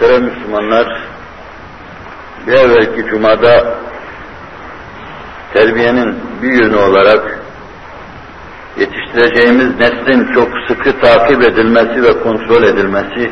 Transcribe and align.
Muhterem 0.00 0.24
Müslümanlar, 0.24 1.02
bir 2.46 2.52
evvelki 2.52 3.06
cumada 3.10 3.74
terbiyenin 5.54 6.16
bir 6.42 6.52
yönü 6.52 6.76
olarak 6.76 7.38
yetiştireceğimiz 8.76 9.78
neslin 9.80 10.34
çok 10.34 10.48
sıkı 10.68 11.00
takip 11.00 11.42
edilmesi 11.42 12.02
ve 12.02 12.22
kontrol 12.22 12.62
edilmesi, 12.62 13.30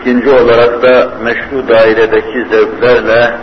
ikinci 0.00 0.30
olarak 0.30 0.82
da 0.82 1.12
meşru 1.22 1.68
dairedeki 1.68 2.46
zevklerle, 2.50 3.34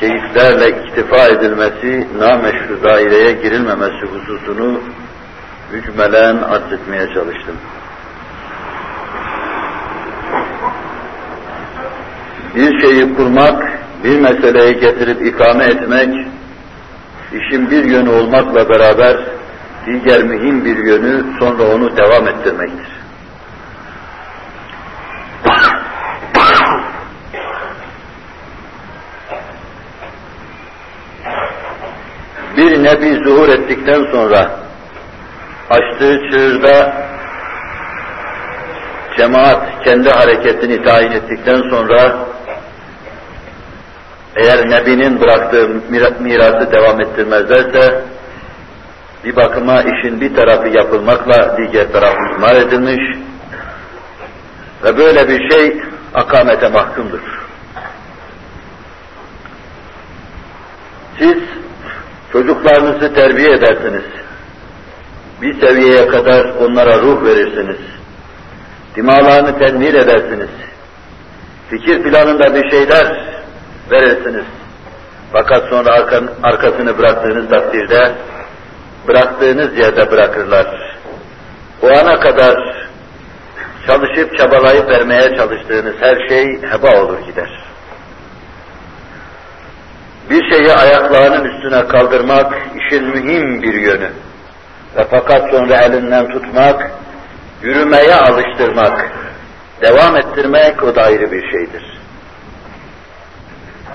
keyiflerle 0.00 0.68
iktifa 0.68 1.28
edilmesi, 1.28 2.08
nameşru 2.18 2.82
daireye 2.82 3.32
girilmemesi 3.32 4.06
hususunu 4.12 4.80
mücmelen 5.72 6.36
arz 6.36 6.72
etmeye 6.72 7.14
çalıştım. 7.14 7.56
Bir 12.54 12.80
şeyi 12.80 13.14
kurmak, 13.14 13.80
bir 14.04 14.20
meseleyi 14.20 14.80
getirip 14.80 15.26
ikame 15.26 15.64
etmek, 15.64 16.26
işin 17.32 17.70
bir 17.70 17.84
yönü 17.84 18.10
olmakla 18.10 18.68
beraber 18.68 19.16
diğer 19.86 20.22
mühim 20.22 20.64
bir 20.64 20.76
yönü 20.76 21.24
sonra 21.40 21.62
onu 21.62 21.96
devam 21.96 22.28
ettirmektir. 22.28 23.00
Bir 32.56 32.82
nebi 32.82 33.24
zuhur 33.24 33.48
ettikten 33.48 34.12
sonra 34.12 34.50
açtığı 35.70 36.20
çığırda 36.30 37.06
cemaat 39.16 39.84
kendi 39.84 40.10
hareketini 40.10 40.82
tayin 40.82 41.10
ettikten 41.10 41.70
sonra 41.70 42.26
eğer 44.36 44.70
Nebi'nin 44.70 45.20
bıraktığı 45.20 45.68
mirası 46.20 46.72
devam 46.72 47.00
ettirmezlerse, 47.00 48.04
bir 49.24 49.36
bakıma 49.36 49.82
işin 49.82 50.20
bir 50.20 50.34
tarafı 50.34 50.68
yapılmakla 50.68 51.56
diğer 51.56 51.92
tarafı 51.92 52.18
ihmal 52.34 52.56
edilmiş 52.56 53.18
ve 54.84 54.98
böyle 54.98 55.28
bir 55.28 55.50
şey 55.50 55.82
akamete 56.14 56.68
mahkumdur. 56.68 57.20
Siz 61.18 61.38
çocuklarınızı 62.32 63.14
terbiye 63.14 63.50
edersiniz. 63.50 64.04
Bir 65.42 65.60
seviyeye 65.60 66.06
kadar 66.06 66.44
onlara 66.44 66.98
ruh 66.98 67.24
verirsiniz. 67.24 67.78
Dimalarını 68.96 69.58
tenmir 69.58 69.94
edersiniz. 69.94 70.48
Fikir 71.70 72.02
planında 72.02 72.54
bir 72.54 72.70
şeyler 72.70 73.39
verirsiniz. 73.90 74.44
Fakat 75.32 75.68
sonra 75.70 75.90
arkasını 76.42 76.98
bıraktığınız 76.98 77.48
takdirde 77.50 78.12
bıraktığınız 79.08 79.78
yerde 79.78 80.10
bırakırlar. 80.10 80.96
O 81.82 81.88
ana 81.88 82.20
kadar 82.20 82.80
çalışıp 83.86 84.38
çabalayıp 84.38 84.88
vermeye 84.88 85.36
çalıştığınız 85.36 85.94
her 86.00 86.28
şey 86.28 86.62
heba 86.62 87.02
olur 87.02 87.18
gider. 87.26 87.60
Bir 90.30 90.50
şeyi 90.50 90.72
ayaklarının 90.72 91.44
üstüne 91.44 91.88
kaldırmak 91.88 92.54
işin 92.76 93.04
mühim 93.04 93.62
bir 93.62 93.74
yönü. 93.74 94.10
Ve 94.96 95.06
fakat 95.10 95.50
sonra 95.50 95.82
elinden 95.82 96.28
tutmak, 96.28 96.90
yürümeye 97.62 98.14
alıştırmak, 98.14 99.12
devam 99.82 100.16
ettirmek 100.16 100.82
o 100.82 100.94
da 100.94 101.02
ayrı 101.02 101.32
bir 101.32 101.50
şeydir. 101.50 101.99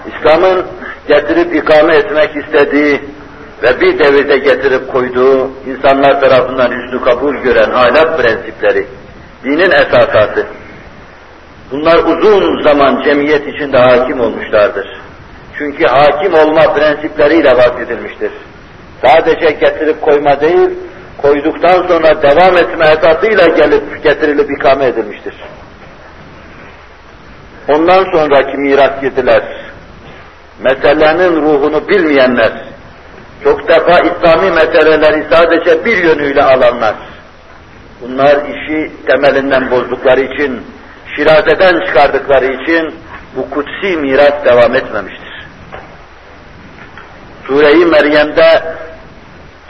İslam'ın 0.07 0.65
getirip 1.07 1.55
ikame 1.55 1.95
etmek 1.95 2.35
istediği 2.35 3.01
ve 3.63 3.81
bir 3.81 3.99
devirde 3.99 4.37
getirip 4.37 4.93
koyduğu 4.93 5.51
insanlar 5.67 6.21
tarafından 6.21 6.71
üstü 6.71 7.01
kabul 7.01 7.35
gören 7.35 7.69
ahlak 7.69 8.17
prensipleri, 8.17 8.87
dinin 9.43 9.71
esasatı, 9.71 10.47
bunlar 11.71 11.97
uzun 11.97 12.61
zaman 12.61 13.03
cemiyet 13.03 13.47
içinde 13.47 13.77
hakim 13.77 14.19
olmuşlardır. 14.19 14.87
Çünkü 15.57 15.85
hakim 15.85 16.33
olma 16.33 16.73
prensipleriyle 16.73 17.51
bahsedilmiştir. 17.57 18.31
Sadece 19.05 19.51
getirip 19.51 20.01
koyma 20.01 20.41
değil, 20.41 20.69
koyduktan 21.17 21.87
sonra 21.87 22.21
devam 22.21 22.57
etme 22.57 22.85
esasıyla 22.85 23.47
gelip 23.47 24.03
getirilip 24.03 24.51
ikame 24.51 24.85
edilmiştir. 24.85 25.35
Ondan 27.69 28.03
sonraki 28.11 28.57
miras 28.57 29.03
yediler, 29.03 29.43
meselenin 30.59 31.41
ruhunu 31.41 31.87
bilmeyenler, 31.87 32.51
çok 33.43 33.69
defa 33.69 33.99
İslami 33.99 34.51
meseleleri 34.51 35.25
sadece 35.31 35.85
bir 35.85 35.97
yönüyle 35.97 36.43
alanlar, 36.43 36.95
bunlar 38.01 38.35
işi 38.35 38.91
temelinden 39.07 39.71
bozdukları 39.71 40.21
için, 40.21 40.61
şirazeden 41.15 41.85
çıkardıkları 41.85 42.45
için 42.45 42.93
bu 43.35 43.49
kutsi 43.49 43.97
miras 43.97 44.45
devam 44.45 44.75
etmemiştir. 44.75 45.45
Sure-i 47.47 47.85
Meryem'de 47.85 48.75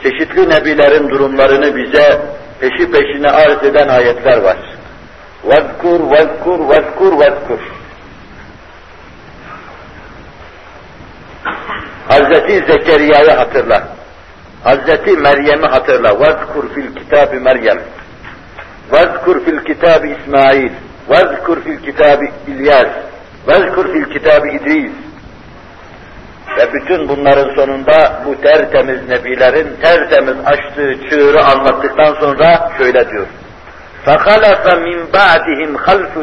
çeşitli 0.02 0.50
nebilerin 0.50 1.10
durumlarını 1.10 1.76
bize 1.76 2.20
peşi 2.60 2.90
peşine 2.90 3.30
arz 3.30 3.64
eden 3.64 3.88
ayetler 3.88 4.42
var. 4.42 4.56
Vezkur, 5.44 6.10
vezkur, 6.10 6.68
vezkur, 6.68 7.20
vezkur. 7.20 7.75
Hazreti 12.07 12.53
Zekeriya'yı 12.53 13.31
hatırla. 13.31 13.83
Hazreti 14.63 15.11
Meryem'i 15.11 15.67
hatırla. 15.67 16.09
وَذْكُرْ 16.09 16.73
fil 16.73 16.95
kitabı 16.95 17.35
Meryem. 17.35 17.79
وَذْكُرْ 18.91 19.45
fil 19.45 19.59
kitabı 19.59 20.07
İsmail. 20.07 20.71
وَذْكُرْ 21.09 21.63
fil 21.63 21.77
kitabı 21.77 22.25
İlyas. 22.47 22.87
وَذْكُرْ 23.47 23.91
fil 23.93 24.13
kitabı 24.13 24.47
İdris. 24.47 24.91
Ve 26.57 26.73
bütün 26.73 27.09
bunların 27.09 27.55
sonunda 27.55 28.21
bu 28.25 28.41
tertemiz 28.41 29.09
nebilerin 29.09 29.75
tertemiz 29.81 30.35
açtığı 30.45 31.09
çığırı 31.09 31.43
anlattıktan 31.43 32.13
sonra 32.19 32.71
şöyle 32.77 33.09
diyor. 33.09 33.27
فَخَلَفَ 34.05 34.65
مِنْ 34.85 34.97
بَعْدِهِمْ 35.13 35.71
خَلْفٌ 35.87 36.15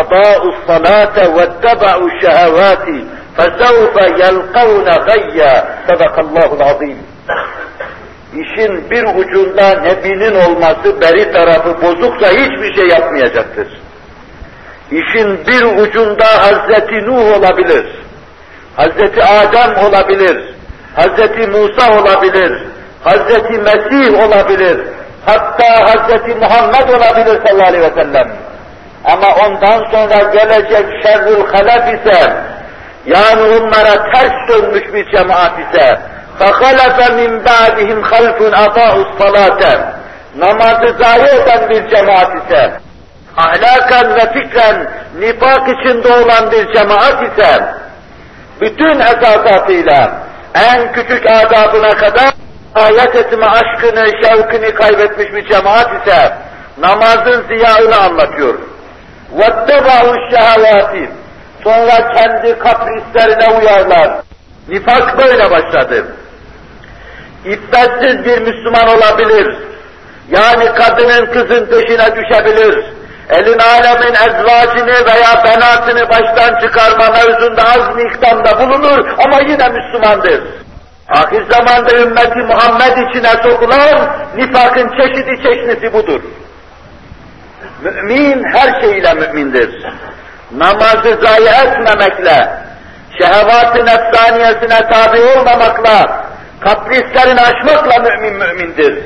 أَضَاءُوا 0.00 0.52
الصَّلَاةَ 0.54 1.16
وَاتَّبَعُوا 1.36 2.08
الشَّهَوَاتِ 2.10 3.04
فَسَوْفَ 3.38 3.96
يَلْقَوْنَ 4.22 4.88
غَيَّا 5.10 5.52
صَدَقَ 5.88 6.14
اللّٰهُ 6.24 6.48
الْعَظِيمُ 6.58 6.96
İşin 8.34 8.90
bir 8.90 9.04
ucunda 9.04 9.80
nebinin 9.80 10.34
olması 10.34 11.00
beri 11.00 11.32
tarafı 11.32 11.82
bozuksa 11.82 12.28
hiçbir 12.28 12.74
şey 12.74 12.88
yapmayacaktır. 12.88 13.68
İşin 14.90 15.46
bir 15.46 15.82
ucunda 15.82 16.24
Hazreti 16.24 17.06
Nuh 17.06 17.38
olabilir, 17.38 17.86
Hazreti 18.76 19.24
Adem 19.24 19.84
olabilir, 19.86 20.54
Hazreti 20.96 21.46
Musa 21.46 22.00
olabilir, 22.00 22.62
Hazreti 23.04 23.52
Mesih 23.52 24.24
olabilir, 24.26 24.80
hatta 25.26 25.84
Hazreti 25.84 26.34
Muhammed 26.34 26.88
olabilir 26.88 27.46
sallallahu 27.46 27.68
aleyhi 27.68 27.84
ve 27.84 28.02
sellem. 28.02 28.32
Ama 29.04 29.26
ondan 29.46 29.90
sonra 29.90 30.32
gelecek 30.32 30.86
şerrül 31.02 31.46
halef 31.46 31.94
ise 31.94 32.36
yani 33.06 33.42
onlara 33.42 34.12
ters 34.12 34.48
dönmüş 34.48 34.94
bir 34.94 35.16
cemaat 35.16 35.52
ise 35.58 35.98
فَخَلَفَ 36.40 36.98
مِنْ 37.20 37.30
بَعْدِهِمْ 37.48 38.00
خَلْفٌ 38.12 38.38
اَطَاءُ 38.64 38.94
الصَّلَاةَ 39.04 39.94
Namazı 40.36 40.96
zayi 41.02 41.42
eden 41.42 41.70
bir 41.70 41.88
cemaat 41.88 42.32
ise, 42.44 42.72
ahlaken 43.36 44.14
ve 44.14 44.32
fikren 44.32 44.90
nifak 45.18 45.68
içinde 45.68 46.12
olan 46.12 46.50
bir 46.50 46.74
cemaat 46.74 47.22
ise, 47.22 47.64
bütün 48.60 49.00
esasatıyla 49.00 50.12
en 50.54 50.92
küçük 50.92 51.26
adabına 51.26 51.90
kadar 51.90 52.30
ayet 52.74 53.16
etme 53.16 53.46
aşkını, 53.46 54.06
şevkini 54.22 54.74
kaybetmiş 54.74 55.32
bir 55.32 55.46
cemaat 55.52 56.06
ise, 56.06 56.32
namazın 56.78 57.44
ziyağını 57.48 57.96
anlatıyor. 57.96 58.54
وَاتَّبَعُوا 59.38 60.14
الشَّهَوَاتِ 60.16 61.08
Sonra 61.63 62.11
kendi 62.15 62.59
kaprislerine 62.59 63.59
uyarlar. 63.59 64.21
Nifak 64.69 65.17
böyle 65.17 65.51
başladı. 65.51 66.05
İffetsiz 67.45 68.25
bir 68.25 68.41
Müslüman 68.41 68.87
olabilir. 68.87 69.57
Yani 70.31 70.65
kadının 70.65 71.25
kızın 71.25 71.65
peşine 71.65 72.15
düşebilir. 72.15 72.85
Elin 73.29 73.59
alemin 73.59 74.13
ezvacını 74.13 75.05
veya 75.05 75.43
benatını 75.45 76.09
baştan 76.09 76.59
çıkarma 76.59 77.07
mevzunda 77.09 77.63
az 77.63 77.95
miktarda 77.95 78.59
bulunur 78.59 79.07
ama 79.25 79.41
yine 79.41 79.69
Müslümandır. 79.69 80.43
Ahir 81.09 81.43
zamanda 81.51 81.97
ümmeti 81.97 82.39
Muhammed 82.39 82.97
içine 82.97 83.29
sokulan 83.49 84.09
nifakın 84.35 84.89
çeşidi 84.97 85.43
çeşnisi 85.43 85.93
budur. 85.93 86.21
Mümin 87.83 88.43
her 88.43 88.81
şeyiyle 88.81 89.13
mümindir. 89.13 89.85
Namazı 90.51 91.19
zayi 91.21 91.47
etmemekle, 91.47 92.49
şehvat-ı 93.21 93.85
nefsaniyesine 93.85 94.89
tabi 94.89 95.21
olmamakla, 95.21 96.25
kaprislerini 96.59 97.41
aşmakla 97.41 97.99
mümin 97.99 98.33
mümindir. 98.33 99.03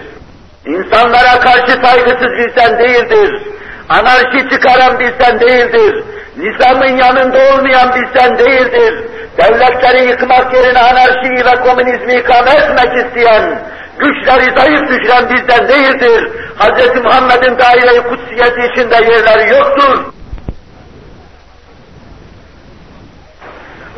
İnsanlara 0.66 1.40
karşı 1.40 1.72
saygısız 1.72 2.31
bilsen 2.38 2.80
değildir. 2.80 3.42
Anarşi 3.90 4.50
çıkaran 4.50 5.00
bilsen 5.00 5.40
değildir. 5.40 6.04
Nizamın 6.38 6.98
yanında 6.98 7.38
olmayan 7.54 7.95
bilsen 7.95 8.38
değildir. 8.40 9.06
Devletleri 9.38 10.10
yıkmak 10.10 10.54
yerine 10.54 10.80
anarşiyi 10.80 11.45
ve 11.45 11.62
komünizmi 11.63 12.13
ikame 12.13 12.51
etmek 12.51 13.06
isteyen, 13.06 13.60
güçleri 14.00 14.60
zayıf 14.60 14.90
düşüren 14.90 15.30
bizden 15.30 15.68
değildir. 15.68 16.31
Hz. 16.60 17.04
Muhammed'in 17.04 17.57
daire-i 17.60 18.04
kutsiyeti 18.04 18.72
içinde 18.72 18.95
yerleri 18.95 19.50
yoktur. 19.50 20.12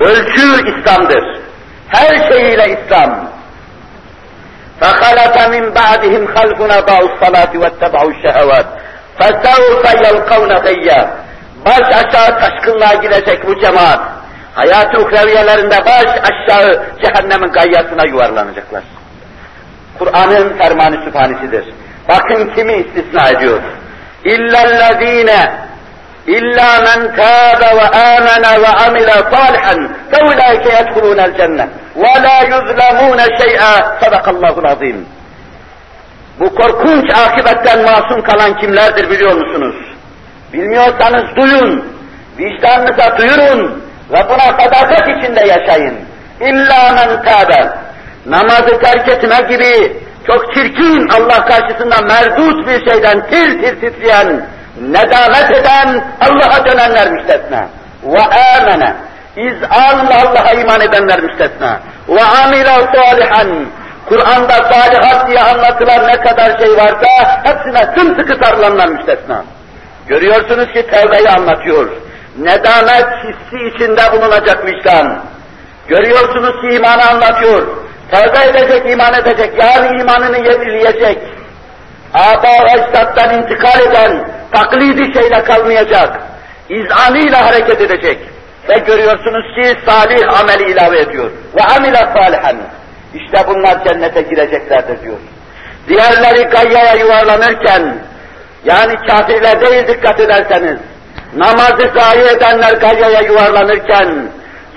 Ölçü 0.01 0.71
İslam'dır. 0.71 1.41
Her 1.89 2.33
şeyiyle 2.33 2.79
İslam. 2.79 3.31
فَخَلَفَ 4.81 5.37
مِنْ 5.55 5.65
بَعْدِهِمْ 5.75 6.25
خَلْفٌ 6.35 6.59
أَضَاعُوا 6.79 7.09
الصَّلَاةِ 7.11 7.53
وَاتَّبَعُوا 7.63 8.13
الشَّهَوَاتِ 8.15 8.67
فَسَوْفَ 9.19 9.85
يَلْقَوْنَ 10.05 10.53
غَيَّا 10.67 11.01
Baş 11.67 11.81
aşağı 11.81 12.41
taşkınlığa 12.41 12.95
girecek 12.95 13.47
bu 13.47 13.61
cemaat. 13.61 14.01
Hayat-ı 14.55 15.01
uhreviyelerinde 15.01 15.79
baş 15.87 16.07
aşağı 16.31 16.85
cehennemin 17.03 17.53
gayyasına 17.53 18.07
yuvarlanacaklar. 18.07 18.83
Kur'an'ın 19.99 20.59
fermanı 20.59 21.05
sübhanesidir. 21.05 21.65
Bakın 22.09 22.53
kimi 22.55 22.73
istisna 22.73 23.29
ediyor. 23.29 23.63
İllellezine 24.25 25.53
İlla 26.28 26.82
men 26.82 27.16
tâbe 27.16 27.76
ve 27.76 27.88
âmene 27.88 28.62
ve 28.62 28.68
amile 28.68 29.12
salihan 29.12 29.90
feulaike 30.12 30.70
yedhulûnel 30.70 31.38
cennet 31.38 31.70
ve 31.96 32.24
la 32.24 32.40
yuzlemûne 32.44 33.26
şey'a 33.40 34.00
sadakallahul 34.02 34.66
azim. 34.66 35.06
Bu 36.40 36.56
korkunç 36.56 37.14
akibetten 37.14 37.84
masum 37.84 38.22
kalan 38.22 38.58
kimlerdir 38.58 39.10
biliyor 39.10 39.34
musunuz? 39.34 39.76
Bilmiyorsanız 40.54 41.36
duyun, 41.36 41.86
vicdanınıza 42.38 43.18
duyurun 43.18 43.84
ve 44.12 44.30
buna 44.30 44.60
sadakat 44.60 45.08
içinde 45.18 45.40
yaşayın. 45.40 45.96
İlla 46.42 46.94
men 46.96 47.24
tâbe. 47.24 47.70
Namazı 48.26 48.80
terk 48.80 49.08
etme 49.08 49.38
gibi 49.50 49.98
çok 50.28 50.54
çirkin 50.54 51.08
Allah 51.10 51.46
karşısında 51.46 52.02
merdut 52.02 52.68
bir 52.68 52.92
şeyden 52.92 53.28
tir 53.28 53.62
tir 53.62 53.82
titreyen 53.82 54.46
nedamet 54.82 55.52
eden 55.52 56.04
Allah'a 56.22 56.66
dönenler 56.66 57.12
müstesna. 57.12 57.68
Ve 58.04 58.22
amene. 58.58 58.94
İzanla 59.36 60.16
Allah'a 60.26 60.54
iman 60.54 60.82
edenler 60.82 61.22
müstesna. 61.22 61.80
Ve 62.10 62.24
amile 62.24 62.88
salihan. 62.96 63.66
Kur'an'da 64.10 64.54
salihat 64.54 65.28
diye 65.28 65.40
anlatılan 65.40 66.08
ne 66.08 66.14
kadar 66.14 66.60
şey 66.60 66.78
varsa 66.78 67.42
hepsine 67.44 67.96
sımsıkı 67.96 68.46
sarılanlar 68.46 68.88
müstesna. 68.88 69.44
Görüyorsunuz 70.08 70.74
ki 70.74 70.88
tevbeyi 70.88 71.30
anlatıyor. 71.30 71.90
Nedamet 72.38 73.08
hissi 73.24 73.76
içinde 73.76 74.12
bulunacak 74.12 74.66
vicdan. 74.66 75.20
Görüyorsunuz 75.88 76.62
ki 76.62 76.76
imanı 76.76 77.10
anlatıyor. 77.10 77.68
Tevbe 78.12 78.50
edecek, 78.50 78.92
iman 78.92 79.14
edecek, 79.14 79.54
yani 79.60 80.02
imanını 80.02 80.38
yenileyecek. 80.38 81.18
Aba 82.16 82.54
ecdattan 82.76 83.34
intikal 83.38 83.80
eden, 83.80 84.30
taklidi 84.52 85.14
şeyle 85.14 85.44
kalmayacak. 85.44 86.20
İzanıyla 86.70 87.46
hareket 87.46 87.82
edecek. 87.82 88.18
Ve 88.70 88.80
görüyorsunuz 88.80 89.56
ki 89.56 89.78
salih 89.86 90.40
ameli 90.40 90.72
ilave 90.72 91.00
ediyor. 91.00 91.32
Ve 91.56 91.64
amile 91.64 91.98
salihan. 91.98 92.56
İşte 93.14 93.48
bunlar 93.48 93.84
cennete 93.86 94.22
gireceklerdir 94.22 95.02
diyor. 95.02 95.18
Diğerleri 95.88 96.44
gayyaya 96.44 96.96
yuvarlanırken, 96.96 97.96
yani 98.66 98.96
kafirler 99.08 99.62
değil 99.62 99.88
dikkat 99.88 100.20
ederseniz, 100.20 100.78
namazı 101.36 101.92
zayi 101.98 102.26
edenler 102.36 102.74
gayyaya 102.74 103.22
yuvarlanırken, 103.22 104.30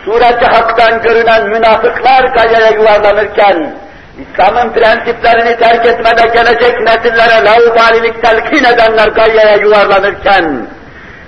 sureti 0.05 0.47
haktan 0.47 1.03
görünen 1.03 1.49
münafıklar 1.49 2.25
gayyaya 2.25 2.71
yuvarlanırken, 2.71 3.75
İslam'ın 4.19 4.73
prensiplerini 4.73 5.57
terk 5.59 5.87
etmede 5.87 6.27
gelecek 6.35 6.81
nesillere 6.81 7.45
laubalilik 7.45 8.23
telkin 8.23 8.65
edenler 8.65 9.09
gayyaya 9.09 9.57
yuvarlanırken, 9.57 10.67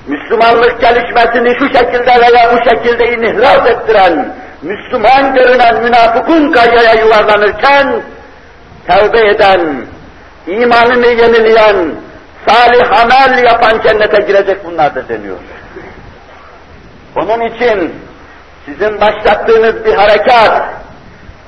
Müslümanlık 0.06 0.80
gelişmesini 0.80 1.58
şu 1.58 1.78
şekilde 1.78 2.20
veya 2.20 2.52
bu 2.52 2.70
şekilde 2.70 3.12
inhiraf 3.12 3.66
ettiren, 3.66 4.34
Müslüman 4.62 5.34
görünen 5.34 5.82
münafıkun 5.82 6.52
gayyaya 6.52 6.94
yuvarlanırken, 6.94 8.02
tevbe 8.86 9.28
eden, 9.28 9.86
imanını 10.46 11.06
yenileyen, 11.06 11.94
salih 12.48 13.00
amel 13.00 13.42
yapan 13.44 13.80
cennete 13.82 14.22
girecek 14.22 14.64
bunlardır 14.64 15.08
deniyor. 15.08 15.36
Onun 17.16 17.40
için 17.40 17.94
sizin 18.66 19.00
başlattığınız 19.00 19.84
bir 19.84 19.94
harekat, 19.94 20.79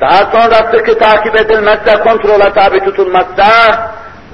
daha 0.03 0.31
sonra 0.33 0.71
sıkı 0.73 0.99
takip 0.99 1.37
edilmezse, 1.37 1.95
kontrola 2.03 2.53
tabi 2.53 2.81
tutulmazsa, 2.81 3.47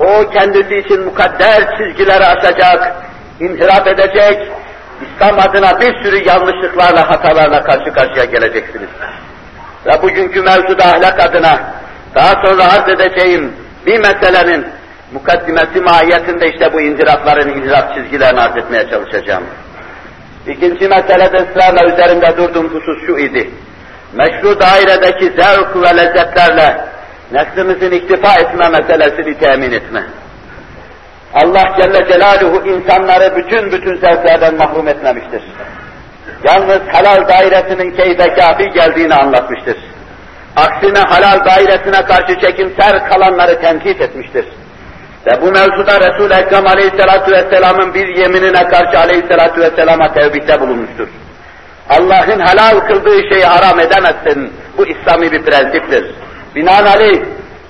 o 0.01 0.31
kendisi 0.31 0.77
için 0.77 1.01
mukadder 1.05 1.79
çizgileri 1.79 2.25
aşacak, 2.25 2.97
inhirap 3.41 3.87
edecek, 3.87 4.49
İslam 5.03 5.39
adına 5.39 5.81
bir 5.81 6.05
sürü 6.05 6.29
yanlışlıklarla, 6.29 7.11
hatalarla 7.11 7.63
karşı 7.63 7.93
karşıya 7.93 8.25
geleceksiniz. 8.25 8.89
Ve 9.87 10.03
bugünkü 10.03 10.43
mevzuda 10.43 10.85
ahlak 10.85 11.21
adına, 11.21 11.61
daha 12.15 12.47
sonra 12.47 12.65
arz 12.65 12.89
edeceğim 12.89 13.53
bir 13.87 13.99
meselenin 13.99 14.67
mukaddimesi 15.13 15.81
mahiyetinde 15.81 16.51
işte 16.53 16.73
bu 16.73 16.81
inhirafların 16.81 17.49
inhirap 17.49 17.95
çizgilerini 17.95 18.41
arz 18.41 18.57
etmeye 18.57 18.91
çalışacağım. 18.91 19.45
İkinci 20.47 20.89
meselede 20.89 21.37
ısrarla 21.37 21.93
üzerinde 21.93 22.37
durduğum 22.37 22.69
husus 22.69 23.07
şu 23.07 23.19
idi. 23.19 23.51
Meşru 24.13 24.61
dairedeki 24.61 25.25
zevk 25.25 25.77
ve 25.77 25.97
lezzetlerle 25.97 26.85
nefsimizin 27.33 27.91
iktifa 27.91 28.35
etme 28.35 28.69
meselesini 28.69 29.39
temin 29.39 29.73
etme. 29.73 30.03
Allah 31.35 31.63
Celle 31.81 32.09
Celaluhu 32.09 32.67
insanları 32.67 33.37
bütün 33.37 33.73
bütün 33.73 33.97
zevklerden 33.97 34.55
mahrum 34.55 34.89
etmemiştir. 34.89 35.43
Yalnız 36.45 36.81
halal 36.93 37.29
dairesinin 37.29 37.97
keyfe 37.97 38.35
kafi 38.35 38.71
geldiğini 38.71 39.15
anlatmıştır. 39.15 39.77
Aksine 40.57 40.99
halal 40.99 41.45
dairesine 41.45 42.07
karşı 42.07 42.41
çekimser 42.41 43.09
kalanları 43.09 43.61
tenkit 43.61 44.01
etmiştir. 44.01 44.45
Ve 45.27 45.43
bu 45.43 45.47
mevzuda 45.47 46.01
Resul-i 46.01 46.35
Ekrem 46.35 46.67
Aleyhisselatü 46.67 47.33
Vesselam'ın 47.33 47.95
bir 47.95 48.07
yeminine 48.17 48.69
karşı 48.69 48.99
Aleyhisselatü 48.99 49.61
Vesselam'a 49.61 50.13
tevbihte 50.13 50.61
bulunmuştur. 50.61 51.09
Allah'ın 51.89 52.41
helal 52.41 52.81
kıldığı 52.81 53.29
şeyi 53.33 53.45
haram 53.45 53.81
edemezsin. 53.81 54.53
Bu 54.79 54.87
İslami 54.87 55.33
bir 55.33 55.43
prensiptir. 55.43 56.15
Binaenaleyh 56.55 57.23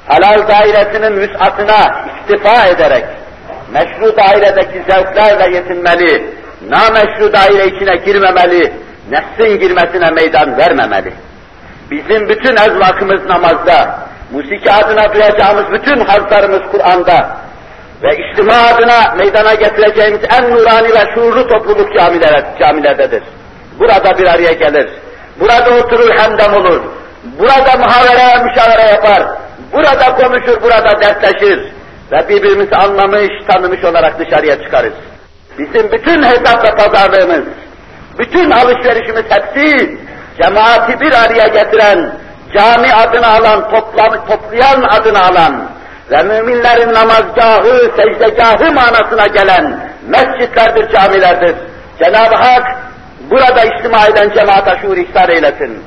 halal 0.07 0.49
dairesinin 0.49 1.21
vüsatına 1.21 2.07
istifa 2.21 2.67
ederek 2.67 3.05
meşru 3.73 4.17
dairedeki 4.17 4.83
zevklerle 4.91 5.57
yetinmeli, 5.57 6.31
nameşru 6.69 7.33
daire 7.33 7.67
içine 7.67 7.97
girmemeli, 7.97 8.73
nefsin 9.11 9.59
girmesine 9.59 10.11
meydan 10.11 10.57
vermemeli. 10.59 11.13
Bizim 11.91 12.29
bütün 12.29 12.57
ezvakımız 12.57 13.25
namazda, 13.25 13.99
musiki 14.33 14.73
adına 14.73 15.15
duyacağımız 15.15 15.65
bütün 15.73 16.01
hazlarımız 16.01 16.61
Kur'an'da 16.73 17.37
ve 18.03 18.17
içtima 18.17 18.55
adına 18.55 19.15
meydana 19.17 19.55
getireceğimiz 19.55 20.21
en 20.39 20.51
nurani 20.51 20.89
ve 20.89 21.15
şuurlu 21.15 21.49
topluluk 21.49 21.99
camiler. 21.99 22.45
Burada 23.79 24.19
bir 24.19 24.27
araya 24.27 24.53
gelir. 24.53 24.91
Burada 25.41 25.71
oturur 25.71 26.11
hendem 26.17 26.55
olur. 26.55 26.81
Burada 27.39 27.77
muhavere, 27.77 28.45
müşavere 28.45 28.91
yapar. 28.91 29.23
Burada 29.73 30.17
konuşur, 30.17 30.63
burada 30.63 31.01
dertleşir. 31.01 31.73
Ve 32.13 32.29
birbirimizi 32.29 32.77
anlamış, 32.77 33.29
tanımış 33.49 33.85
olarak 33.85 34.19
dışarıya 34.19 34.63
çıkarız. 34.63 34.93
Bizim 35.59 35.93
bütün 35.93 36.23
hesap 36.23 36.65
ve 36.65 36.77
pazarlığımız, 36.77 37.45
bütün 38.19 38.51
alışverişimiz 38.51 39.25
hepsi 39.29 39.99
cemaati 40.43 41.01
bir 41.01 41.13
araya 41.13 41.47
getiren, 41.47 42.13
cami 42.55 42.93
adını 42.93 43.27
alan, 43.27 43.71
toplam, 43.71 44.27
toplayan 44.27 44.83
adını 44.83 45.23
alan 45.23 45.69
ve 46.11 46.23
müminlerin 46.23 46.95
namazgahı, 46.95 47.91
secdegahı 47.97 48.73
manasına 48.73 49.27
gelen 49.27 49.81
mescitlerdir, 50.09 50.93
camilerdir. 50.93 51.55
Cenab-ı 51.99 52.37
Hak 52.37 52.77
burada 53.31 53.65
içtima 53.65 54.07
eden 54.07 54.31
cemaate 54.35 54.79
şuur 54.83 54.97
ihsan 54.97 55.31
eylesin. 55.31 55.83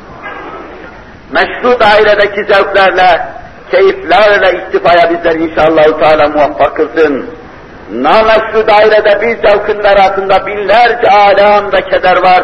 Meşru 1.31 1.79
dairedeki 1.79 2.53
zevklerle, 2.53 3.25
keyiflerle 3.71 4.63
istifaya 4.63 5.09
bizler 5.09 5.35
inşallah 5.35 5.99
Teala 5.99 6.27
muvaffak 6.27 6.75
kılsın. 6.75 7.29
namesli 7.91 8.67
dairede 8.67 9.21
bir 9.21 9.47
zevkin 9.47 9.83
altında 9.83 10.47
binlerce 10.47 11.09
alem 11.09 11.71
ve 11.73 11.81
keder 11.81 12.17
var. 12.17 12.43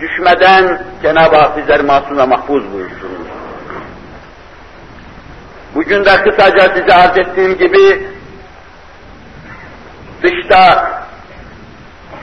Düşmeden 0.00 0.82
Cenab-ı 1.02 1.36
Hak 1.36 1.56
bizleri 1.56 1.82
masum 1.82 2.18
ve 2.18 2.24
mahfuz 2.24 2.72
buyursun. 2.72 3.10
Bugün 5.74 6.04
de 6.04 6.22
kısaca 6.22 6.74
size 6.74 6.94
arz 6.94 7.18
ettiğim 7.18 7.58
gibi 7.58 8.06
dışta 10.22 10.90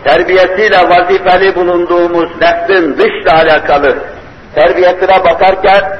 terbiyesiyle 0.04 0.90
vazifeli 0.90 1.56
bulunduğumuz 1.56 2.30
nefsin 2.42 2.98
dışla 2.98 3.34
alakalı 3.36 3.98
terbiyesine 4.56 5.24
bakarken 5.24 6.00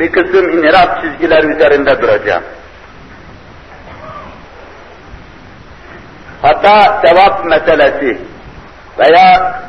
bir 0.00 0.12
kısım 0.12 0.58
inhiraf 0.58 1.02
çizgiler 1.02 1.44
üzerinde 1.44 2.02
duracağım. 2.02 2.42
Hatta 6.42 7.00
sevap 7.04 7.44
meselesi 7.44 8.18
veya 8.98 9.60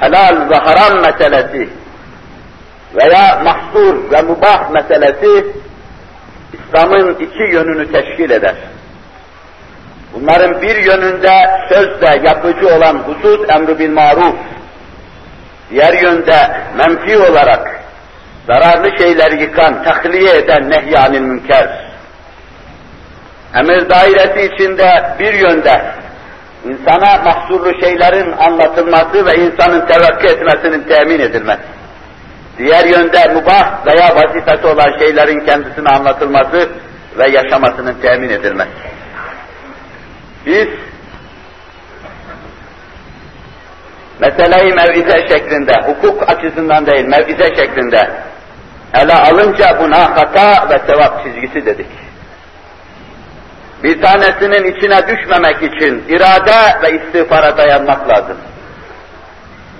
helal 0.00 0.50
ve 0.50 0.56
haram 0.56 1.00
meselesi 1.00 1.68
veya 2.94 3.42
mahsur 3.44 4.10
ve 4.10 4.22
mubah 4.22 4.70
meselesi 4.70 5.46
İslam'ın 6.52 7.14
iki 7.14 7.42
yönünü 7.42 7.92
teşkil 7.92 8.30
eder. 8.30 8.54
Bunların 10.14 10.62
bir 10.62 10.76
yönünde 10.76 11.32
sözle 11.68 12.28
yapıcı 12.28 12.68
olan 12.76 12.94
husus 12.94 13.50
emri 13.50 13.78
bil 13.78 13.90
maruf, 13.90 14.36
diğer 15.70 16.02
yönde 16.02 16.50
menfi 16.76 17.18
olarak 17.18 17.80
zararlı 18.46 18.98
şeyleri 18.98 19.42
yıkan, 19.42 19.82
tahliye 19.84 20.36
eden 20.36 20.70
nehyanil 20.70 21.20
münker. 21.20 21.88
Emir 23.54 23.90
dairesi 23.90 24.54
içinde 24.54 25.16
bir 25.18 25.34
yönde 25.34 25.82
insana 26.64 27.22
mahsurlu 27.24 27.80
şeylerin 27.80 28.32
anlatılması 28.32 29.26
ve 29.26 29.34
insanın 29.34 29.86
tevekkü 29.86 30.26
etmesinin 30.26 30.82
temin 30.82 31.20
edilmesi. 31.20 31.62
Diğer 32.58 32.84
yönde 32.84 33.34
mubah 33.34 33.86
veya 33.86 34.16
vazifesi 34.16 34.66
olan 34.66 34.98
şeylerin 34.98 35.40
kendisine 35.46 35.88
anlatılması 35.88 36.68
ve 37.18 37.30
yaşamasının 37.30 37.94
temin 38.02 38.28
edilmesi. 38.28 38.97
Biz 40.48 40.68
meseleyi 44.20 44.74
mevize 44.74 45.28
şeklinde, 45.28 45.72
hukuk 45.86 46.30
açısından 46.30 46.86
değil, 46.86 47.04
mevize 47.04 47.56
şeklinde 47.56 48.10
ele 48.94 49.14
alınca 49.14 49.78
buna 49.80 50.16
hata 50.16 50.70
ve 50.70 50.78
sevap 50.86 51.24
çizgisi 51.24 51.66
dedik. 51.66 51.86
Bir 53.82 54.02
tanesinin 54.02 54.64
içine 54.64 55.08
düşmemek 55.08 55.62
için 55.62 56.04
irade 56.08 56.82
ve 56.82 56.90
istiğfara 56.96 57.56
dayanmak 57.56 58.08
lazım. 58.08 58.36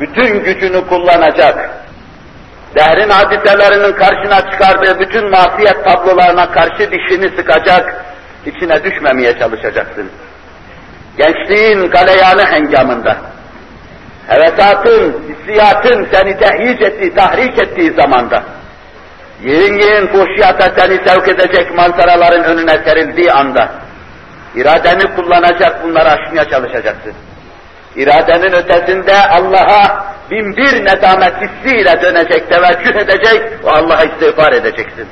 Bütün 0.01 0.45
gücünü 0.45 0.87
kullanacak, 0.87 1.71
dehrin 2.79 3.11
hadiselerinin 3.11 3.93
karşına 3.93 4.51
çıkardığı 4.51 5.01
bütün 5.01 5.31
masiyet 5.31 5.85
tablolarına 5.85 6.51
karşı 6.51 6.91
dişini 6.91 7.37
sıkacak, 7.37 8.05
içine 8.47 8.85
düşmemeye 8.85 9.39
çalışacaksın. 9.39 10.11
Gençliğin 11.19 11.91
galeyanı 11.91 12.45
hengamında, 12.45 13.17
hevesatın, 14.29 15.23
hissiyatın 15.29 16.09
seni 16.13 16.39
tehyic 16.39 16.85
ettiği, 16.85 17.15
tahrik 17.15 17.59
ettiği 17.59 17.93
zamanda, 17.93 18.43
yerin 19.43 19.79
yerin 19.79 20.07
fuhşiyata 20.07 20.73
seni 20.77 21.09
sevk 21.09 21.29
edecek 21.29 21.75
manzaraların 21.77 22.45
önüne 22.45 22.85
serildiği 22.85 23.33
anda, 23.33 23.69
iradeni 24.55 25.15
kullanacak, 25.15 25.85
bunları 25.85 26.09
aşmaya 26.09 26.45
çalışacaksın. 26.45 27.13
İradenin 27.97 28.53
ötesinde 28.53 29.29
Allah'a 29.29 30.05
bin 30.31 30.57
bir 30.57 30.85
nedamet 30.85 31.35
hissiyle 31.41 32.03
dönecek, 32.03 32.51
teveccüh 32.51 32.97
edecek, 32.97 33.43
o 33.65 33.69
Allah'a 33.69 34.05
istiğfar 34.05 34.53
edeceksin. 34.53 35.07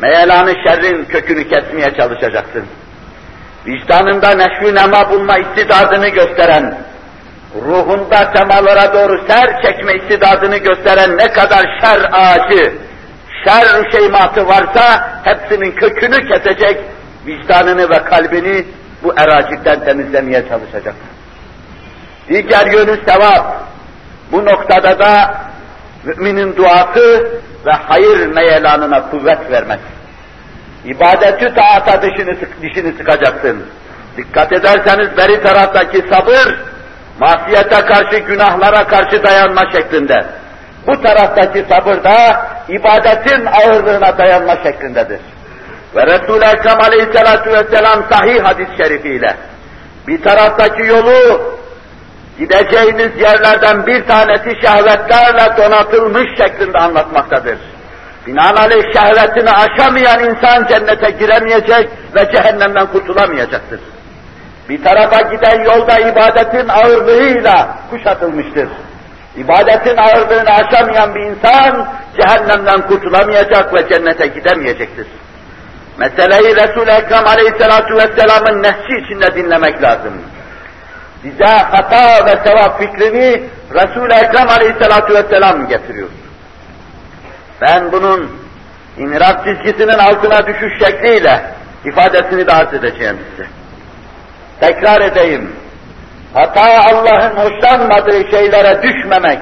Meyelanı 0.00 0.54
şerrin 0.66 1.04
kökünü 1.04 1.48
kesmeye 1.48 1.94
çalışacaksın. 1.96 2.64
Vicdanında 3.66 4.30
neşvi 4.30 4.74
nema 4.74 5.10
bulma 5.10 5.38
istidadını 5.38 6.08
gösteren, 6.08 6.78
ruhunda 7.54 8.32
semalara 8.36 8.94
doğru 8.94 9.26
ser 9.26 9.62
çekme 9.62 9.94
istidadını 9.94 10.56
gösteren 10.56 11.16
ne 11.16 11.32
kadar 11.32 11.80
şer 11.80 12.08
ağacı, 12.12 12.72
şer 13.44 13.90
şeymatı 13.92 14.46
varsa 14.46 15.10
hepsinin 15.24 15.70
kökünü 15.70 16.28
kesecek, 16.28 16.80
vicdanını 17.26 17.90
ve 17.90 18.04
kalbini 18.04 18.64
bu 19.02 19.14
eracikten 19.16 19.84
temizlemeye 19.84 20.48
çalışacak. 20.48 20.94
Diğer 22.28 22.66
yönü 22.66 23.00
sevap. 23.06 23.66
Bu 24.32 24.44
noktada 24.44 24.98
da 24.98 25.34
müminin 26.04 26.56
duası 26.56 27.32
ve 27.66 27.70
hayır 27.88 28.26
meyelanına 28.26 29.10
kuvvet 29.10 29.50
vermek. 29.50 29.78
İbadeti 30.86 31.54
taata 31.54 32.02
dişini, 32.02 32.36
dişini 32.62 32.92
sıkacaksın. 32.92 33.66
Dikkat 34.16 34.52
ederseniz 34.52 35.16
beri 35.16 35.42
taraftaki 35.42 36.04
sabır, 36.10 36.58
masiyete 37.18 37.80
karşı, 37.80 38.18
günahlara 38.18 38.86
karşı 38.86 39.22
dayanma 39.22 39.62
şeklinde. 39.72 40.24
Bu 40.86 41.02
taraftaki 41.02 41.64
sabır 41.68 42.04
da 42.04 42.46
ibadetin 42.68 43.46
ağırlığına 43.46 44.18
dayanma 44.18 44.56
şeklindedir. 44.56 45.20
Ve 45.96 46.06
Resul-i 46.06 46.44
Ekrem 46.44 46.80
aleyhissalatu 46.80 47.50
vesselam 47.50 48.04
sahih 48.10 48.44
hadis-i 48.44 48.76
şerifiyle 48.76 49.36
bir 50.08 50.22
taraftaki 50.22 50.82
yolu 50.82 51.40
gideceğiniz 52.38 53.20
yerlerden 53.20 53.86
bir 53.86 54.06
tanesi 54.06 54.50
şehvetlerle 54.60 55.56
donatılmış 55.56 56.28
şeklinde 56.38 56.78
anlatmaktadır. 56.78 57.58
Binaenaleyh 58.26 58.92
şehvetini 58.92 59.50
aşamayan 59.50 60.24
insan 60.24 60.66
cennete 60.68 61.10
giremeyecek 61.10 61.88
ve 62.16 62.32
cehennemden 62.32 62.86
kurtulamayacaktır. 62.86 63.80
Bir 64.68 64.84
tarafa 64.84 65.20
giden 65.20 65.64
yolda 65.64 65.98
ibadetin 65.98 66.68
ağırlığıyla 66.68 67.78
kuşatılmıştır. 67.90 68.68
İbadetin 69.36 69.96
ağırlığını 69.96 70.50
aşamayan 70.50 71.14
bir 71.14 71.20
insan 71.20 71.88
cehennemden 72.20 72.82
kurtulamayacak 72.86 73.74
ve 73.74 73.88
cennete 73.88 74.26
gidemeyecektir. 74.26 75.06
Meseleyi 75.98 76.56
Resul-i 76.56 76.90
Ekrem 76.90 77.26
Aleyhisselatü 77.26 77.94
Vesselam'ın 77.94 78.62
nesli 78.62 79.04
içinde 79.04 79.34
dinlemek 79.34 79.82
lazım. 79.82 80.12
Bize 81.24 81.44
hata 81.44 82.26
ve 82.26 82.38
sevap 82.44 82.80
fikrini 82.80 83.42
Resul-i 83.74 84.14
Ekrem 84.14 84.48
Aleyhisselatü 84.48 85.14
Vesselam 85.14 85.68
getiriyor. 85.68 86.08
Ben 87.60 87.92
bunun 87.92 88.30
iniraf 88.98 89.44
çizgisinin 89.44 89.98
altına 89.98 90.46
düşüş 90.46 90.78
şekliyle 90.78 91.40
ifadesini 91.84 92.46
de 92.46 92.52
arz 92.52 92.74
edeceğim 92.74 93.18
size. 93.30 93.48
Tekrar 94.60 95.00
edeyim. 95.00 95.52
Hata 96.34 96.84
Allah'ın 96.92 97.36
hoşlanmadığı 97.36 98.30
şeylere 98.30 98.82
düşmemek, 98.82 99.38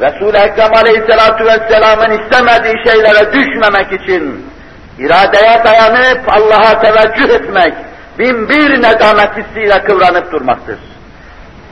Resul-i 0.00 0.36
Ekrem 0.36 0.74
Aleyhisselatü 0.74 1.44
Vesselam'ın 1.44 2.18
istemediği 2.18 2.84
şeylere 2.84 3.32
düşmemek 3.32 4.02
için 4.02 4.46
iradeye 4.98 5.64
dayanıp 5.64 6.20
Allah'a 6.28 6.80
teveccüh 6.80 7.34
etmek, 7.34 7.74
bin 8.18 8.48
bir 8.48 8.82
nedamet 8.82 9.36
hissiyle 9.36 9.84
kıvranıp 9.84 10.32
durmaktır. 10.32 10.78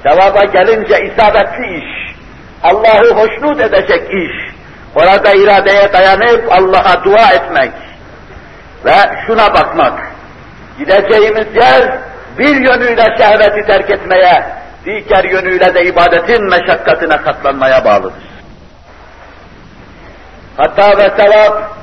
Sevaba 0.03 0.45
gelince 0.45 0.99
isabetli 1.05 1.79
iş, 1.79 2.17
Allah'ı 2.63 3.15
hoşnut 3.15 3.61
edecek 3.61 4.11
iş, 4.11 4.56
orada 4.97 5.33
iradeye 5.33 5.93
dayanıp 5.93 6.53
Allah'a 6.53 7.05
dua 7.05 7.33
etmek 7.33 7.73
ve 8.85 8.97
şuna 9.27 9.55
bakmak, 9.55 10.13
gideceğimiz 10.79 11.57
yer 11.57 11.99
bir 12.39 12.57
yönüyle 12.57 13.05
şehveti 13.19 13.67
terk 13.67 13.91
etmeye, 13.91 14.47
diğer 14.85 15.25
yönüyle 15.25 15.75
de 15.75 15.85
ibadetin 15.85 16.45
meşakkatine 16.51 17.17
katlanmaya 17.17 17.85
bağlıdır. 17.85 18.27
Hatta 20.57 20.99
ve 20.99 21.11
sevap 21.23 21.77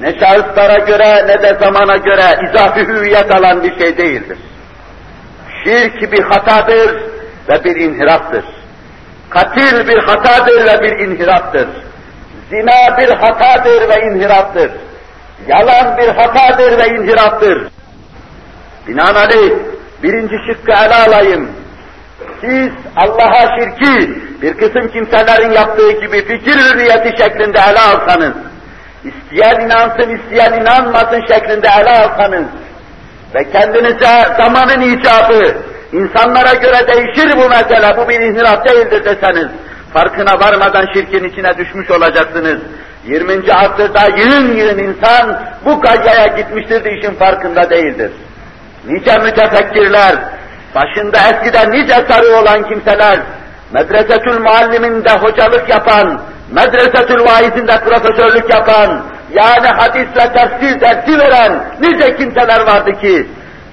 ne 0.00 0.18
şahıslara 0.18 0.78
göre 0.78 1.26
ne 1.26 1.42
de 1.42 1.58
zamana 1.64 1.96
göre 1.96 2.48
izafi 2.48 2.80
hüviyet 2.80 3.34
alan 3.34 3.62
bir 3.62 3.78
şey 3.78 3.98
değildir. 3.98 4.38
Şirk 5.64 6.12
bir 6.12 6.22
hatadır 6.22 7.02
ve 7.48 7.64
bir 7.64 7.76
inhiraftır. 7.76 8.44
Katil 9.30 9.88
bir 9.88 9.98
hatadır 9.98 10.66
ve 10.66 10.82
bir 10.82 10.98
inhiraftır. 10.98 11.68
Zina 12.52 12.98
bir 12.98 13.08
hatadır 13.08 13.88
ve 13.88 14.06
inhiraftır. 14.06 14.70
Yalan 15.48 15.96
bir 15.98 16.08
hatadır 16.08 16.78
ve 16.78 16.88
inhiraftır. 16.88 17.68
Binaenaleyh 18.88 19.52
birinci 20.02 20.36
şıkkı 20.46 20.72
ele 20.72 20.94
alayım. 20.94 21.50
Siz 22.40 22.70
Allah'a 22.96 23.56
şirki 23.56 24.10
bir 24.42 24.56
kısım 24.56 24.88
kimselerin 24.92 25.50
yaptığı 25.50 25.92
gibi 25.92 26.24
fikir 26.24 26.56
hürriyeti 26.56 27.22
şeklinde 27.22 27.58
ele 27.58 27.80
alsanız, 27.80 28.34
isteyen 29.04 29.60
inansın, 29.60 30.16
isteyen 30.16 30.60
inanmasın 30.60 31.26
şeklinde 31.28 31.68
ele 31.80 31.90
alsanız, 31.90 32.46
ve 33.34 33.50
kendinize 33.52 34.34
zamanın 34.38 34.80
icabı, 34.80 35.56
insanlara 35.92 36.54
göre 36.54 36.86
değişir 36.86 37.36
bu 37.36 37.48
mesele, 37.48 37.96
bu 37.96 38.08
bir 38.08 38.20
inhiraf 38.20 38.68
değildir 38.68 39.04
deseniz, 39.04 39.48
farkına 39.92 40.40
varmadan 40.40 40.86
şirkin 40.94 41.24
içine 41.24 41.58
düşmüş 41.58 41.90
olacaksınız. 41.90 42.58
20. 43.06 43.52
asırda 43.52 44.06
yığın 44.16 44.56
yığın 44.56 44.78
insan 44.78 45.40
bu 45.64 45.80
gayyaya 45.80 46.26
gitmiştir 46.26 46.84
de 46.84 46.98
işin 46.98 47.14
farkında 47.14 47.70
değildir. 47.70 48.10
Nice 48.86 49.18
mütefekkirler, 49.18 50.16
başında 50.74 51.18
eskiden 51.18 51.70
nice 51.72 51.94
sarı 52.08 52.36
olan 52.36 52.68
kimseler, 52.68 53.18
medresetül 53.72 54.40
mualliminde 54.40 55.10
hocalık 55.12 55.68
yapan, 55.68 56.20
medresetül 56.50 57.24
vaizinde 57.24 57.80
profesörlük 57.80 58.50
yapan, 58.50 59.02
yani 59.32 59.66
hadis 59.66 60.08
ve 60.16 60.34
dersi 60.34 61.18
veren 61.18 61.64
nice 61.80 62.16
kimseler 62.16 62.66
vardı 62.66 62.92
ki, 63.00 63.28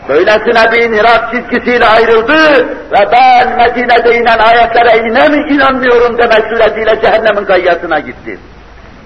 böylesine 0.09 0.71
bir 0.71 0.81
inhiraf 0.81 1.31
çizgisiyle 1.31 1.85
ayrıldı 1.85 2.67
ve 2.67 3.11
ben 3.11 3.57
Medine'de 3.57 4.15
inen 4.17 4.39
ayetlere 4.39 5.09
ine 5.09 5.27
mi 5.29 5.53
inanmıyorum 5.53 6.17
demek 6.17 6.43
suretiyle 6.49 7.01
cehennemin 7.01 7.45
gayyasına 7.45 7.99
gitti. 7.99 8.39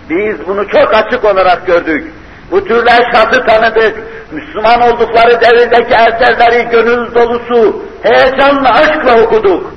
Biz 0.09 0.47
bunu 0.47 0.67
çok 0.67 0.95
açık 0.95 1.25
olarak 1.25 1.67
gördük. 1.67 2.11
Bu 2.51 2.65
türlü 2.65 2.89
eşhası 2.89 3.45
tanıdık. 3.45 3.95
Müslüman 4.31 4.81
oldukları 4.81 5.41
devirdeki 5.41 5.93
eserleri 5.93 6.69
gönül 6.69 7.15
dolusu, 7.15 7.83
heyecanla, 8.03 8.69
aşkla 8.69 9.21
okuduk. 9.23 9.73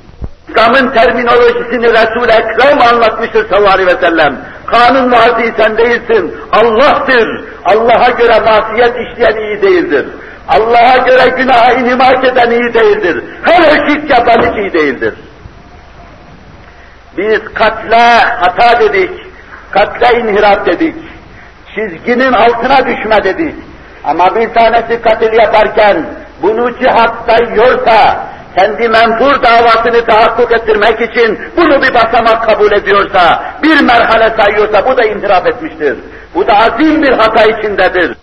İslam'ın 0.49 0.93
terminolojisini 0.93 1.87
Resul-i 1.87 2.31
Ekrem 2.31 2.81
anlatmıştır 2.81 3.49
sallallahu 3.49 3.73
aleyhi 3.73 3.89
ve 3.89 4.05
sellem. 4.05 4.37
Kanun 4.65 5.09
muhazi 5.09 5.53
sen 5.57 5.77
değilsin, 5.77 6.35
Allah'tır. 6.51 7.43
Allah'a 7.65 8.09
göre 8.09 8.39
masiyet 8.39 8.95
işleyen 8.95 9.37
iyi 9.37 9.61
değildir. 9.61 10.05
Allah'a 10.47 10.97
göre 10.97 11.29
günaha 11.37 11.73
inhimak 11.73 12.23
eden 12.23 12.51
iyi 12.51 12.73
değildir. 12.73 13.23
Her 13.43 13.89
şirk 13.89 14.09
yapan 14.09 14.41
hiç 14.41 14.57
iyi 14.57 14.73
değildir. 14.73 15.13
Biz 17.17 17.39
katle 17.53 18.19
hata 18.39 18.79
dedik, 18.79 19.11
katle 19.71 20.19
inhiraf 20.19 20.65
dedik, 20.65 20.95
çizginin 21.75 22.33
altına 22.33 22.77
düşme 22.77 23.23
dedik. 23.23 23.55
Ama 24.03 24.35
bir 24.35 24.53
tanesi 24.53 25.01
katil 25.01 25.33
yaparken 25.33 26.05
bunu 26.41 26.79
cihatta 26.79 27.43
yiyorsa, 27.43 28.27
kendi 28.57 28.89
menfur 28.89 29.43
davasını 29.43 30.05
tahakkuk 30.05 30.51
ettirmek 30.51 31.01
için 31.01 31.39
bunu 31.57 31.81
bir 31.81 31.93
basamak 31.93 32.43
kabul 32.49 32.71
ediyorsa, 32.71 33.43
bir 33.63 33.81
merhale 33.81 34.35
sayıyorsa 34.37 34.85
bu 34.85 34.97
da 34.97 35.05
inhiraf 35.05 35.47
etmiştir. 35.47 35.97
Bu 36.35 36.47
da 36.47 36.53
azim 36.57 37.03
bir 37.03 37.11
hata 37.11 37.43
içindedir 37.43 38.17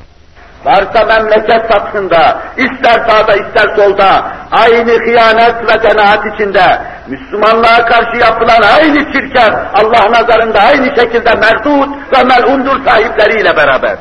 Varsa 0.66 1.06
memleket 1.06 1.72
sathında, 1.72 2.42
ister 2.58 3.10
sağda 3.10 3.36
ister 3.36 3.76
solda, 3.76 4.32
aynı 4.52 4.92
hıyanet 4.92 5.56
ve 5.64 5.90
denaat 5.90 6.26
içinde, 6.34 6.82
Müslümanlığa 7.08 7.86
karşı 7.86 8.18
yapılan 8.22 8.62
aynı 8.78 9.14
çirkef, 9.14 9.54
Allah 9.74 10.12
nazarında 10.12 10.60
aynı 10.60 10.86
şekilde 10.86 11.36
merdut 11.36 11.90
ve 12.14 12.24
melundur 12.24 12.86
sahipleriyle 12.86 13.58
beraber. 13.58 13.98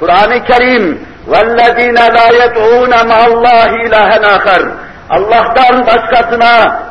Kur'an-ı 0.00 0.44
Kerim, 0.44 1.00
وَالَّذ۪ينَ 1.30 1.98
لَا 2.16 2.26
يَدْعُونَ 2.42 2.92
مَا 3.10 3.20
اللّٰهِ 3.30 3.70
اِلَٰهًا 3.86 4.18
آخَرٍ 4.36 4.70
Allah'tan 5.10 5.86
başkasına 5.86 6.82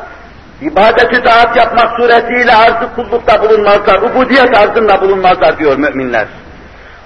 ibadeti 0.62 1.22
taat 1.22 1.56
yapmak 1.56 1.90
suretiyle 1.96 2.54
arzı 2.54 2.94
kullukta 2.96 3.42
bulunmazlar, 3.42 4.02
ubudiyet 4.02 4.58
arzında 4.58 5.00
bulunmazlar 5.00 5.58
diyor 5.58 5.76
müminler. 5.76 6.26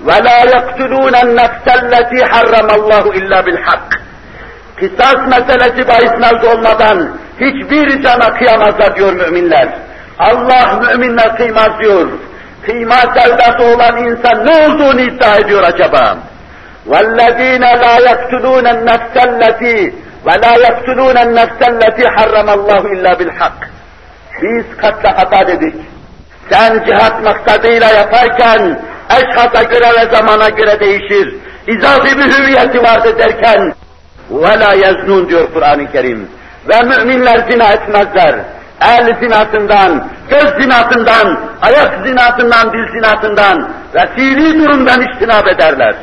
وَلَا 0.09 0.39
يَقْتُلُونَ 0.55 1.15
النَّفْسَ 1.25 1.67
الَّتِي 1.81 2.21
حَرَّمَ 2.33 2.69
اللّٰهُ 2.79 3.05
اِلَّا 3.19 3.39
بِالْحَقِّ 3.47 3.91
Kısas 4.77 5.19
meselesi 5.33 5.89
bahis 5.89 6.45
olmadan 6.55 7.09
hiçbir 7.41 8.03
cana 8.03 8.35
kıyamazlar 8.39 8.97
diyor 8.97 9.13
müminler. 9.13 9.69
Allah 10.19 10.81
müminler 10.83 11.37
kıymaz 11.37 11.79
diyor. 11.83 12.09
Kıyma 12.67 12.95
sevdası 12.95 13.63
olan 13.63 13.97
insan 13.97 14.47
ne 14.47 14.67
olduğunu 14.67 15.01
iddia 15.01 15.37
ediyor 15.37 15.63
acaba? 15.63 16.19
وَالَّذ۪ينَ 16.91 17.65
لَا 17.83 17.95
يَقْتُلُونَ 18.11 18.67
النَّفْسَ 18.75 19.17
الَّتِي 19.29 19.93
وَلَا 20.27 20.53
يَقْتُلُونَ 20.67 21.17
النَّفْسَ 21.27 21.61
الَّتِي 21.73 22.05
حَرَّمَ 22.17 22.49
اللّٰهُ 22.57 22.83
اِلَّا 22.95 23.13
بِالْحَقِّ 23.19 23.61
Biz 24.43 24.77
katle 24.77 25.09
hata 25.09 25.47
dedik. 25.47 25.75
Sen 26.51 26.85
cihat 26.87 27.23
maksadıyla 27.23 27.89
yaparken 27.91 28.81
eşhata 29.11 29.63
göre 29.63 29.87
ve 30.01 30.17
zamana 30.17 30.49
göre 30.49 30.81
değişir. 30.81 31.35
İzafi 31.67 32.19
bir 32.19 32.33
hüviyeti 32.33 32.83
vardır 32.83 33.19
derken 33.19 33.75
وَلَا 34.33 34.75
يَزْنُونَ 34.75 35.29
diyor 35.29 35.49
Kur'an-ı 35.55 35.93
Kerim. 35.93 36.29
Ve 36.69 36.83
müminler 36.83 37.51
zina 37.51 37.73
etmezler. 37.73 38.35
El 38.81 39.17
zinasından, 39.21 40.09
göz 40.29 40.63
zinasından, 40.63 41.41
ayak 41.63 42.07
zinasından, 42.07 42.73
dil 42.73 42.93
zinasından 42.93 43.69
ve 43.95 44.15
fiili 44.17 44.65
durumdan 44.65 45.03
iştinab 45.03 45.47
ederler. 45.47 45.95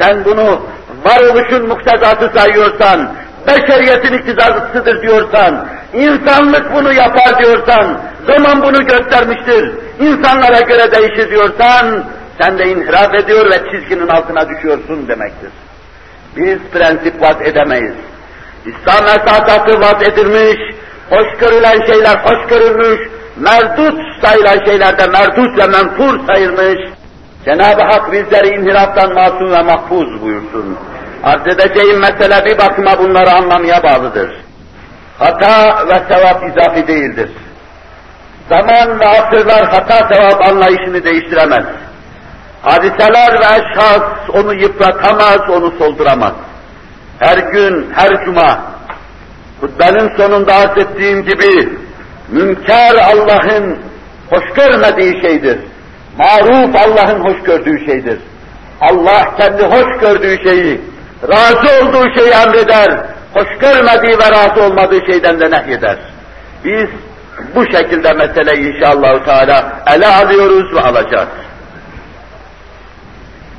Sen 0.00 0.24
bunu 0.24 0.62
varoluşun 1.04 1.68
muktezası 1.68 2.30
sayıyorsan, 2.34 3.08
beşeriyetin 3.46 4.12
iktidasıdır 4.12 5.02
diyorsan, 5.02 5.66
insanlık 5.92 6.74
bunu 6.74 6.92
yapar 6.92 7.38
diyorsan, 7.38 7.98
zaman 8.27 8.61
bunu 8.61 8.87
göstermiştir, 8.87 9.71
insanlara 9.99 10.59
göre 10.59 10.91
değişir 10.91 11.29
diyorsan, 11.31 12.03
sen 12.41 12.57
de 12.57 12.65
inhiraf 12.65 13.15
ediyor 13.15 13.51
ve 13.51 13.61
çizginin 13.71 14.07
altına 14.07 14.49
düşüyorsun 14.49 15.07
demektir. 15.07 15.51
Biz 16.37 16.57
prensip 16.73 17.21
vaz 17.21 17.41
edemeyiz. 17.41 17.95
İslam 18.65 19.05
esasatı 19.05 19.81
vaz 19.81 20.03
edilmiş, 20.03 20.75
hoş 21.09 21.39
görülen 21.39 21.85
şeyler 21.85 22.15
hoş 22.15 22.49
görülmüş, 22.49 23.09
merdut 23.37 23.99
sayılan 24.21 24.65
şeyler 24.65 24.99
de 24.99 25.07
merdut 25.07 25.57
ve 25.57 25.67
menfur 25.67 26.27
sayılmış. 26.27 26.89
Cenab-ı 27.45 27.83
Hak 27.83 28.11
bizleri 28.11 28.47
inhiraftan 28.47 29.13
masum 29.13 29.51
ve 29.51 29.61
mahfuz 29.61 30.21
buyursun. 30.21 30.77
Arz 31.23 31.47
edeceğim 31.47 31.99
mesele 31.99 32.45
bir 32.45 32.57
bakıma 32.57 32.99
bunları 32.99 33.31
anlamaya 33.31 33.83
bağlıdır. 33.83 34.31
Hata 35.19 35.87
ve 35.87 36.13
sevap 36.13 36.43
izafi 36.43 36.87
değildir. 36.87 37.29
Zaman 38.49 38.99
ve 38.99 39.07
asırlar 39.07 39.65
hata 39.69 40.13
sevap 40.13 40.47
anlayışını 40.47 41.03
değiştiremez. 41.03 41.65
Hadiseler 42.61 43.33
ve 43.33 43.45
eşhas 43.45 44.29
onu 44.33 44.53
yıpratamaz, 44.53 45.49
onu 45.49 45.73
solduramaz. 45.79 46.33
Her 47.19 47.37
gün, 47.37 47.93
her 47.95 48.25
cuma, 48.25 48.59
hutbenin 49.61 50.17
sonunda 50.17 50.53
arz 50.53 50.77
ettiğim 50.77 51.25
gibi, 51.25 51.69
münker 52.29 52.95
Allah'ın 52.95 53.79
hoş 54.29 54.43
görmediği 54.55 55.21
şeydir. 55.21 55.59
Maruf 56.17 56.75
Allah'ın 56.75 57.19
hoş 57.19 57.43
gördüğü 57.43 57.85
şeydir. 57.85 58.19
Allah 58.81 59.35
kendi 59.37 59.63
hoş 59.63 59.99
gördüğü 59.99 60.43
şeyi, 60.43 60.81
razı 61.27 61.85
olduğu 61.85 62.15
şeyi 62.15 62.31
emreder, 62.31 63.05
hoş 63.33 63.57
görmediği 63.59 64.19
ve 64.19 64.31
razı 64.31 64.63
olmadığı 64.63 65.05
şeyden 65.11 65.39
de 65.39 65.51
nehyeder. 65.51 65.97
Biz 66.63 66.89
bu 67.55 67.65
şekilde 67.65 68.13
meseleyi 68.13 68.75
inşallah 68.75 69.25
Teala 69.25 69.83
ele 69.95 70.07
alıyoruz 70.07 70.75
ve 70.75 70.81
alacağız. 70.81 71.29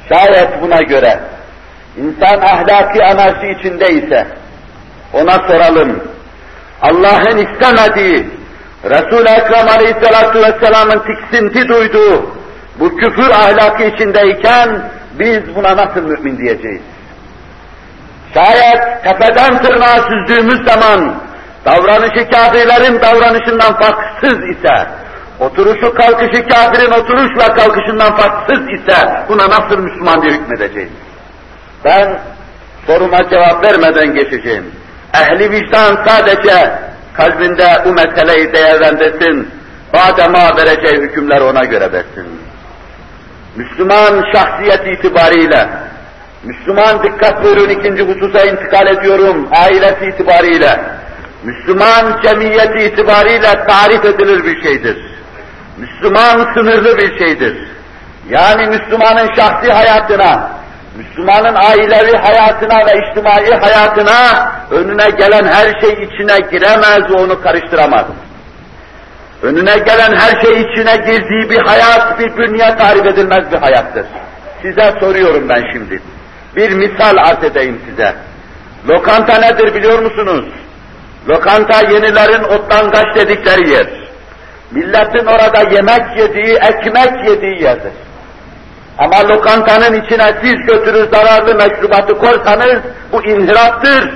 Şayet 0.08 0.62
buna 0.62 0.80
göre 0.80 1.20
insan 1.96 2.40
ahlaki 2.40 3.04
anarşi 3.04 3.58
içindeyse 3.58 4.26
ona 5.12 5.32
soralım. 5.32 6.02
Allah'ın 6.82 7.38
istemediği, 7.38 8.26
Resul-i 8.84 9.28
Ekrem 9.28 9.68
Aleyhisselatü 9.68 10.38
Vesselam'ın 10.38 11.02
tiksinti 11.06 11.68
duyduğu 11.68 12.36
bu 12.80 12.96
küfür 12.96 13.30
ahlakı 13.30 13.84
içindeyken 13.84 14.90
biz 15.18 15.54
buna 15.54 15.76
nasıl 15.76 16.02
mümin 16.02 16.38
diyeceğiz? 16.38 16.82
Şayet 18.34 19.04
tepeden 19.04 19.62
tırnağa 19.62 20.08
süzdüğümüz 20.08 20.64
zaman 20.68 21.14
davranışı 21.66 22.31
kafirlerin 22.31 23.00
davranışından 23.00 23.81
farksız 23.81 24.38
ise, 24.38 24.87
oturuşu 25.40 25.94
kalkışı 25.94 26.48
kafirin 26.48 26.90
oturuş 26.90 27.31
ve 27.38 27.55
kalkışından 27.55 28.16
farksız 28.16 28.62
ise 28.70 29.24
buna 29.29 29.48
nasıl 29.48 29.79
Müslüman 29.79 30.22
diye 30.22 30.33
hükmedeceğiz? 30.33 30.90
Ben 31.85 32.18
soruma 32.87 33.29
cevap 33.31 33.64
vermeden 33.64 34.14
geçeceğim. 34.14 34.64
Ehli 35.14 35.50
vicdan 35.50 36.05
sadece 36.07 36.72
kalbinde 37.14 37.66
bu 37.85 37.92
meseleyi 37.92 38.52
değerlendirsin, 38.52 39.50
badema 39.94 40.57
vereceği 40.57 41.02
hükümler 41.02 41.40
ona 41.40 41.64
göre 41.64 41.92
versin. 41.92 42.26
Müslüman 43.57 44.24
şahsiyet 44.35 44.98
itibariyle, 44.98 45.68
Müslüman 46.44 47.02
dikkat 47.02 47.44
buyurun 47.44 47.68
ikinci 47.68 48.02
hususa 48.02 48.44
intikal 48.44 48.87
ediyorum, 48.87 49.48
ailesi 49.52 50.05
itibariyle, 50.05 50.81
Müslüman 51.46 52.20
cemiyeti 52.22 52.78
itibariyle 52.78 53.66
tarif 53.68 54.04
edilir 54.04 54.44
bir 54.44 54.62
şeydir. 54.62 54.96
Müslüman 55.78 56.54
sınırlı 56.54 56.96
bir 56.98 57.18
şeydir. 57.18 57.56
Yani 58.28 58.66
Müslümanın 58.66 59.35
şahsi 59.35 59.72
hayatına, 59.72 60.50
Müslümanın 60.96 61.54
ailevi 61.54 62.16
hayatına 62.16 62.87
ve 62.87 63.06
içtimai 63.06 63.61
hayatına 63.61 64.52
önüne 64.70 65.11
gelen 65.11 65.46
her 65.46 65.80
şey 65.80 65.92
içine 65.92 66.38
giremez 66.50 67.11
ve 67.11 67.14
onu 67.14 67.42
karıştıramaz. 67.42 68.06
Önüne 69.42 69.78
gelen 69.78 70.16
her 70.16 70.40
şey 70.40 70.61
içine 70.61 70.96
girdiği 70.96 71.50
bir 71.50 71.66
hayat, 71.66 72.18
bir 72.18 72.37
dünya 72.37 72.76
tarif 72.76 73.06
edilmez 73.06 73.52
bir 73.52 73.59
hayattır. 73.59 74.06
Size 74.62 74.94
soruyorum 75.00 75.48
ben 75.48 75.62
şimdi. 75.72 76.02
Bir 76.56 76.70
misal 76.70 77.16
arz 77.16 77.44
edeyim 77.44 77.80
size. 77.90 78.14
Lokanta 78.88 79.38
nedir 79.38 79.74
biliyor 79.74 79.98
musunuz? 79.98 80.44
Lokanta 81.28 81.80
yenilerin 81.90 82.44
otlangaç 82.44 83.16
dedikleri 83.16 83.70
yer. 83.70 83.86
Milletin 84.70 85.26
orada 85.26 85.74
yemek 85.74 86.18
yediği, 86.18 86.54
ekmek 86.54 87.28
yediği 87.28 87.62
yerdir. 87.62 87.92
Ama 88.98 89.28
lokantanın 89.28 90.02
içine 90.02 90.34
siz 90.42 90.66
götürür 90.66 91.08
zararlı 91.12 91.54
meşrubatı 91.54 92.18
korsanız 92.18 92.80
bu 93.12 93.24
inhiraftır 93.24 94.10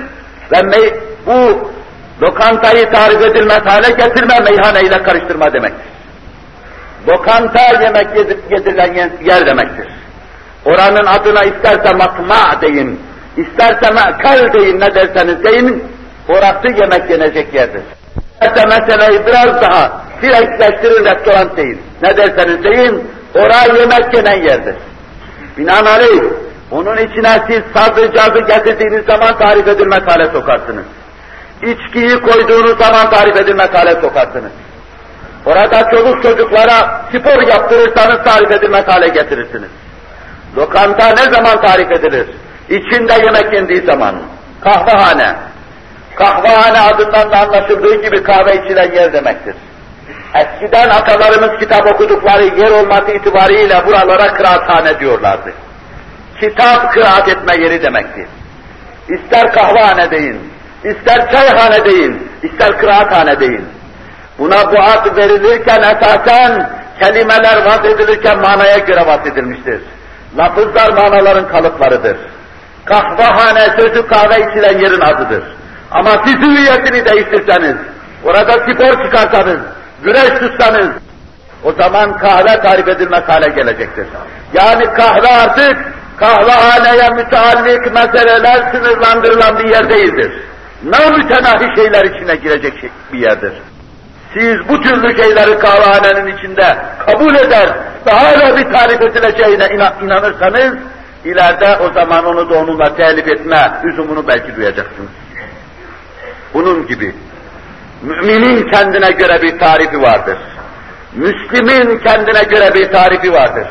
ve 0.51 0.93
bu 1.25 1.71
lokantayı 2.21 2.91
tarif 2.91 3.21
edilmez 3.21 3.61
hale 3.65 3.89
getirme, 3.89 4.39
meyhaneyle 4.39 5.03
karıştırma 5.03 5.53
demektir. 5.53 5.91
Lokanta 7.07 7.83
yemek 7.83 8.07
yedirilen 8.51 9.11
yer 9.23 9.45
demektir. 9.45 9.87
Oranın 10.65 11.05
adına 11.05 11.43
isterse 11.43 11.93
matma 11.93 12.61
deyin, 12.61 12.99
isterse 13.37 13.93
me'kal 13.93 14.53
deyin, 14.53 14.79
ne 14.79 14.95
derseniz 14.95 15.43
deyin, 15.43 15.90
orası 16.29 16.81
yemek 16.81 17.09
yenecek 17.09 17.53
yerdir. 17.53 17.81
İsterse 18.41 18.65
meseleyi 18.65 19.25
biraz 19.25 19.61
daha 19.61 20.01
direktleştirin 20.21 21.05
restoran 21.05 21.57
deyin, 21.57 21.81
ne 22.03 22.17
derseniz 22.17 22.63
deyin, 22.63 23.11
oraya 23.35 23.79
yemek 23.79 24.13
yenen 24.13 24.43
yerdir. 24.43 24.75
Binaenaleyh, 25.57 26.23
onun 26.71 26.97
içine 26.97 27.43
siz 27.47 27.61
sazı 27.73 28.11
cazı 28.13 28.39
getirdiğiniz 28.39 29.05
zaman 29.05 29.37
tarif 29.37 29.67
edilmez 29.67 30.03
hale 30.07 30.25
sokarsınız. 30.25 30.85
İçkiyi 31.63 32.19
koyduğunuz 32.19 32.77
zaman 32.77 33.09
tarif 33.09 33.41
edilmez 33.41 33.69
hale 33.73 34.01
sokarsınız. 34.01 34.51
Orada 35.45 35.89
çocuk 35.91 36.23
çocuklara 36.23 37.01
spor 37.09 37.41
yaptırırsanız 37.47 38.23
tarif 38.23 38.51
edilmez 38.51 38.87
hale 38.87 39.07
getirirsiniz. 39.07 39.69
Lokanta 40.57 41.07
ne 41.07 41.33
zaman 41.33 41.61
tarif 41.61 41.91
edilir? 41.91 42.27
İçinde 42.69 43.13
yemek 43.13 43.53
yendiği 43.53 43.81
zaman. 43.81 44.15
Kahvehane. 44.61 45.35
Kahvehane 46.21 46.79
adından 46.79 47.31
da 47.31 47.37
anlaşıldığı 47.37 48.01
gibi 48.01 48.23
kahve 48.23 48.55
içilen 48.55 48.91
yer 48.93 49.13
demektir. 49.13 49.55
Eskiden 50.35 50.89
atalarımız 50.89 51.59
kitap 51.59 51.93
okudukları 51.93 52.43
yer 52.43 52.71
olması 52.71 53.11
itibariyle 53.11 53.85
buralara 53.85 54.33
kıraathane 54.33 54.99
diyorlardı. 54.99 55.53
Kitap 56.39 56.93
kıraat 56.93 57.29
etme 57.29 57.53
yeri 57.63 57.83
demektir. 57.83 58.27
İster 59.09 59.53
kahvehane 59.53 60.11
deyin, 60.11 60.39
ister 60.83 61.31
çayhane 61.31 61.85
deyin, 61.85 62.31
ister 62.43 62.77
kıraathane 62.77 63.39
deyin. 63.39 63.65
Buna 64.39 64.71
bu 64.71 64.79
ad 64.79 65.17
verilirken 65.17 65.79
esasen 65.81 66.69
kelimeler 67.01 67.65
vaz 67.65 67.85
edilirken 67.85 68.39
manaya 68.39 68.77
göre 68.77 69.05
vaz 69.07 69.27
edilmiştir. 69.27 69.81
Lafızlar 70.37 70.89
manaların 70.89 71.47
kalıplarıdır. 71.47 72.17
Kahvehane 72.85 73.65
sözü 73.79 74.07
kahve 74.07 74.35
içilen 74.35 74.79
yerin 74.79 75.01
adıdır. 75.01 75.60
Ama 75.91 76.11
siz 76.25 76.35
hüviyetini 76.35 77.05
değiştirseniz, 77.05 77.75
orada 78.23 78.51
spor 78.51 79.03
çıkarsanız, 79.03 79.59
güreş 80.03 80.29
tutsanız, 80.39 80.89
o 81.63 81.71
zaman 81.71 82.17
kahve 82.17 82.61
tarif 82.61 82.87
edilmez 82.87 83.23
hale 83.27 83.47
gelecektir. 83.55 84.07
Yani 84.53 84.83
kahve 84.83 85.27
artık 85.27 85.77
kahvehaneye 86.17 87.09
müteallik 87.09 87.93
meseleler 87.93 88.71
sınırlandırılan 88.71 89.59
bir 89.59 89.69
yer 89.69 89.89
değildir. 89.89 90.31
Namütenahi 90.83 91.75
şeyler 91.75 92.05
içine 92.05 92.35
girecek 92.35 92.79
şey, 92.81 92.89
bir 93.13 93.19
yerdir. 93.19 93.53
Siz 94.33 94.69
bu 94.69 94.81
türlü 94.81 95.23
şeyleri 95.23 95.59
kahvehanenin 95.59 96.37
içinde 96.37 96.77
kabul 97.05 97.35
eder 97.35 97.69
ve 98.07 98.11
hala 98.11 98.57
bir 98.57 98.73
tarif 98.73 99.01
edileceğine 99.01 99.65
inanırsanız, 100.01 100.73
ileride 101.25 101.77
o 101.77 101.93
zaman 101.93 102.25
onu 102.25 102.49
da 102.49 102.53
onunla 102.53 102.95
telif 102.95 103.27
etme 103.27 103.71
üzümünü 103.83 104.27
belki 104.27 104.55
duyacaksınız. 104.55 105.09
Bunun 106.54 106.86
gibi 106.86 107.14
Müminin 108.02 108.70
kendine 108.70 109.10
göre 109.10 109.42
bir 109.42 109.58
tarifi 109.58 110.02
vardır. 110.02 110.38
Müslimin 111.12 111.98
kendine 111.98 112.42
göre 112.42 112.74
bir 112.74 112.92
tarifi 112.92 113.32
vardır. 113.32 113.66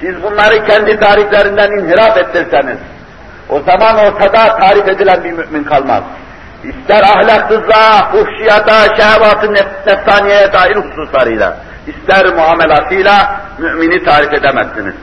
Siz 0.00 0.22
bunları 0.22 0.66
kendi 0.66 1.00
tariflerinden 1.00 1.70
inhiraf 1.70 2.16
ettirseniz, 2.16 2.78
o 3.48 3.60
zaman 3.60 3.98
ortada 3.98 4.56
tarif 4.58 4.88
edilen 4.88 5.24
bir 5.24 5.32
mümin 5.32 5.64
kalmaz. 5.64 6.02
İster 6.64 7.02
ahlaksızlığa, 7.02 8.10
fuhşiyata, 8.12 8.96
şehvat-ı 8.96 9.54
nefsaniyeye 9.86 10.52
dair 10.52 10.76
hususlarıyla, 10.76 11.56
ister 11.86 12.34
muamelatıyla 12.34 13.40
mümini 13.58 14.04
tarif 14.04 14.32
edemezsiniz. 14.32 14.94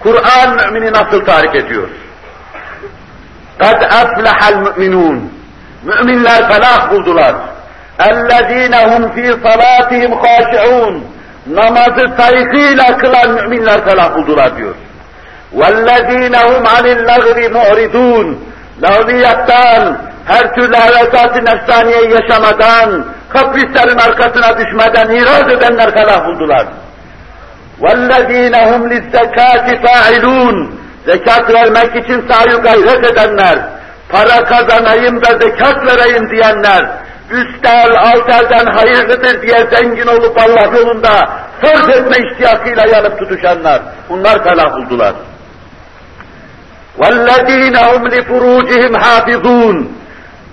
Kur'an 0.00 0.56
mümini 0.56 0.92
nasıl 0.92 1.24
tarif 1.24 1.54
ediyor? 1.54 1.88
قَدْ 3.60 3.88
أَفْلَحَ 3.88 4.38
الْمُؤْمِنُونَ 4.52 5.33
Müminler 5.85 6.49
felah 6.49 6.91
buldular. 6.91 7.35
اَلَّذ۪ينَ 7.99 8.73
هُمْ 8.91 9.03
ف۪ي 9.15 9.27
صَلَاتِهِمْ 9.45 10.11
خَاشِعُونَ 10.23 10.99
Namazı 11.47 12.05
saygıyla 12.17 12.97
kılan 12.97 13.29
müminler 13.31 13.85
felah 13.85 14.15
buldular 14.15 14.57
diyor. 14.57 14.75
وَالَّذ۪ينَ 15.57 16.35
هُمْ 16.35 16.63
عَنِ 16.75 16.85
اللَّغْرِ 16.95 17.37
مُعْرِدُونَ 17.57 18.35
Lağviyattan, 18.81 19.97
her 20.25 20.55
türlü 20.55 20.75
hevesat-ı 20.75 21.45
nefsaniyeyi 21.45 22.11
yaşamadan, 22.11 23.05
kaprislerin 23.29 23.97
arkasına 23.97 24.57
düşmeden 24.57 25.09
iraz 25.09 25.51
edenler 25.51 25.93
felah 25.93 26.27
buldular. 26.27 26.65
وَالَّذ۪ينَ 27.81 28.55
هُمْ 28.55 28.89
لِلزَّكَاتِ 28.89 29.81
فَاِلُونَ 29.85 30.69
Zekat 31.05 31.53
vermek 31.53 32.05
için 32.05 32.27
sahi 32.29 32.61
gayret 32.61 33.11
edenler, 33.11 33.59
para 34.08 34.44
kazanayım 34.44 35.22
da 35.24 35.38
zekat 35.38 35.86
vereyim 35.86 36.30
diyenler, 36.30 36.90
üst 37.30 37.66
el, 37.66 37.98
alt 37.98 38.28
elden 38.28 38.66
hayırlıdır 38.66 39.42
diye 39.42 39.66
zengin 39.72 40.06
olup 40.06 40.38
Allah 40.38 40.78
yolunda 40.78 41.28
sarf 41.62 41.88
etme 41.88 42.16
iştiyakıyla 42.28 42.86
yanıp 42.86 43.18
tutuşanlar, 43.18 43.82
bunlar 44.08 44.44
felah 44.44 44.72
buldular. 44.76 45.14
وَالَّذ۪ينَ 46.98 47.76
هُمْ 47.76 48.02
لِفُرُوجِهِمْ 48.14 48.94
حَافِظُونَ 49.04 49.84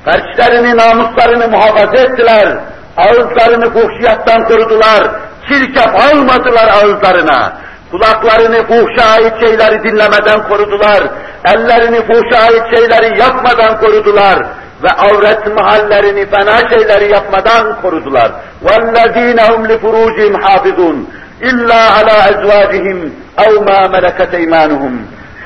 Ferçlerini, 0.05 0.77
namuslarını 0.77 1.47
muhafaza 1.47 1.97
ettiler, 1.97 2.57
ağızlarını 2.97 3.73
fuhşiyattan 3.73 4.43
korudular, 4.43 5.07
çirkef 5.49 5.88
almadılar 5.88 6.67
ağızlarına, 6.67 7.53
kulaklarını 7.91 8.67
fuhşa 8.67 9.10
ait 9.10 9.39
şeyleri 9.39 9.83
dinlemeden 9.83 10.47
korudular, 10.47 11.03
ellerini 11.45 12.01
fuhşa 12.01 12.39
ait 12.41 12.63
şeyleri 12.75 13.19
yapmadan 13.19 13.79
korudular, 13.79 14.39
ve 14.83 14.89
avret 14.89 15.57
mahallerini, 15.57 16.25
fena 16.25 16.69
şeyleri 16.69 17.12
yapmadan 17.12 17.81
korudular. 17.81 18.31
وَالَّذ۪ينَ 18.65 19.39
هُمْ 19.39 19.62
لِفُرُوجِهِمْ 19.71 20.33
حَافِظُونَ 20.43 20.97
اِلَّا 21.49 21.81
عَلَى 21.97 22.15
اَزْوَاجِهِمْ 22.29 22.99
اَوْ 23.45 23.51
مَا 23.67 23.79
مَلَكَتْ 23.95 24.31
اَيْمَانُهُمْ 24.39 24.93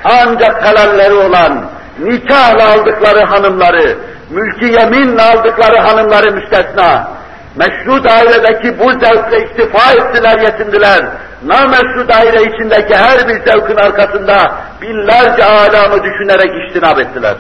Ancak 0.04 0.64
kalanları 0.64 1.16
olan, 1.16 1.66
nikahla 2.00 2.74
aldıkları 2.74 3.26
hanımları, 3.26 3.98
mülki 4.30 4.66
yeminle 4.66 5.22
aldıkları 5.22 5.78
hanımları 5.78 6.32
müstesna, 6.32 7.08
meşru 7.56 8.04
dairedeki 8.04 8.80
bu 8.80 8.92
zevkle 8.92 9.38
istifa 9.46 9.92
ettiler, 9.92 10.40
yetindiler. 10.40 11.06
Nameşru 11.47 12.09
daire 12.09 12.43
içindeki 12.43 12.95
her 12.95 13.29
bir 13.29 13.35
zevkin 13.35 13.77
arkasında 13.77 14.55
binlerce 14.83 15.45
alamı 15.45 16.05
düşünerek 16.05 16.51
iştinab 16.67 16.99
ettiler. 16.99 17.37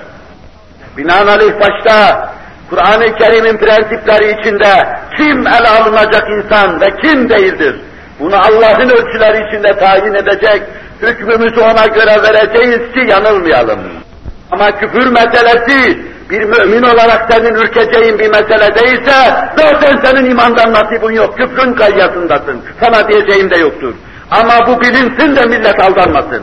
Binaenaleyh 0.97 1.53
başta 1.61 2.29
Kur'an-ı 2.71 3.17
Kerim'in 3.19 3.57
prensipleri 3.57 4.41
içinde 4.41 4.99
kim 5.17 5.47
ele 5.47 5.69
alınacak 5.69 6.29
insan 6.31 6.81
ve 6.81 6.87
kim 7.03 7.29
değildir? 7.29 7.81
Bunu 8.21 8.37
Allah'ın 8.37 8.91
ölçüleri 8.91 9.49
içinde 9.49 9.79
tayin 9.79 10.15
edecek, 10.15 10.63
hükmümüzü 11.03 11.61
ona 11.61 11.87
göre 11.87 12.23
vereceğiz 12.23 12.93
ki 12.93 13.11
yanılmayalım. 13.11 13.81
Ama 14.53 14.71
küfür 14.79 15.07
meselesi 15.07 15.99
bir 16.31 16.45
mümin 16.45 16.83
olarak 16.83 17.33
senin 17.33 17.55
ürkeceğin 17.55 18.19
bir 18.19 18.29
mesele 18.29 18.75
değilse 18.75 19.13
zaten 19.59 20.01
senin 20.05 20.31
imandan 20.31 20.73
nasibin 20.73 21.15
yok, 21.15 21.39
küfrün 21.39 21.75
kayyasındasın. 21.75 22.61
Sana 22.81 23.09
diyeceğim 23.09 23.51
de 23.51 23.57
yoktur. 23.57 23.95
Ama 24.31 24.67
bu 24.67 24.81
bilinsin 24.81 25.37
de 25.37 25.47
millet 25.47 25.81
aldanmasın. 25.81 26.43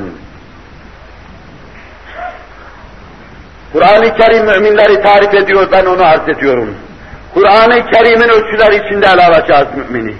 Kur'an-ı 3.74 4.16
Kerim 4.16 4.46
müminleri 4.46 5.02
tarif 5.02 5.34
ediyor, 5.34 5.68
ben 5.72 5.86
onu 5.86 6.04
arz 6.04 6.30
ediyorum. 6.30 6.76
Kur'an-ı 7.34 7.86
Kerim'in 7.92 8.30
ölçüleri 8.30 8.76
içinde 8.76 9.08
ele 9.08 9.26
alacağız 9.26 9.68
mümini. 9.76 10.16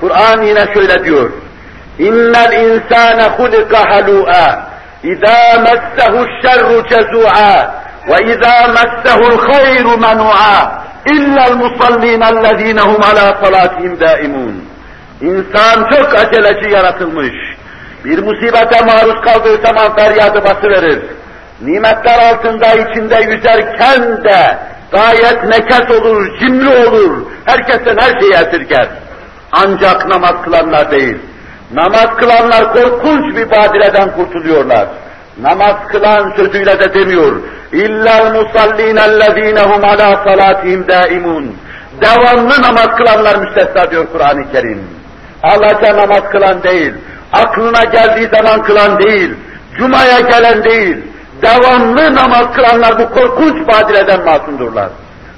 Kur'an 0.00 0.42
yine 0.42 0.66
şöyle 0.74 1.04
diyor. 1.04 1.30
İnnel 1.98 2.52
insâne 2.52 3.22
hulika 3.22 3.78
halû'a. 3.90 4.75
اِذَا 5.11 5.41
مَسَّهُ 5.67 6.13
الشَّرُّ 6.27 6.67
جَزُوعًا 6.91 7.55
وَاِذَا 8.09 8.55
مَسَّهُ 8.77 9.19
الْخَيْرُ 9.31 9.85
مَنُوعًا 10.05 10.57
اِلَّا 11.13 11.43
الْمُصَلِّينَ 11.51 12.23
الَّذ۪ينَ 12.33 12.79
هُمْ 12.89 12.99
عَلَى 13.09 13.25
صَلَاتِهِمْ 13.41 13.91
دَائِمُونَ 14.03 14.55
İnsan 15.21 15.89
çok 15.89 16.19
aceleci 16.19 16.69
yaratılmış. 16.69 17.33
Bir 18.05 18.23
musibete 18.23 18.85
maruz 18.85 19.21
kaldığı 19.21 19.61
zaman 19.61 19.95
feryadı 19.95 20.43
basıverir. 20.43 20.99
Nimetler 21.61 22.33
altında 22.33 22.67
içinde 22.67 23.21
yüzerken 23.21 24.23
de 24.23 24.57
gayet 24.91 25.43
nekes 25.43 25.91
olur, 25.91 26.39
cimri 26.39 26.87
olur, 26.87 27.25
herkesten 27.45 27.97
her 27.97 28.19
şeyi 28.19 28.33
esirger. 28.33 28.87
Ancak 29.51 30.07
namaz 30.07 30.33
kılanlar 30.43 30.91
değil. 30.91 31.17
Namaz 31.74 32.16
kılanlar 32.16 32.72
korkunç 32.72 33.36
bir 33.36 33.50
badireden 33.50 34.10
kurtuluyorlar. 34.10 34.88
Namaz 35.40 35.74
kılan 35.88 36.32
sözüyle 36.36 36.80
de 36.80 36.94
demiyor. 36.94 37.32
İllal 37.72 38.34
musallin 38.34 38.96
ellezinehum 38.96 39.84
ala 39.84 40.24
salatihim 40.24 40.88
daimun. 40.88 41.56
Devamlı 42.00 42.62
namaz 42.62 42.88
kılanlar 42.96 43.36
müstesna 43.36 43.90
diyor 43.90 44.06
Kur'an-ı 44.12 44.52
Kerim. 44.52 44.80
Allah'a 45.42 45.96
namaz 45.96 46.30
kılan 46.32 46.62
değil, 46.62 46.94
aklına 47.32 47.84
geldiği 47.84 48.28
zaman 48.38 48.62
kılan 48.62 48.98
değil, 48.98 49.34
cumaya 49.78 50.20
gelen 50.20 50.64
değil, 50.64 50.96
devamlı 51.42 52.14
namaz 52.14 52.46
kılanlar 52.54 52.98
bu 52.98 53.14
korkunç 53.14 53.68
badireden 53.68 54.24
masumdurlar. 54.24 54.88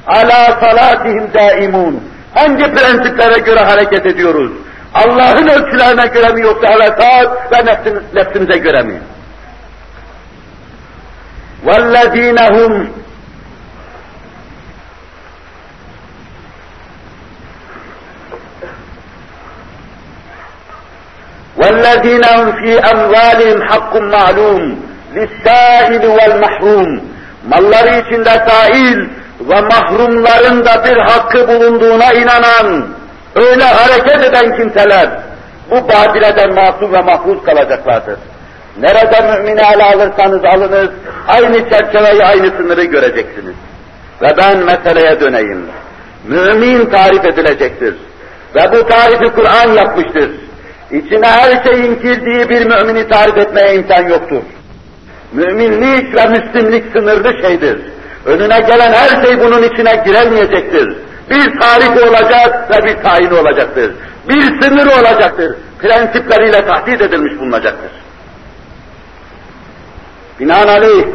Ala 0.06 0.60
salatihim 0.60 1.34
daimun. 1.34 2.02
Hangi 2.34 2.64
prensiplere 2.64 3.38
göre 3.38 3.60
hareket 3.60 4.06
ediyoruz? 4.06 4.50
Allah'ın 4.93 5.47
ölçülerine 5.47 6.07
göre 6.07 6.33
mi 6.33 6.41
yoksa 6.41 6.67
hevesat 6.67 7.51
ve 7.51 7.65
nefsimiz, 7.65 8.03
nefsimize 8.13 8.57
göre 8.57 8.83
mi? 8.83 9.01
وَالَّذ۪ينَ 11.65 12.39
هُمْ 12.55 12.73
وَالَّذ۪ينَ 21.59 22.25
هُمْ 22.37 22.47
ف۪ي 22.61 22.73
أَمْوَالِهِمْ 22.91 23.59
حَقٌّ 23.69 23.93
مَعْلُومٌ 24.15 24.63
لِلسَّائِلِ 25.15 26.03
وَالْمَحْرُومِ 26.17 26.99
Malları 27.47 27.99
içinde 27.99 28.45
sail 28.47 28.97
ve 29.39 29.61
mahrumların 29.61 30.65
da 30.65 30.85
bir 30.85 30.97
hakkı 30.97 31.47
bulunduğuna 31.47 32.13
inanan, 32.13 32.87
öyle 33.42 33.64
hareket 33.64 34.24
eden 34.24 34.56
kimseler, 34.56 35.10
bu 35.70 35.74
badileden 35.88 36.54
masum 36.54 36.92
ve 36.92 37.00
mahfuz 37.00 37.42
kalacaklardır. 37.44 38.18
Nerede 38.80 39.20
mümini 39.20 39.60
ele 39.60 39.84
alırsanız 39.84 40.44
alınız, 40.44 40.90
aynı 41.28 41.70
çerçeveyi, 41.70 42.24
aynı 42.24 42.50
sınırı 42.56 42.84
göreceksiniz. 42.84 43.54
Ve 44.22 44.36
ben 44.36 44.58
meseleye 44.58 45.20
döneyim. 45.20 45.66
Mümin 46.28 46.86
tarif 46.86 47.24
edilecektir. 47.24 47.94
Ve 48.54 48.72
bu 48.72 48.88
tarifi 48.88 49.34
Kur'an 49.34 49.72
yapmıştır. 49.72 50.30
İçine 50.90 51.26
her 51.26 51.64
şeyin 51.64 52.00
girdiği 52.02 52.48
bir 52.48 52.66
mümini 52.66 53.08
tarif 53.08 53.38
etmeye 53.38 53.74
imkan 53.74 54.08
yoktur. 54.08 54.42
Müminlik 55.32 56.14
ve 56.14 56.26
müslimlik 56.26 56.84
sınırlı 56.92 57.42
şeydir. 57.42 57.80
Önüne 58.26 58.60
gelen 58.60 58.92
her 58.92 59.24
şey 59.24 59.40
bunun 59.40 59.62
içine 59.62 60.02
giremeyecektir. 60.06 60.96
Bir 61.30 61.60
tarifi 61.60 62.08
olacak 62.08 62.70
ve 62.70 62.86
bir 62.86 63.02
tayini 63.02 63.34
olacaktır. 63.34 63.94
Bir 64.28 64.42
sınırı 64.42 64.90
olacaktır. 64.90 65.56
Prensipleriyle 65.78 66.66
tahdit 66.66 67.00
edilmiş 67.00 67.40
bulunacaktır. 67.40 67.90
Binaenaleyh 70.40 71.06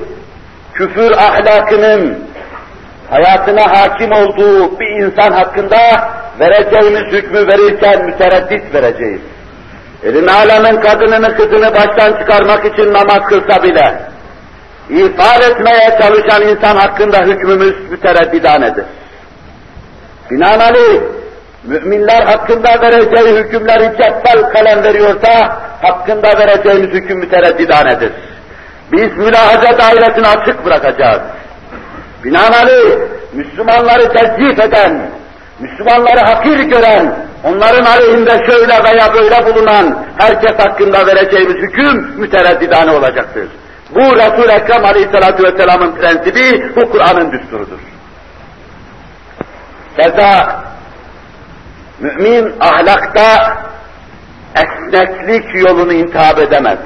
küfür 0.74 1.12
ahlakının 1.12 2.20
hayatına 3.10 3.80
hakim 3.80 4.12
olduğu 4.12 4.80
bir 4.80 5.04
insan 5.04 5.32
hakkında 5.32 5.78
vereceğimiz 6.40 7.14
hükmü 7.14 7.48
verirken 7.48 8.06
mütereddit 8.06 8.74
vereceğiz. 8.74 9.22
Elin 10.04 10.28
alemin 10.28 10.82
kadınını 10.82 11.36
kızını 11.36 11.76
baştan 11.76 12.20
çıkarmak 12.20 12.66
için 12.66 12.94
namaz 12.94 13.20
kılsa 13.30 13.64
bile, 13.64 14.00
ifade 14.90 15.46
etmeye 15.46 16.00
çalışan 16.02 16.42
insan 16.42 16.76
hakkında 16.76 17.18
hükmümüz 17.18 17.92
mütereddidanedir. 17.92 18.86
Binaenaleyh, 20.32 21.02
müminler 21.64 22.22
hakkında 22.22 22.82
vereceği 22.82 23.36
hükümleri 23.36 23.92
cebbel 23.98 24.54
kalem 24.54 24.84
veriyorsa, 24.84 25.60
hakkında 25.82 26.28
vereceğimiz 26.40 26.90
hüküm 26.90 27.18
mütereddidanedir. 27.20 28.12
Biz 28.92 29.18
mülahaza 29.18 29.78
dairesini 29.78 30.28
açık 30.28 30.66
bırakacağız. 30.66 31.22
Binaenaleyh, 32.24 32.98
Müslümanları 33.34 34.14
tezcif 34.14 34.60
eden, 34.60 35.10
Müslümanları 35.60 36.20
hakir 36.20 36.60
gören, 36.60 37.16
onların 37.44 37.86
aleyhinde 37.86 38.32
şöyle 38.32 38.74
veya 38.84 39.14
böyle 39.14 39.46
bulunan 39.46 40.06
herkes 40.18 40.60
hakkında 40.60 41.08
vereceğimiz 41.08 41.56
hüküm 41.56 42.14
mütereddidane 42.18 42.92
olacaktır. 42.92 43.48
Bu 43.96 44.00
Resul-i 44.00 44.52
Ekrem 44.52 44.86
Aleyhisselatü 44.86 45.44
Vesselam'ın 45.44 45.96
prensibi, 45.96 46.76
bu 46.76 46.92
Kur'an'ın 46.92 47.32
düsturudur. 47.32 47.93
Keza 49.98 50.64
mümin 52.00 52.54
ahlakta 52.60 53.58
esneklik 54.56 55.56
yolunu 55.56 55.94
intihap 55.94 56.40
edemez. 56.40 56.78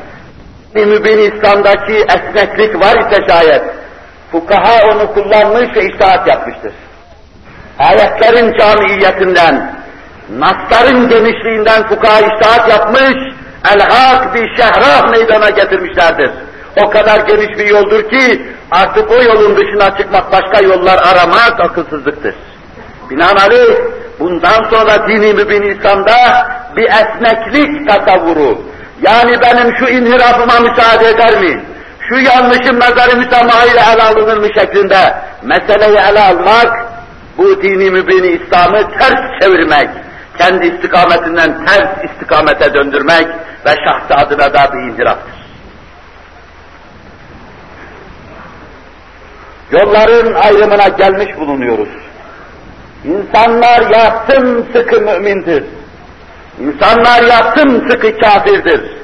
Mübin 0.76 1.17
İslam'daki 1.17 1.93
esneklik 1.93 2.82
var 2.82 2.96
ise 2.96 3.28
şayet, 3.30 3.63
fukaha 4.32 4.88
onu 4.91 5.13
kullanmış 5.13 5.76
ve 5.76 5.86
iştahat 5.86 6.28
yapmıştır. 6.28 6.72
Ayetlerin 7.80 8.58
camiyetinden, 8.58 9.76
nasların 10.38 11.10
genişliğinden 11.10 11.88
fukaha 11.88 12.20
iştahat 12.20 12.70
yapmış, 12.70 13.17
el-hak 13.76 14.36
bir 14.36 14.56
şehrah 14.56 15.12
meydana 15.12 15.50
getirmişlerdir. 15.50 16.32
O 16.86 16.89
kadar 16.89 17.20
geniş 17.20 17.58
bir 17.60 17.67
yoldur 17.67 18.10
ki, 18.10 18.41
artık 18.72 19.12
o 19.12 19.24
yolun 19.24 19.58
dışına 19.58 19.98
çıkmak, 19.98 20.32
başka 20.32 20.65
yollar 20.65 20.98
aramak 20.98 21.60
akılsızlıktır. 21.60 22.36
Binaenaleyh, 23.10 23.78
bundan 24.20 24.63
sonra 24.70 25.08
dini 25.08 25.34
mübin 25.34 25.62
İslam'da 25.62 26.48
bir 26.76 26.84
esneklik 26.84 27.89
tasavvuru, 27.89 28.62
yani 29.02 29.41
benim 29.41 29.76
şu 29.78 29.88
inhirafıma 29.88 30.60
müsaade 30.60 31.10
eder 31.10 31.41
mi? 31.41 31.63
Şu 32.10 32.15
yanlışım 32.15 32.80
nazarı 32.80 33.17
müsamaha 33.17 33.65
ile 33.65 33.82
ele 33.93 34.04
alınır 34.04 34.38
mı 34.38 34.48
şeklinde 34.60 35.15
meseleyi 35.43 35.98
ele 35.98 36.20
almak, 36.20 36.86
bu 37.38 37.62
dini 37.62 37.91
mübini 37.91 38.28
İslam'ı 38.28 38.98
ters 39.00 39.41
çevirmek, 39.41 39.89
kendi 40.38 40.67
istikametinden 40.67 41.65
ters 41.65 42.04
istikamete 42.12 42.74
döndürmek 42.74 43.28
ve 43.65 43.70
şahsı 43.70 44.26
adına 44.26 44.54
da 44.54 44.74
bir 44.74 44.80
inhiraftır. 44.80 45.38
Yolların 49.72 50.34
ayrımına 50.34 50.88
gelmiş 50.88 51.38
bulunuyoruz. 51.39 52.07
İnsanlar 53.05 53.81
ya 53.91 54.25
sıkı 54.73 55.01
mümindir. 55.01 55.63
İnsanlar 56.60 57.23
ya 57.23 57.53
sıkı 57.89 58.17
kafirdir. 58.17 58.97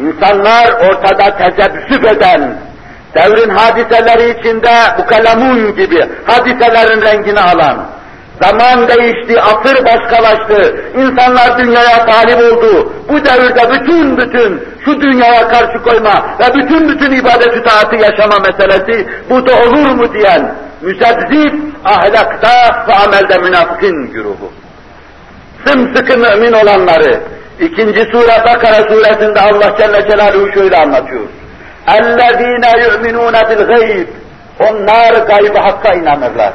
İnsanlar 0.00 0.72
ortada 0.72 1.36
tezebbüsüf 1.36 2.04
eden, 2.04 2.58
devrin 3.14 3.50
hadiseleri 3.50 4.40
içinde 4.40 4.74
bu 4.98 5.06
kalemun 5.06 5.76
gibi 5.76 6.08
hadiselerin 6.26 7.02
rengini 7.02 7.40
alan, 7.40 7.86
zaman 8.42 8.88
değişti, 8.88 9.40
asır 9.40 9.84
başkalaştı, 9.84 10.76
insanlar 10.96 11.58
dünyaya 11.58 12.06
talip 12.06 12.38
oldu. 12.38 12.92
Bu 13.08 13.24
devirde 13.24 13.70
bütün 13.70 14.16
bütün 14.16 14.62
şu 14.84 15.00
dünyaya 15.00 15.48
karşı 15.48 15.82
koyma 15.82 16.26
ve 16.40 16.54
bütün 16.54 16.88
bütün 16.88 17.12
ibadet 17.12 17.64
taatı 17.64 17.96
yaşama 17.96 18.36
meselesi 18.38 19.08
bu 19.30 19.46
da 19.46 19.52
olur 19.54 19.90
mu 19.90 20.12
diyen 20.12 20.54
müzezzif 20.81 21.53
ahlakta 21.85 22.85
ve 22.87 22.93
amelde 22.93 23.37
münafıkın 23.37 24.11
güruhu. 24.11 24.51
Sımsıkı 25.65 26.17
mümin 26.17 26.51
olanları, 26.51 27.19
ikinci 27.59 27.99
sure 27.99 28.45
Bakara 28.45 28.89
suresinde 28.89 29.41
Allah 29.41 29.75
Celle 29.77 30.09
Celaluhu 30.09 30.53
şöyle 30.53 30.77
anlatıyor. 30.77 31.25
اَلَّذ۪ينَ 31.87 32.65
يُؤْمِنُونَ 32.65 33.35
بِالْغَيْبِ 33.35 34.05
Onlar 34.59 35.13
gaybı 35.13 35.59
hakka 35.59 35.93
inanırlar. 35.93 36.53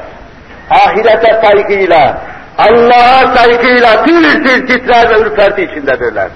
Ahirete 0.70 1.40
saygıyla, 1.44 2.18
Allah'a 2.58 3.36
saygıyla 3.36 4.04
tir 4.04 4.44
tir 4.44 4.66
titrer 4.66 5.10
ve 5.10 5.20
ürperti 5.20 5.62
içindedirler. 5.62 6.28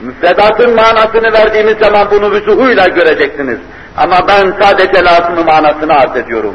Müfredatın 0.00 0.74
manasını 0.74 1.32
verdiğimiz 1.32 1.78
zaman 1.78 2.08
bunu 2.10 2.30
vüzuhuyla 2.30 2.88
göreceksiniz. 2.88 3.58
Ama 3.96 4.18
ben 4.28 4.54
sadece 4.62 5.04
lazımı 5.04 5.44
manasını 5.44 5.92
arz 5.92 6.16
ediyorum. 6.16 6.54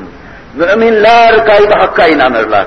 Müminler 0.57 1.35
gaybı 1.35 1.75
hakka 1.81 2.07
inanırlar. 2.07 2.67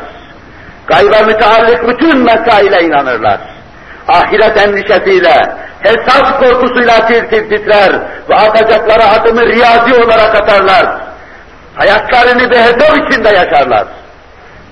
Gayba 0.87 1.21
müteallik 1.25 1.87
bütün 1.87 2.17
mesaile 2.17 2.83
inanırlar. 2.83 3.39
Ahiret 4.07 4.57
endişesiyle, 4.57 5.33
Esas 5.83 6.39
korkusuyla 6.39 7.07
tir 7.07 7.29
tir 7.29 7.49
titrer 7.49 8.01
ve 8.29 8.35
atacakları 8.35 9.03
adımı 9.03 9.45
riyazi 9.45 9.95
olarak 9.95 10.35
atarlar. 10.35 10.85
Hayatlarını 11.75 12.51
bir 12.51 12.57
hedef 12.57 12.91
içinde 13.07 13.29
yaşarlar. 13.29 13.87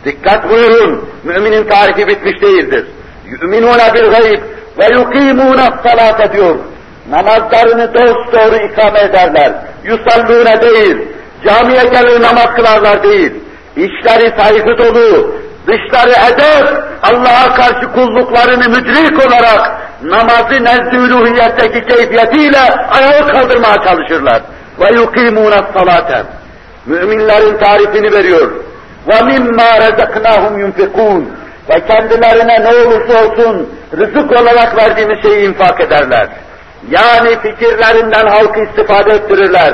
Dikkat 0.06 0.50
buyurun, 0.50 1.10
müminin 1.24 1.70
tarifi 1.70 2.08
bitmiş 2.08 2.42
değildir. 2.42 2.88
Yu'minûne 3.26 3.94
bil 3.94 4.12
gayb 4.12 4.42
ve 4.78 4.86
yukîmûne 4.94 5.70
salâte 5.84 6.34
diyor. 6.34 6.56
Namazlarını 7.10 7.94
dost 7.94 8.34
doğru 8.34 8.56
ikame 8.56 9.00
ederler. 9.00 9.52
Yusallûne 9.84 10.62
değil, 10.62 10.98
Camiye 11.44 11.84
gelir 11.84 12.22
namaz 12.22 12.48
kılarlar 12.56 13.04
değil. 13.04 13.34
İçleri 13.76 14.34
saygı 14.38 14.78
dolu, 14.78 15.36
dışları 15.68 16.12
edep, 16.12 16.84
Allah'a 17.04 17.56
karşı 17.56 17.92
kulluklarını 17.92 18.70
müdrik 18.70 19.26
olarak 19.28 19.72
namazı 20.04 20.64
nezdülühiyetteki 20.64 21.86
keyfiyetiyle 21.86 22.60
ayağa 22.90 23.28
kaldırmaya 23.28 23.76
çalışırlar. 23.76 24.42
Ve 24.80 24.96
yukimûne 24.96 25.60
salate. 25.74 26.24
Müminlerin 26.86 27.58
tarifini 27.58 28.14
veriyor. 28.14 28.52
Ve 29.08 29.22
mimma 29.22 29.78
rezaknahum 29.82 30.60
yunfikûn. 30.60 31.30
Ve 31.70 31.86
kendilerine 31.88 32.64
ne 32.64 32.68
olursa 32.68 33.26
olsun 33.26 33.70
rızık 33.98 34.32
olarak 34.32 34.78
verdiğimiz 34.78 35.22
şeyi 35.22 35.50
infak 35.50 35.82
ederler. 35.82 36.28
Yani 36.90 37.30
fikirlerinden 37.42 38.28
halkı 38.28 38.60
istifade 38.60 39.14
ettirirler. 39.14 39.74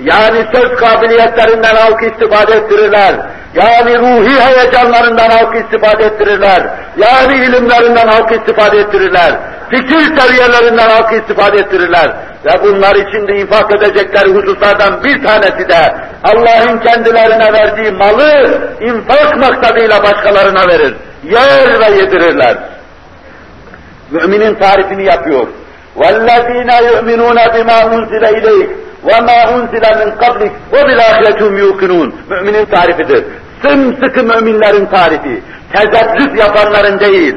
Yani 0.00 0.46
söz 0.54 0.76
kabiliyetlerinden 0.76 1.74
halkı 1.74 2.06
istifade 2.06 2.52
ettirirler. 2.52 3.14
Yani 3.54 3.98
ruhi 3.98 4.40
heyecanlarından 4.40 5.30
halkı 5.30 5.58
istifade 5.58 6.04
ettirirler. 6.04 6.62
Yani 6.96 7.34
ilimlerinden 7.34 8.08
halkı 8.08 8.34
istifade 8.34 8.78
ettirirler. 8.78 9.32
Fikir 9.70 10.16
seviyelerinden 10.18 10.88
halkı 10.90 11.14
istifade 11.14 11.56
ettirirler. 11.56 12.12
Ve 12.44 12.62
bunlar 12.62 12.94
içinde 12.94 13.36
infak 13.36 13.76
edecekleri 13.76 14.28
hususlardan 14.28 15.04
bir 15.04 15.24
tanesi 15.24 15.68
de 15.68 15.94
Allah'ın 16.24 16.78
kendilerine 16.78 17.52
verdiği 17.52 17.90
malı 17.90 18.60
infak 18.80 19.36
maksadıyla 19.36 20.02
başkalarına 20.02 20.68
verir. 20.68 20.94
Yer 21.24 21.80
ve 21.80 21.96
yedirirler. 21.96 22.56
Müminin 24.10 24.54
tarifini 24.54 25.04
yapıyor. 25.04 25.46
وَالَّذ۪ينَ 26.01 26.71
يُؤْمِنُونَ 26.89 27.39
بِمَا 27.53 27.77
اُنْزِلَ 27.93 28.23
اِلَيْكَ 28.37 28.69
وَمَا 29.09 29.37
اُنْزِلَ 29.55 29.83
مِنْ 29.99 30.09
قَبْلِكَ 30.23 30.53
وَبِالْآخِرَةُمْ 30.73 31.51
يُوقِنُونَ 31.63 32.11
Müminin 32.29 32.65
tarifidir. 32.65 33.23
Sımsıkı 33.61 34.23
müminlerin 34.23 34.85
tarifi. 34.85 35.41
Tezebbüt 35.73 36.39
yapanların 36.39 36.99
değil, 36.99 37.35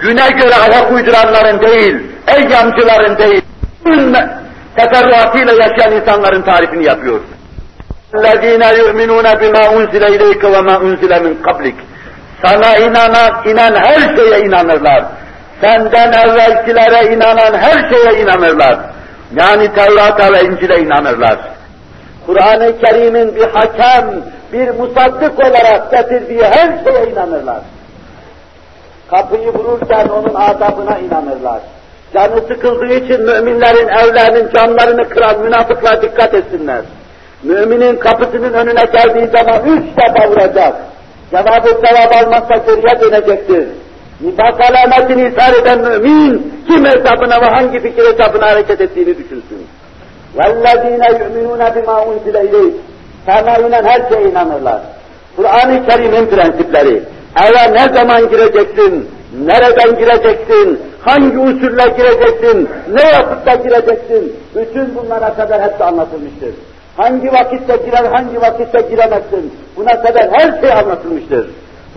güne 0.00 0.30
göre 0.30 0.54
ayak 0.54 0.92
uyduranların 0.92 1.60
değil, 1.60 1.96
eyyamcıların 2.26 3.18
değil, 3.18 3.42
teferruatıyla 4.76 5.52
yaşayan 5.52 5.92
insanların 5.92 6.42
tarifini 6.42 6.84
yapıyor. 6.84 7.20
الَّذ۪ينَ 8.14 8.62
يُؤْمِنُونَ 8.80 9.26
بِمَا 9.42 9.62
اُنْزِلَ 9.76 10.04
اِلَيْكَ 10.14 10.42
وَمَا 10.54 10.74
اُنْزِلَ 10.86 11.12
مِنْ 11.24 11.34
قَبْلِكَ 11.46 11.74
Sana 12.44 12.76
inanan, 12.76 13.30
inan 13.44 13.74
her 13.74 14.16
şeye 14.16 14.40
inanırlar. 14.40 15.04
Senden 15.61 16.11
evvelkilere 16.13 17.13
inanan 17.13 17.53
her 17.53 17.89
şeye 17.89 18.21
inanırlar. 18.21 18.79
Yani 19.35 19.73
Tevrat'a 19.73 20.33
ve 20.33 20.41
İncil'e 20.41 20.79
inanırlar. 20.79 21.37
Kur'an-ı 22.25 22.73
Kerim'in 22.79 23.35
bir 23.35 23.47
hakem, 23.47 24.05
bir 24.53 24.69
musaddık 24.69 25.39
olarak 25.39 25.91
getirdiği 25.91 26.43
her 26.43 26.83
şeye 26.83 27.11
inanırlar. 27.11 27.59
Kapıyı 29.11 29.53
vururken 29.53 30.07
onun 30.07 30.33
adabına 30.35 30.97
inanırlar. 30.97 31.59
Canı 32.13 32.41
sıkıldığı 32.47 32.93
için 32.93 33.21
müminlerin 33.21 33.87
evlerinin 33.87 34.51
camlarını 34.53 35.09
kıran 35.09 35.39
münafıklar 35.39 36.01
dikkat 36.01 36.33
etsinler. 36.33 36.81
Müminin 37.43 37.95
kapısının 37.95 38.53
önüne 38.53 38.83
geldiği 38.93 39.27
zaman 39.37 39.65
üç 39.65 39.83
defa 39.97 40.29
vuracak. 40.29 40.75
Cevabı 41.31 41.69
sevap 41.85 42.15
almazsa 42.15 42.57
geriye 42.57 43.01
dönecektir. 43.01 43.67
Nifak 44.20 44.70
alametini 44.70 45.28
ishar 45.28 45.54
eden 45.54 45.78
mümin, 45.78 46.52
kim 46.68 46.84
hesabına 46.84 47.40
ve 47.40 47.46
hangi 47.46 47.80
fikir 47.80 48.02
hesabına 48.12 48.46
hareket 48.46 48.80
ettiğini 48.80 49.18
düşünsün. 49.18 49.66
وَالَّذ۪ينَ 50.36 51.02
يُؤْمِنُونَ 51.20 51.62
بِمَا 51.74 51.96
اُنْزِلَ 52.08 52.36
اِلَيْهِ 52.36 52.70
Sana 53.26 53.58
inen 53.58 53.84
her 53.84 54.08
şeye 54.08 54.30
inanırlar. 54.30 54.80
Kur'an-ı 55.36 55.86
Kerim'in 55.86 56.26
prensipleri. 56.26 57.02
Eve 57.44 57.74
ne 57.74 57.94
zaman 57.98 58.28
gireceksin, 58.30 59.08
nereden 59.44 59.98
gireceksin, 59.98 60.80
hangi 61.00 61.38
usulle 61.38 61.84
gireceksin, 61.96 62.68
ne 62.92 63.04
vakitte 63.04 63.62
gireceksin, 63.68 64.36
bütün 64.54 64.94
bunlara 64.94 65.34
kadar 65.34 65.62
hepsi 65.62 65.84
anlatılmıştır. 65.84 66.54
Hangi 66.96 67.32
vakitte 67.32 67.76
girer, 67.76 68.04
hangi 68.04 68.40
vakitte 68.40 68.80
giremezsin, 68.90 69.52
buna 69.76 70.02
kadar 70.02 70.28
her 70.32 70.60
şey 70.60 70.72
anlatılmıştır. 70.72 71.46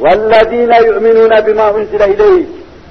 وَالَّذ۪ينَ 0.03 0.71
يُؤْمِنُونَ 0.87 1.33
بِمَا 1.45 1.65
اُنْزِلَ 1.77 2.01
اِلَيْهِ 2.13 2.43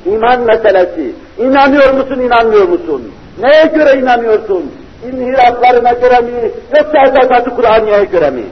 İman 0.07 0.40
meselesi. 0.40 1.12
İnanıyor 1.38 1.94
musun, 1.94 2.20
inanmıyor 2.20 2.68
musun? 2.68 3.12
Neye 3.42 3.66
göre 3.66 4.01
inanıyorsun? 4.01 4.72
İnhiraflarına 5.12 5.92
göre 5.92 6.20
mi, 6.20 6.51
yoksa 6.77 6.98
esadatı 7.07 7.51
Kur'an'ya 7.51 8.05
göre 8.05 8.31
mi? 8.31 8.44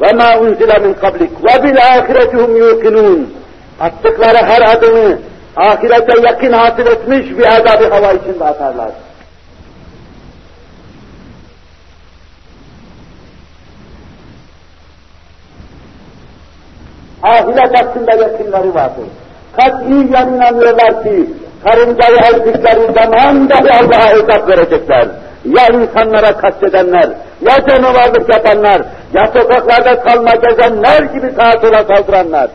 وَمَا 0.00 0.28
اُنْزِلَ 0.38 0.70
مِنْ 0.84 0.94
قَبْلِكَ 0.94 1.32
وَبِالْآخِرَةِ 1.42 2.30
هُمْ 2.40 2.58
يُوقِنُونَ 2.62 3.24
Attıkları 3.80 4.36
her 4.36 4.76
adımı 4.76 5.18
ahirete 5.56 6.20
yakın 6.26 6.52
hasıl 6.52 6.86
etmiş 6.86 7.38
bir 7.38 7.46
azabı 7.46 7.88
hava 7.88 8.12
içinde 8.12 8.44
atarlar. 8.44 8.90
Ahiret 17.23 17.79
hakkında 17.79 18.11
yakınları 18.15 18.73
vardır. 18.73 19.05
Katiyen 19.57 20.27
inanıyorlar 20.27 21.03
ki 21.03 21.29
karıncayı 21.63 22.17
ezdikleri 22.35 22.93
zaman 22.93 23.49
dahi 23.49 23.71
Allah'a 23.79 24.09
hesap 24.09 24.49
verecekler. 24.49 25.07
Ya 25.45 25.67
insanlara 25.67 26.37
kastedenler, 26.37 27.09
ya 27.41 27.55
canavarlık 27.69 28.29
yapanlar, 28.29 28.81
ya 29.13 29.25
sokaklarda 29.33 29.99
kalma 29.99 30.31
gezenler 30.31 31.03
gibi 31.03 31.31
sağa 31.31 31.59
sola 31.61 31.83
saldıranlar. 31.83 32.49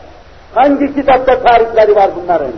Hangi 0.55 0.95
kitapta 0.95 1.39
tarifleri 1.39 1.95
var 1.95 2.09
bunların? 2.21 2.51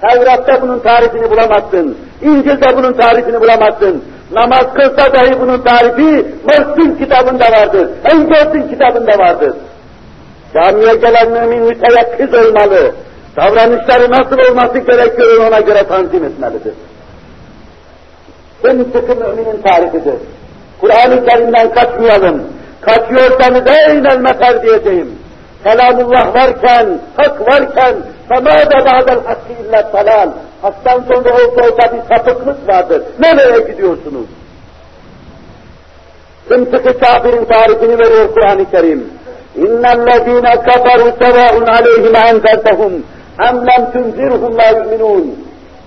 Tevrat'ta 0.00 0.62
bunun 0.62 0.78
tarifini 0.78 1.30
bulamazsın. 1.30 1.96
İncil'de 2.22 2.76
bunun 2.76 2.92
tarifini 2.92 3.40
bulamazsın. 3.40 4.04
Namaz 4.32 4.74
kılsa 4.74 5.12
dahi 5.14 5.40
bunun 5.40 5.58
tarifi 5.58 6.26
Mört'ün 6.46 6.94
kitabında 6.94 7.44
vardır. 7.44 7.88
Engel'in 8.04 8.68
kitabında 8.68 9.18
vardır. 9.18 9.52
Camiye 10.54 10.94
gelen 10.94 11.30
mümin 11.30 11.62
müteyakkız 11.62 12.34
olmalı. 12.34 12.92
Davranışları 13.36 14.10
nasıl 14.10 14.50
olması 14.50 14.78
gerekiyor 14.78 15.46
ona 15.48 15.60
göre 15.60 15.82
tanzim 15.88 16.24
etmelidir. 16.24 16.74
En 18.64 18.78
sıkı 18.78 19.16
müminin 19.16 19.62
tarifidir. 19.62 20.14
Kur'an-ı 20.80 21.26
Kerim'den 21.26 21.74
kaçmayalım. 21.74 22.42
Kaçıyorsanız 22.80 23.62
eynel 23.88 24.18
mefer 24.18 24.62
diyeceğim. 24.62 25.18
Kelamullah 25.64 26.34
varken, 26.34 26.98
hak 27.16 27.40
varken, 27.40 27.94
fema 28.28 28.50
da 28.50 28.84
ba'del 28.86 29.24
hakkı 29.24 29.52
illa 29.62 29.90
talal. 29.92 30.30
Haktan 30.62 31.04
sonra 31.08 31.34
olsa 31.34 31.62
olsa 31.62 31.92
bir 31.92 32.16
sapıklık 32.16 32.68
vardır. 32.68 33.02
Nereye 33.18 33.72
gidiyorsunuz? 33.72 34.26
Sımsıkı 36.48 36.98
kafirin 36.98 37.44
tarifini 37.44 37.98
veriyor 37.98 38.34
Kur'an-ı 38.34 38.70
Kerim. 38.70 39.19
اِنَّ 39.63 39.83
الَّذ۪ينَ 39.97 40.47
كَفَرُوا 40.67 41.11
سَوَاءٌ 41.21 41.55
عَلَيْهِمْ 41.75 42.13
اَنْزَلْتَهُمْ 42.29 42.93
اَمْ 43.47 43.55
لَمْ 43.69 43.81
تُنْزِرْهُمْ 43.93 44.51
لَا 44.59 44.67
يُؤْمِنُونَ 44.77 45.25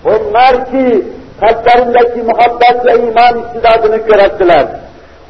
Onlar 0.04 0.70
ki 0.70 1.04
kalplerindeki 1.40 2.22
muhabbet 2.22 2.87
ve 2.87 2.94
iman 3.06 3.42
istidadını 3.42 4.06
körelttiler. 4.06 4.66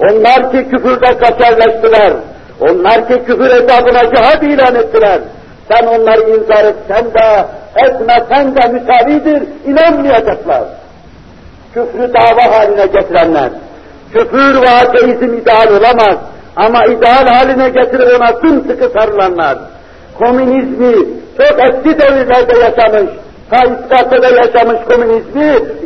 Onlar 0.00 0.50
ki 0.52 0.68
küfürde 0.70 1.18
kaçarlaştılar. 1.18 2.12
Onlar 2.60 3.08
ki 3.08 3.22
küfür 3.26 3.50
hesabına 3.50 4.14
cihad 4.14 4.42
ilan 4.42 4.74
ettiler. 4.74 5.20
Sen 5.70 5.86
onları 5.86 6.20
inzar 6.20 6.64
etsen 6.64 7.04
de, 7.04 7.44
etmesen 7.76 8.56
de 8.56 8.68
müsavidir, 8.68 9.42
inanmayacaklar. 9.66 10.62
Küfrü 11.74 12.12
dava 12.14 12.56
haline 12.56 12.86
getirenler, 12.86 13.50
küfür 14.12 14.62
ve 14.62 14.70
ateizm 14.70 15.34
ideal 15.34 15.68
olamaz 15.68 16.16
ama 16.55 16.85
ideal 16.85 17.27
haline 17.27 17.69
getirip 17.69 18.21
ona 18.21 18.27
sımsıkı 18.27 18.99
sarılanlar, 18.99 19.57
komünizmi 20.19 20.95
çok 21.37 21.59
eski 21.59 21.99
devirlerde 21.99 22.59
yaşamış, 22.59 23.11
Kayıtlar'da 23.49 24.29
yaşamış 24.29 24.77
komünizmi 24.89 25.45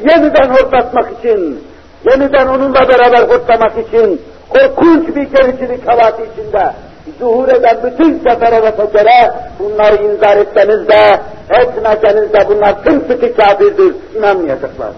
yeniden 0.10 0.50
hortlatmak 0.50 1.20
için, 1.20 1.64
yeniden 2.12 2.48
onunla 2.48 2.90
beraber 2.90 3.22
hortlamak 3.30 3.74
için, 3.88 4.22
korkunç 4.50 5.16
bir 5.16 5.24
gericilik 5.24 5.88
havası 5.88 6.22
içinde 6.22 6.72
zuhur 7.20 7.50
eden 7.50 7.78
bütün 7.84 8.20
sefere 8.20 8.62
ve 8.64 8.72
fecere 8.72 9.32
bunları 9.60 9.96
inzar 9.96 10.38
etseniz 10.38 10.88
de, 10.88 11.20
etmeseniz 11.50 12.34
de 12.34 12.40
bunlar 12.50 12.76
sımsıkı 12.86 13.36
kafirdir, 13.36 13.96
inanmayacaklar. 14.18 14.92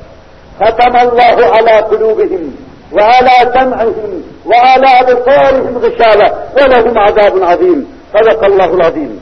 Fatamallahu 0.60 1.44
ala 1.44 1.88
kulubihim. 1.88 2.58
وعلى 2.93 3.37
سمعهم 3.59 4.23
وعلى 4.51 4.91
أبصارهم 5.01 5.79
غشاوة 5.85 6.29
ولهم 6.57 6.99
عذاب 6.99 7.43
عظيم 7.43 7.87
صدق 8.15 8.45
الله 8.45 8.75
العظيم 8.75 9.21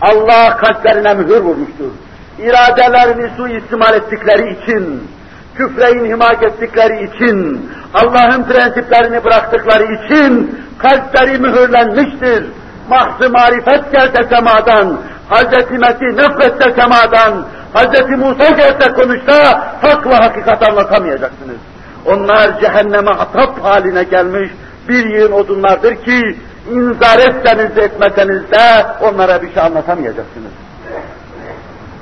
Allah 0.00 0.56
kalplerine 0.56 1.14
mühür 1.14 1.40
vurmuştur. 1.40 1.90
İradelerini 2.38 3.30
suistimal 3.36 3.94
ettikleri 3.94 4.52
için, 4.52 5.08
küfre 5.54 5.90
inhimak 5.90 6.42
ettikleri 6.42 7.04
için, 7.04 7.70
Allah'ın 7.94 8.42
prensiplerini 8.42 9.24
bıraktıkları 9.24 9.84
için 9.84 10.60
kalpleri 10.78 11.38
mühürlenmiştir. 11.38 12.44
Mahzı 12.88 13.30
marifet 13.30 13.92
gelse 13.92 14.28
semadan, 14.34 15.00
Hz. 15.30 15.70
Mesih 15.70 16.14
nefretse 16.14 16.80
semadan, 16.80 17.44
Hz. 17.74 18.18
Musa 18.18 18.50
gelse 18.50 18.92
konuşsa 18.92 19.64
hak 19.82 20.06
ve 20.06 20.14
hakikat 20.14 20.68
anlatamayacaksınız. 20.68 21.56
Onlar 22.05 22.59
cehenneme 22.59 23.11
atap 23.11 23.63
haline 23.63 24.03
gelmiş 24.03 24.51
bir 24.89 25.05
yığın 25.05 25.31
odunlardır 25.31 25.95
ki 25.95 26.37
inzar 26.71 27.19
etseniz 27.19 27.77
etmeseniz 27.77 28.51
de 28.51 28.85
onlara 29.01 29.41
bir 29.41 29.53
şey 29.53 29.63
anlatamayacaksınız. 29.63 30.51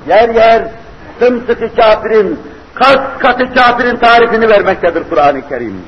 Yer 0.08 0.30
yer 0.30 0.68
sımsıkı 1.20 1.76
kafirin, 1.76 2.40
kas 2.74 3.00
katı 3.20 3.54
kafirin 3.54 3.96
tarifini 3.96 4.50
vermektedir 4.50 5.04
Kur'an-ı 5.10 5.50
Kerim. 5.50 5.82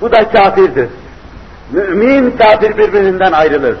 Bu 0.00 0.12
da 0.12 0.28
kafirdir. 0.28 0.88
Mümin 1.72 2.30
kafir 2.30 2.78
birbirinden 2.78 3.32
ayrılır. 3.32 3.76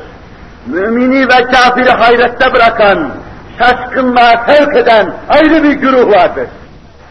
Mümini 0.66 1.22
ve 1.22 1.42
kafiri 1.52 1.90
hayrette 1.90 2.54
bırakan, 2.54 3.10
şaşkınlığa 3.58 4.46
sevk 4.46 4.76
eden 4.76 5.12
ayrı 5.28 5.64
bir 5.64 5.72
güruh 5.72 6.12
vardır. 6.12 6.46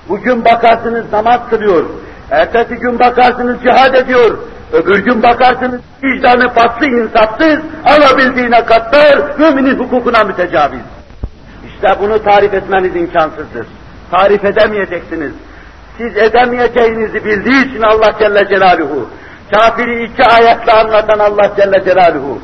Bugün 0.09 0.45
bakarsınız 0.45 1.05
namaz 1.11 1.39
kılıyor, 1.49 1.85
ertesi 2.31 2.75
gün 2.75 2.99
bakarsınız 2.99 3.61
cihad 3.63 3.93
ediyor, 3.93 4.37
öbür 4.73 4.99
gün 4.99 5.23
bakarsınız 5.23 5.81
vicdanı 6.03 6.53
paslı 6.53 6.85
insafsız, 6.85 7.59
alabildiğine 7.85 8.65
katlar, 8.65 9.19
müminin 9.37 9.79
hukukuna 9.79 10.23
mütecaviz. 10.23 10.79
İşte 11.67 11.87
bunu 12.01 12.23
tarif 12.23 12.53
etmeniz 12.53 12.95
imkansızdır. 12.95 13.67
Tarif 14.11 14.45
edemeyeceksiniz. 14.45 15.31
Siz 15.97 16.17
edemeyeceğinizi 16.17 17.25
bildiği 17.25 17.69
için 17.69 17.81
Allah 17.81 18.11
Celle 18.19 18.47
Celaluhu, 18.47 19.09
kafiri 19.51 20.05
iki 20.05 20.23
ayetle 20.23 20.71
anlatan 20.71 21.19
Allah 21.19 21.51
Celle 21.57 21.83
Celaluhu, 21.85 22.39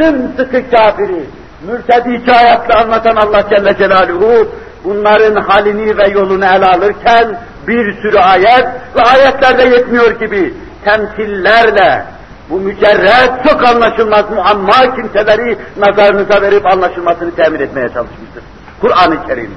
sımsıkı 0.00 0.70
kafiri, 0.70 1.24
mürtedi 1.66 2.14
iki 2.14 2.32
ayetle 2.32 2.74
anlatan 2.74 3.16
Allah 3.16 3.48
Celle 3.50 3.76
Celaluhu, 3.78 4.48
bunların 4.84 5.34
halini 5.34 5.98
ve 5.98 6.08
yolunu 6.08 6.44
ele 6.44 6.66
alırken 6.66 7.38
bir 7.68 8.02
sürü 8.02 8.18
ayet 8.18 8.66
ve 8.96 9.02
ayetlerde 9.02 9.62
yetmiyor 9.62 10.20
gibi 10.20 10.54
temsillerle 10.84 12.04
bu 12.50 12.60
mücerret 12.60 13.44
çok 13.48 13.68
anlaşılmaz 13.68 14.30
muamma 14.30 14.94
kimseleri 14.96 15.58
nazarınıza 15.76 16.42
verip 16.42 16.66
anlaşılmasını 16.66 17.34
temin 17.34 17.60
etmeye 17.60 17.88
çalışmıştır. 17.88 18.44
Kur'an-ı 18.80 19.26
Kerim. 19.26 19.50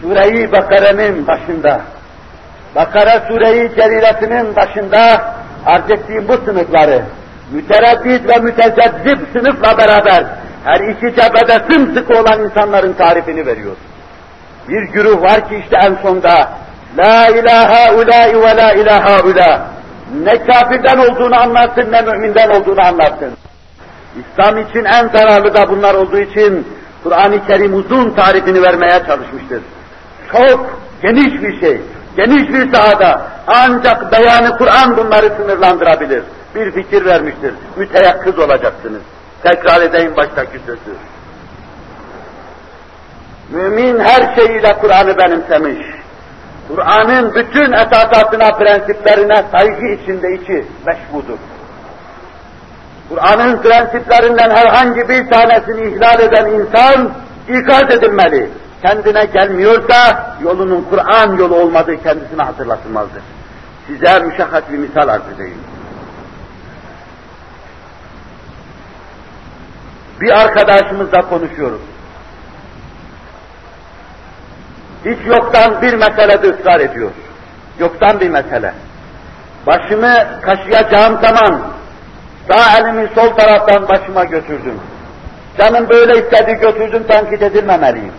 Sure-i 0.00 0.52
Bakara'nın 0.52 1.26
başında, 1.26 1.80
Bakara 2.74 3.22
Sure-i 3.28 3.74
Celiletinin 3.76 4.56
başında 4.56 5.34
arz 5.66 5.90
ettiğim 5.90 6.28
bu 6.28 6.36
sınıfları, 6.44 7.02
mütereddit 7.52 8.28
ve 8.28 8.38
mütezezzip 8.38 9.18
sınıfla 9.32 9.78
beraber 9.78 10.24
her 10.64 10.80
iki 10.80 11.16
cephede 11.16 11.72
sımsıkı 11.72 12.20
olan 12.20 12.44
insanların 12.44 12.92
tarifini 12.92 13.46
veriyor. 13.46 13.76
Bir 14.68 14.82
güruh 14.82 15.22
var 15.22 15.48
ki 15.48 15.62
işte 15.64 15.76
en 15.82 15.94
sonda 16.02 16.48
La 16.98 17.28
ilahe 17.28 17.92
ulai 17.92 18.42
ve 18.42 18.56
la 18.56 18.72
ilahe 18.72 19.22
ula. 19.22 19.66
Ne 20.24 20.44
kafirden 20.44 20.98
olduğunu 20.98 21.42
anlarsın 21.42 21.92
ne 21.92 22.02
müminden 22.02 22.50
olduğunu 22.50 22.86
anlarsın. 22.86 23.32
İslam 24.20 24.58
için 24.58 24.84
en 24.84 25.08
zararlı 25.08 25.54
da 25.54 25.68
bunlar 25.68 25.94
olduğu 25.94 26.18
için 26.18 26.66
Kur'an-ı 27.02 27.46
Kerim 27.46 27.74
uzun 27.74 28.10
tarifini 28.10 28.62
vermeye 28.62 29.02
çalışmıştır. 29.06 29.62
Çok 30.32 30.78
geniş 31.02 31.42
bir 31.42 31.60
şey, 31.60 31.80
geniş 32.16 32.48
bir 32.48 32.72
sahada 32.72 33.22
ancak 33.46 34.12
beyanı 34.12 34.58
Kur'an 34.58 34.96
bunları 34.96 35.32
sınırlandırabilir. 35.36 36.22
Bir 36.54 36.70
fikir 36.70 37.04
vermiştir. 37.04 37.54
Müteyakkız 37.76 38.38
olacaksınız. 38.38 39.02
Tekrar 39.42 39.80
edeyim 39.80 40.16
baştaki 40.16 40.58
sözü. 40.66 40.96
Mümin 43.52 43.98
her 43.98 44.34
şeyiyle 44.36 44.78
Kur'an'ı 44.80 45.18
benimsemiş. 45.18 45.78
Kur'an'ın 46.68 47.34
bütün 47.34 47.72
esasatına, 47.72 48.52
prensiplerine 48.52 49.44
saygı 49.56 49.86
içinde 49.86 50.34
içi 50.34 50.66
meşbudur. 50.86 51.38
Kur'an'ın 53.08 53.62
prensiplerinden 53.62 54.50
herhangi 54.50 55.08
bir 55.08 55.30
tanesini 55.30 55.88
ihlal 55.88 56.20
eden 56.20 56.46
insan 56.46 57.12
ikaz 57.48 57.90
edilmeli. 57.90 58.50
Kendine 58.82 59.24
gelmiyorsa 59.24 60.26
yolunun 60.42 60.86
Kur'an 60.90 61.36
yolu 61.36 61.54
olmadığı 61.54 62.02
kendisine 62.02 62.42
hatırlatılmalıdır. 62.42 63.22
Size 63.86 64.18
müşahhat 64.18 64.72
bir 64.72 64.78
misal 64.78 65.08
arz 65.08 65.22
edeyim. 65.36 65.58
Bir 70.20 70.40
arkadaşımızla 70.40 71.28
konuşuyoruz. 71.28 71.91
Hiç 75.04 75.18
yoktan 75.26 75.82
bir 75.82 75.94
meselede 75.94 76.48
ısrar 76.48 76.80
ediyor. 76.80 77.10
Yoktan 77.78 78.20
bir 78.20 78.28
mesele. 78.28 78.74
Başımı 79.66 80.40
kaşıyacağım 80.42 81.20
zaman 81.22 81.62
sağ 82.50 82.78
elimi 82.78 83.08
sol 83.14 83.28
taraftan 83.28 83.88
başıma 83.88 84.24
götürdüm. 84.24 84.80
Canım 85.58 85.88
böyle 85.88 86.18
istedi 86.18 86.58
götürdüm 86.60 87.02
tenkit 87.08 87.42
edilmemeliyim. 87.42 88.12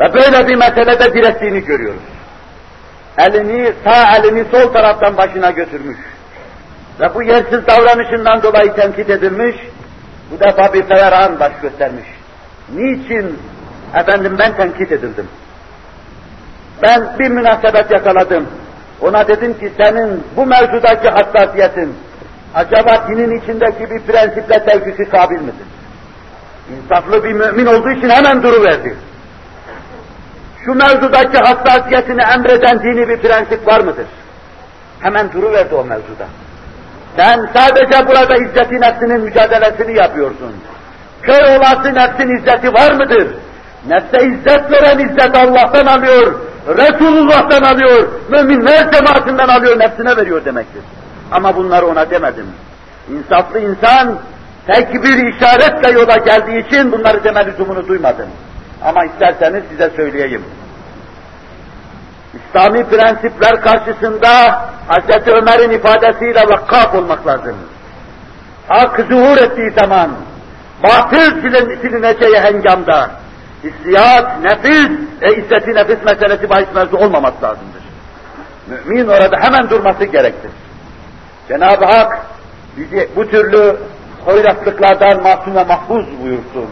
Ve 0.00 0.14
böyle 0.14 0.48
bir 0.48 0.56
meselede 0.56 1.14
direttiğini 1.14 1.64
görüyoruz. 1.64 2.02
Elini, 3.18 3.72
sağ 3.84 4.16
elini 4.16 4.44
sol 4.50 4.72
taraftan 4.72 5.16
başına 5.16 5.50
götürmüş. 5.50 5.96
Ve 7.00 7.14
bu 7.14 7.22
yersiz 7.22 7.66
davranışından 7.66 8.42
dolayı 8.42 8.74
tenkit 8.74 9.10
edilmiş, 9.10 9.56
bu 10.30 10.40
defa 10.40 10.74
bir 10.74 10.82
feveran 10.82 11.40
baş 11.40 11.52
göstermiş. 11.62 12.06
Niçin 12.74 13.38
Efendim 13.94 14.36
ben 14.38 14.56
tenkit 14.56 14.92
edildim. 14.92 15.28
Ben 16.82 17.18
bir 17.18 17.28
münasebet 17.28 17.90
yakaladım. 17.90 18.46
Ona 19.00 19.28
dedim 19.28 19.58
ki 19.58 19.72
senin 19.80 20.24
bu 20.36 20.46
mevzudaki 20.46 21.08
hassasiyetin 21.08 21.94
acaba 22.54 23.08
dinin 23.08 23.40
içindeki 23.40 23.90
bir 23.90 24.00
prensiple 24.00 24.64
tevkisi 24.64 25.10
kabil 25.10 25.40
midir? 25.40 25.66
İnsaflı 26.76 27.24
bir 27.24 27.32
mümin 27.32 27.66
olduğu 27.66 27.90
için 27.90 28.08
hemen 28.08 28.42
duruverdi. 28.42 28.96
Şu 30.64 30.74
mevzudaki 30.74 31.38
hassasiyetini 31.38 32.22
emreden 32.22 32.78
dini 32.78 33.08
bir 33.08 33.16
prensip 33.16 33.66
var 33.66 33.80
mıdır? 33.80 34.06
Hemen 35.00 35.32
duruverdi 35.32 35.74
o 35.74 35.84
mevzuda. 35.84 36.26
Sen 37.16 37.48
sadece 37.54 38.08
burada 38.08 38.36
izzeti 38.36 38.80
nefsinin 38.80 39.20
mücadelesini 39.20 39.98
yapıyorsun. 39.98 40.52
Kör 41.22 41.58
olası 41.58 41.94
nefsin 41.94 42.36
izzeti 42.36 42.74
var 42.74 42.92
mıdır? 42.92 43.28
Nefse 43.88 44.26
izzet 44.26 44.70
veren 44.70 44.98
izzet 44.98 45.36
Allah'tan 45.36 45.86
alıyor, 45.86 46.34
Resulullah'tan 46.68 47.62
alıyor, 47.62 48.08
müminler 48.28 48.92
cemaatinden 48.92 49.48
alıyor, 49.48 49.78
nefsine 49.78 50.16
veriyor 50.16 50.44
demektir. 50.44 50.82
Ama 51.32 51.56
bunları 51.56 51.86
ona 51.86 52.10
demedim. 52.10 52.46
İnsaflı 53.10 53.60
insan 53.60 54.18
tek 54.66 54.94
bir 54.94 55.34
işaretle 55.34 55.90
yola 55.92 56.16
geldiği 56.16 56.66
için 56.66 56.92
bunları 56.92 57.24
deme 57.24 57.46
lüzumunu 57.46 57.88
duymadım. 57.88 58.28
Ama 58.84 59.04
isterseniz 59.04 59.62
size 59.70 59.90
söyleyeyim. 59.96 60.42
İslami 62.34 62.84
prensipler 62.84 63.60
karşısında 63.60 64.28
Hz. 64.88 65.28
Ömer'in 65.28 65.70
ifadesiyle 65.70 66.40
vakkaf 66.48 66.94
olmak 66.94 67.26
lazım. 67.26 67.56
Hak 68.68 69.00
zuhur 69.10 69.36
ettiği 69.36 69.70
zaman, 69.80 70.10
batıl 70.82 71.40
silineceği 71.80 72.40
hengamda, 72.40 73.10
hissiyat, 73.64 74.40
nefis, 74.42 74.90
e 75.22 75.34
izzeti 75.34 75.74
nefis 75.74 76.04
meselesi 76.04 76.50
bahis 76.50 76.68
mevzu 76.74 76.96
olmaması 76.96 77.42
lazımdır. 77.42 77.82
Mümin 78.66 79.08
orada 79.08 79.36
hemen 79.40 79.70
durması 79.70 80.04
gerektir. 80.04 80.50
Cenab-ı 81.48 81.84
Hak 81.84 82.26
bizi 82.76 83.08
bu 83.16 83.28
türlü 83.28 83.76
hoyratlıklardan 84.24 85.22
masum 85.22 85.54
ve 85.54 85.64
mahfuz 85.64 86.06
buyursun. 86.22 86.68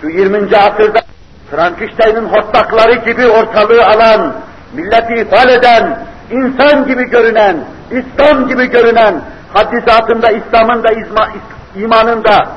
Şu 0.00 0.08
20. 0.08 0.56
asırda 0.56 1.00
Frankenstein'in 1.50 2.28
hortlakları 2.28 2.94
gibi 2.94 3.28
ortalığı 3.28 3.86
alan, 3.86 4.34
milleti 4.72 5.14
ifade 5.14 5.54
eden, 5.54 5.98
insan 6.30 6.86
gibi 6.86 7.04
görünen, 7.10 7.56
İslam 7.90 8.48
gibi 8.48 8.66
görünen, 8.66 9.20
hadisatında 9.54 10.30
İslam'ın 10.30 10.82
da 10.82 10.88
imanın 11.76 12.24
da, 12.24 12.48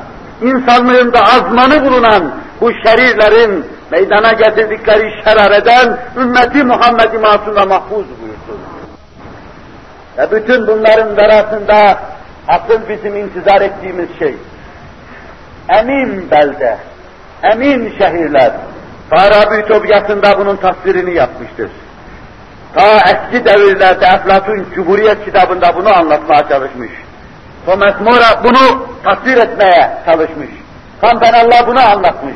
insanlığın 0.41 1.13
da 1.13 1.19
azmanı 1.19 1.85
bulunan 1.85 2.31
bu 2.61 2.71
şerirlerin 2.73 3.65
meydana 3.91 4.31
getirdikleri 4.31 5.23
şerareden 5.23 5.97
ümmeti 6.17 6.63
Muhammed-i 6.63 7.17
Masum'a 7.17 7.65
mahfuz 7.65 8.05
buyursun. 8.21 8.59
Ve 10.17 10.31
bütün 10.31 10.67
bunların 10.67 11.15
arasında 11.15 11.99
asıl 12.47 12.89
bizim 12.89 13.15
intizar 13.15 13.61
ettiğimiz 13.61 14.09
şey, 14.19 14.35
emin 15.69 16.31
belde, 16.31 16.77
emin 17.43 17.93
şehirler, 17.97 18.51
Farabi 19.09 19.55
Ütopyası'nda 19.55 20.39
bunun 20.39 20.55
tasvirini 20.55 21.13
yapmıştır. 21.13 21.71
Ta 22.73 22.97
eski 22.97 23.45
devirlerde 23.45 24.05
Eflatun 24.05 24.67
Cumhuriyet 24.75 25.25
kitabında 25.25 25.75
bunu 25.75 25.97
anlatmaya 25.97 26.49
çalışmış. 26.49 26.91
Thomas 27.65 28.01
More 28.01 28.43
bunu 28.43 28.87
tasvir 29.03 29.37
etmeye 29.37 29.97
çalışmış. 30.05 30.49
Kampanallah 31.01 31.67
bunu 31.67 31.79
anlatmış. 31.79 32.35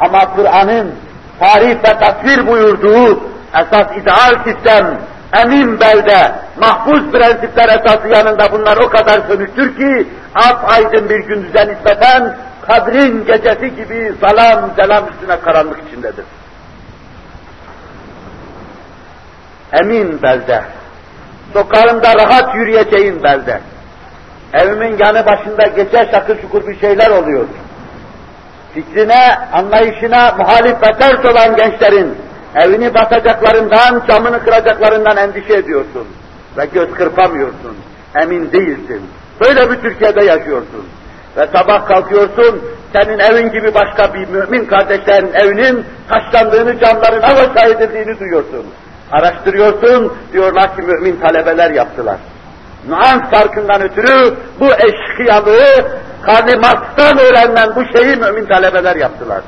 Ama 0.00 0.34
Kur'an'ın 0.34 0.94
tarih 1.40 1.76
ve 1.84 1.98
tasvir 1.98 2.46
buyurduğu 2.46 3.20
esas 3.54 3.96
ideal 3.96 4.44
sistem, 4.44 4.98
emin 5.32 5.80
belde, 5.80 6.32
mahfuz 6.60 7.10
prensipler 7.10 7.68
esası 7.68 8.08
yanında 8.08 8.52
bunlar 8.52 8.76
o 8.76 8.88
kadar 8.88 9.20
sönüktür 9.20 9.76
ki, 9.76 10.08
aydın 10.66 11.08
bir 11.08 11.18
gündüze 11.18 11.68
nispeten 11.68 12.36
kadrin 12.66 13.26
gecesi 13.26 13.76
gibi 13.76 14.12
salam 14.20 14.70
selam 14.76 15.08
üstüne 15.08 15.40
karanlık 15.40 15.78
içindedir. 15.88 16.24
Emin 19.72 20.22
belde, 20.22 20.62
sokağında 21.52 22.14
rahat 22.14 22.54
yürüyeceğin 22.54 23.22
belde, 23.22 23.60
evimin 24.54 24.98
yanı 24.98 25.26
başında 25.26 25.66
gece 25.76 26.08
şakır 26.12 26.40
şukur 26.40 26.66
bir 26.66 26.80
şeyler 26.80 27.10
oluyor. 27.10 27.46
Fikrine, 28.74 29.38
anlayışına 29.52 30.34
muhalif 30.38 30.76
ve 30.82 30.98
ters 30.98 31.24
olan 31.24 31.56
gençlerin 31.56 32.14
evini 32.56 32.94
basacaklarından, 32.94 34.02
camını 34.08 34.44
kıracaklarından 34.44 35.16
endişe 35.16 35.54
ediyorsun. 35.54 36.06
Ve 36.56 36.66
göz 36.74 36.94
kırpamıyorsun, 36.94 37.76
emin 38.22 38.52
değilsin. 38.52 39.02
Böyle 39.44 39.70
bir 39.70 39.76
Türkiye'de 39.76 40.24
yaşıyorsun. 40.24 40.88
Ve 41.36 41.46
sabah 41.46 41.86
kalkıyorsun, 41.86 42.62
senin 42.96 43.18
evin 43.18 43.52
gibi 43.52 43.74
başka 43.74 44.14
bir 44.14 44.28
mümin 44.28 44.64
kardeşlerin 44.64 45.32
evinin 45.32 45.84
taşlandığını, 46.08 46.80
camların 46.80 47.20
hava 47.20 47.66
edildiğini 47.68 48.20
duyuyorsun. 48.20 48.66
Araştırıyorsun, 49.12 50.12
diyorlar 50.32 50.76
ki 50.76 50.82
mümin 50.82 51.16
talebeler 51.16 51.70
yaptılar. 51.70 52.16
Nuans 52.88 53.30
farkından 53.30 53.82
ötürü 53.82 54.34
bu 54.60 54.66
eşkıyalığı 54.66 55.98
Karl 56.22 56.58
Marx'tan 56.60 57.18
öğrenilen 57.18 57.76
bu 57.76 57.98
şeyi 57.98 58.16
mümin 58.16 58.46
talebeler 58.46 58.96
yaptılar. 58.96 59.40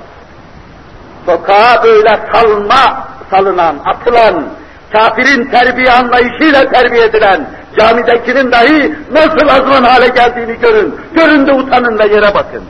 Sokağa 1.27 1.83
böyle 1.85 2.19
salma, 2.33 3.09
salınan, 3.31 3.77
atılan, 3.85 4.45
kafirin 4.93 5.45
terbiye 5.45 5.93
anlayışıyla 5.93 6.71
terbiye 6.71 7.05
edilen 7.05 7.47
camidekinin 7.79 8.53
dahi 8.53 8.95
nasıl 9.13 9.49
azman 9.49 9.85
hale 9.85 10.09
geldiğini 10.09 10.61
görün. 10.61 11.01
Görün 11.15 11.47
de 11.47 11.53
utanın 11.53 11.99
ve 11.99 12.15
yere 12.15 12.35
bakın. 12.35 12.65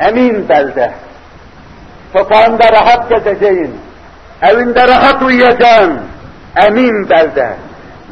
Emin 0.00 0.48
belde, 0.48 0.92
sokağında 2.16 2.72
rahat 2.72 3.10
gezeceğin, 3.10 3.80
evinde 4.42 4.88
rahat 4.88 5.22
uyuyacaksın, 5.22 6.00
emin 6.56 7.10
belde, 7.10 7.56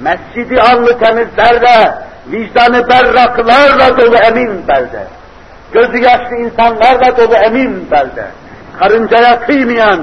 mescidi 0.01 0.61
allı 0.61 0.99
temizlerle, 0.99 1.95
vicdanı 2.26 2.88
berraklarla 2.88 3.99
dolu 3.99 4.16
emin 4.16 4.68
belde, 4.68 5.07
gözü 5.72 5.99
yaşlı 5.99 6.36
insanlarla 6.36 7.16
dolu 7.16 7.34
emin 7.34 7.90
belde, 7.90 8.24
karıncaya 8.78 9.40
kıymayan, 9.40 10.01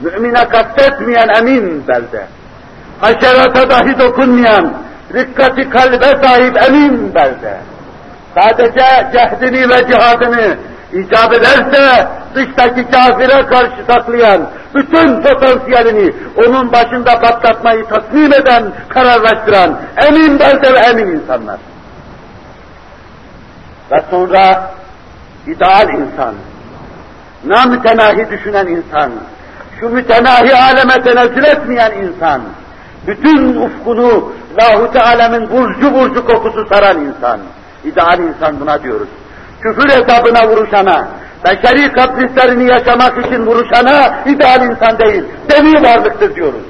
mümine 0.00 0.48
kastetmeyen 0.48 1.28
emin 1.28 1.88
belde, 1.88 2.26
haşerata 3.00 3.70
dahi 3.70 3.98
dokunmayan, 3.98 4.72
dikkati 5.14 5.70
kalbe 5.70 6.26
sahip 6.26 6.62
emin 6.68 7.14
belde, 7.14 7.56
sadece 8.34 8.84
cehdini 9.12 9.68
ve 9.68 9.86
cihadını 9.86 10.56
icap 10.92 11.32
ederse 11.32 12.08
dıştaki 12.34 12.90
kafire 12.90 13.46
karşı 13.46 13.84
saklayan 13.86 14.48
bütün 14.74 15.22
potansiyelini 15.22 16.12
onun 16.46 16.72
başında 16.72 17.20
patlatmayı 17.20 17.84
tasmin 17.86 18.30
eden, 18.30 18.64
kararlaştıran 18.88 19.76
emin 20.08 20.38
belde 20.38 20.74
ve 20.74 20.78
emin 20.78 21.06
insanlar. 21.06 21.58
Ve 23.92 23.96
sonra 24.10 24.70
ideal 25.46 25.88
insan, 25.88 26.34
namütenahi 27.44 28.30
düşünen 28.30 28.66
insan, 28.66 29.12
şu 29.80 29.88
mütenahi 29.88 30.54
aleme 30.56 31.02
tenezzül 31.04 31.44
etmeyen 31.44 31.92
insan, 31.92 32.42
bütün 33.06 33.56
ufkunu 33.62 34.32
lahu 34.60 34.92
Teala'nın 34.92 35.50
burcu 35.50 35.94
burcu 35.94 36.26
kokusu 36.26 36.66
saran 36.68 37.00
insan, 37.00 37.40
ideal 37.84 38.18
insan 38.18 38.60
buna 38.60 38.82
diyoruz. 38.82 39.08
Küfür 39.60 39.88
hesabına 39.88 40.48
vuruşana, 40.48 41.08
beşeri 41.44 41.92
kaprislerini 41.92 42.70
yaşamak 42.70 43.26
için 43.26 43.46
vuruşana 43.46 44.14
ideal 44.26 44.62
insan 44.62 44.98
değil, 44.98 45.24
demi 45.50 45.82
varlıktır 45.82 46.34
diyoruz. 46.34 46.62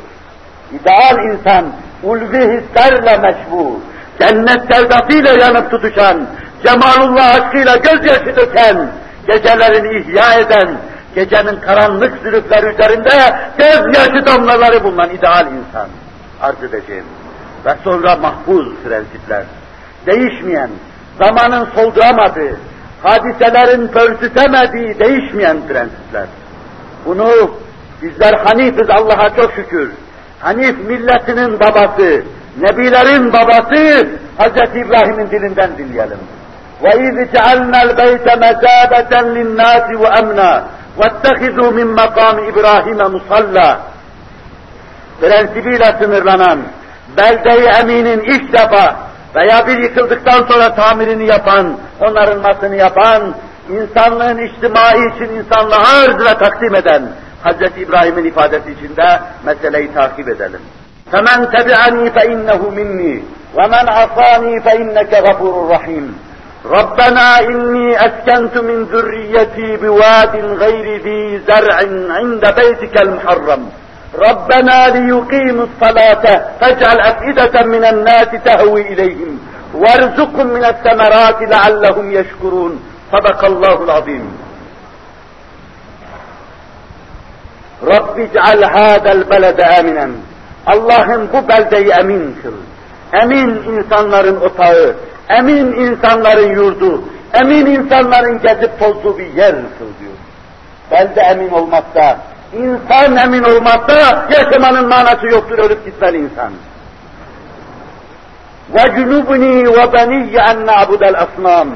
İdeal 0.72 1.18
insan, 1.18 1.64
ulvi 2.02 2.38
hislerle 2.38 3.16
meşbu, 3.16 3.80
cennet 4.20 4.74
sevdasıyla 4.74 5.32
yanıp 5.40 5.70
tutuşan, 5.70 6.26
cemalullah 6.66 7.34
aşkıyla 7.34 7.76
gözyaşı 7.76 8.36
döken, 8.36 8.88
gecelerini 9.28 10.00
ihya 10.00 10.34
eden, 10.34 10.76
gecenin 11.14 11.60
karanlık 11.60 12.12
zülüfleri 12.22 12.66
üzerinde 12.66 13.10
gözyaşı 13.58 14.26
damlaları 14.26 14.84
bulunan 14.84 15.10
ideal 15.10 15.46
insan 15.46 15.88
arz 16.42 16.62
edeceğim. 16.62 17.04
Ve 17.64 17.74
sonra 17.84 18.16
mahfuz 18.16 18.68
prensipler, 18.84 19.44
değişmeyen, 20.06 20.70
zamanın 21.22 21.68
solduramadığı, 21.74 22.56
hadiselerin 23.05 23.87
pörsütemediği 23.87 24.99
değişmeyen 24.99 25.57
prensipler. 25.67 26.25
Bunu 27.05 27.51
bizler 28.01 28.33
Hanifiz 28.33 28.89
Allah'a 28.89 29.35
çok 29.35 29.53
şükür. 29.53 29.91
Hanif 30.39 30.77
milletinin 30.87 31.59
babası, 31.59 32.23
nebilerin 32.57 33.33
babası 33.33 34.07
Hz. 34.39 34.75
İbrahim'in 34.75 35.31
dilinden 35.31 35.77
dinleyelim. 35.77 36.17
وَاِذْ 36.83 37.15
جَعَلْنَا 37.35 37.79
الْبَيْتَ 37.87 38.27
مَزَابَةً 38.45 39.13
لِلنَّاسِ 39.35 39.87
وَأَمْنًا 40.03 40.51
وَاتَّخِذُوا 40.99 41.69
مِنْ 41.79 41.95
مَقَامِ 42.01 42.49
İbrahim 42.49 43.11
musalla. 43.11 43.79
Prensibiyle 45.21 45.95
sınırlanan, 45.99 46.59
belde-i 47.17 47.65
eminin 47.81 48.19
ilk 48.19 48.53
defa 48.53 48.95
veya 49.35 49.67
bir 49.67 49.77
yıkıldıktan 49.77 50.43
sonra 50.51 50.75
tamirini 50.75 51.25
yapan, 51.25 51.77
onarılmasını 52.01 52.75
yapan, 52.75 53.35
insanlığın 53.69 54.37
içtimai 54.37 55.07
için 55.15 55.33
insanlığa 55.33 56.03
arz 56.03 56.25
ve 56.25 56.37
takdim 56.37 56.75
eden 56.75 57.03
Hz. 57.45 57.77
İbrahim'in 57.77 58.25
ifadesi 58.25 58.71
içinde 58.71 59.19
meseleyi 59.45 59.93
takip 59.93 60.27
edelim. 60.29 60.61
فَمَنْ 61.11 61.39
تَبِعَنِي 61.55 62.09
فَاِنَّهُ 62.17 62.61
مِنِّي 62.79 63.13
وَمَنْ 63.57 63.85
عَصَانِي 63.97 64.53
فَاِنَّكَ 64.65 65.11
غَفُورٌ 65.27 65.55
رَحِيمٌ 65.75 66.05
ربنا 66.65 67.39
إني 67.39 68.05
أسكنت 68.07 68.57
من 68.57 68.83
ذريتي 68.83 69.77
بواد 69.77 70.35
غير 70.63 71.01
ذي 71.05 71.41
زرع 71.47 71.77
عند 72.17 72.53
بيتك 72.55 73.01
المحرم 73.01 73.69
ربنا 74.15 74.87
ليقيموا 74.87 75.65
الصلاة 75.65 76.41
فاجعل 76.61 76.99
أفئدة 76.99 77.63
من 77.63 77.85
الناس 77.85 78.27
تهوي 78.45 78.81
إليهم 78.81 79.39
وارزقهم 79.73 80.47
من 80.47 80.65
الثمرات 80.65 81.41
لعلهم 81.41 82.11
يشكرون 82.11 82.83
صدق 83.11 83.45
الله 83.45 83.83
العظيم 83.83 84.37
رب 87.83 88.19
اجعل 88.19 88.63
هذا 88.63 89.11
البلد 89.11 89.61
آمنا 89.61 90.11
Allah'ım 90.67 91.29
bu 91.33 91.49
beldeyi 91.49 91.89
emin 91.89 92.37
kıl. 92.43 92.53
Emin 93.23 93.49
insanların 93.49 94.41
otağı, 94.41 94.95
emin 95.29 95.73
insanların 95.73 96.49
yurdu, 96.49 97.03
emin 97.33 97.65
insanların 97.65 98.41
gezip 98.41 98.79
tozduğu 98.79 99.17
bir 99.17 99.33
yer 99.33 99.51
kıl 99.51 99.89
diyor. 99.99 100.17
Belde 100.91 101.21
emin 101.21 101.49
olmazsa, 101.49 102.17
insan 102.53 103.15
emin 103.15 103.43
olmazsa 103.43 104.27
yaşamanın 104.31 104.87
manası 104.87 105.27
yoktur, 105.27 105.59
ölüp 105.59 105.85
gitmeli 105.85 106.17
insan. 106.17 106.51
وَجُنُبْنِي 108.73 109.67
وَبَنِيَّ 109.77 110.33
اَنْ 110.49 110.57
نَعْبُدَ 110.65 111.03
الْأَصْنَامِ 111.11 111.67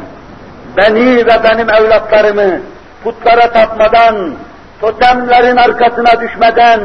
Beni 0.78 1.18
ve 1.18 1.43
benim 1.43 1.70
evlatlarımı 1.70 2.60
putlara 3.04 3.52
tapmadan, 3.52 4.34
totemlerin 4.82 5.58
arkasına 5.58 6.22
düşmeden, 6.22 6.80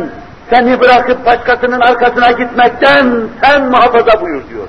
seni 0.50 0.80
bırakıp 0.80 1.26
başkasının 1.26 1.80
arkasına 1.80 2.30
gitmekten 2.30 3.28
sen 3.42 3.66
muhafaza 3.66 4.20
buyur 4.20 4.42
diyor. 4.48 4.68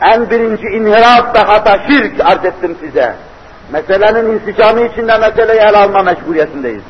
En 0.00 0.30
birinci 0.30 0.66
inhiraf 0.66 1.34
ve 1.34 1.38
hata 1.38 1.78
şirk 1.88 2.20
arz 2.24 2.44
ettim 2.44 2.76
size. 2.80 3.14
Meselenin 3.72 4.32
insicamı 4.32 4.80
içinde 4.80 5.18
meseleyi 5.18 5.60
ele 5.60 5.76
alma 5.76 6.02
mecburiyetindeyiz. 6.02 6.82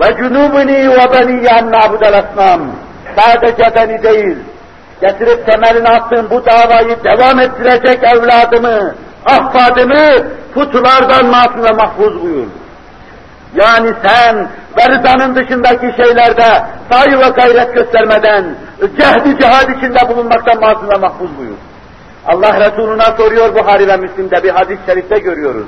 Ve 0.00 0.16
cunubuni 0.16 0.90
ve 0.90 1.12
beni 1.12 1.44
yan 1.44 1.72
nabudel 1.72 2.18
asnam. 2.18 2.60
Sadece 3.16 3.74
beni 3.76 4.02
değil, 4.02 4.36
getirip 5.00 5.46
temelini 5.46 5.88
attığım 5.88 6.30
bu 6.30 6.46
davayı 6.46 7.04
devam 7.04 7.40
ettirecek 7.40 8.04
evladımı, 8.04 8.94
ahfadımı 9.26 10.28
putlardan 10.54 11.26
masum 11.26 11.64
ve 11.64 11.72
mahfuz 11.72 12.22
buyur. 12.22 12.46
Yani 13.54 13.92
sen 14.06 14.48
veridanın 14.78 15.34
dışındaki 15.34 15.94
şeylerde 15.96 16.62
sahi 16.90 17.18
ve 17.18 17.28
gayret 17.28 17.74
göstermeden, 17.74 18.44
cehdi 18.80 19.38
cihad 19.40 19.68
içinde 19.68 20.08
bulunmaktan 20.08 20.60
masum 20.60 20.90
ve 20.90 20.98
mahfuz 20.98 21.38
buyur. 21.38 21.56
Allah 22.26 22.60
Resulüne 22.60 23.16
soruyor 23.16 23.54
Buhari 23.54 23.88
ve 23.88 23.96
Müslim'de 23.96 24.42
bir 24.42 24.50
hadis-i 24.50 24.86
şerifte 24.86 25.18
görüyoruz. 25.18 25.66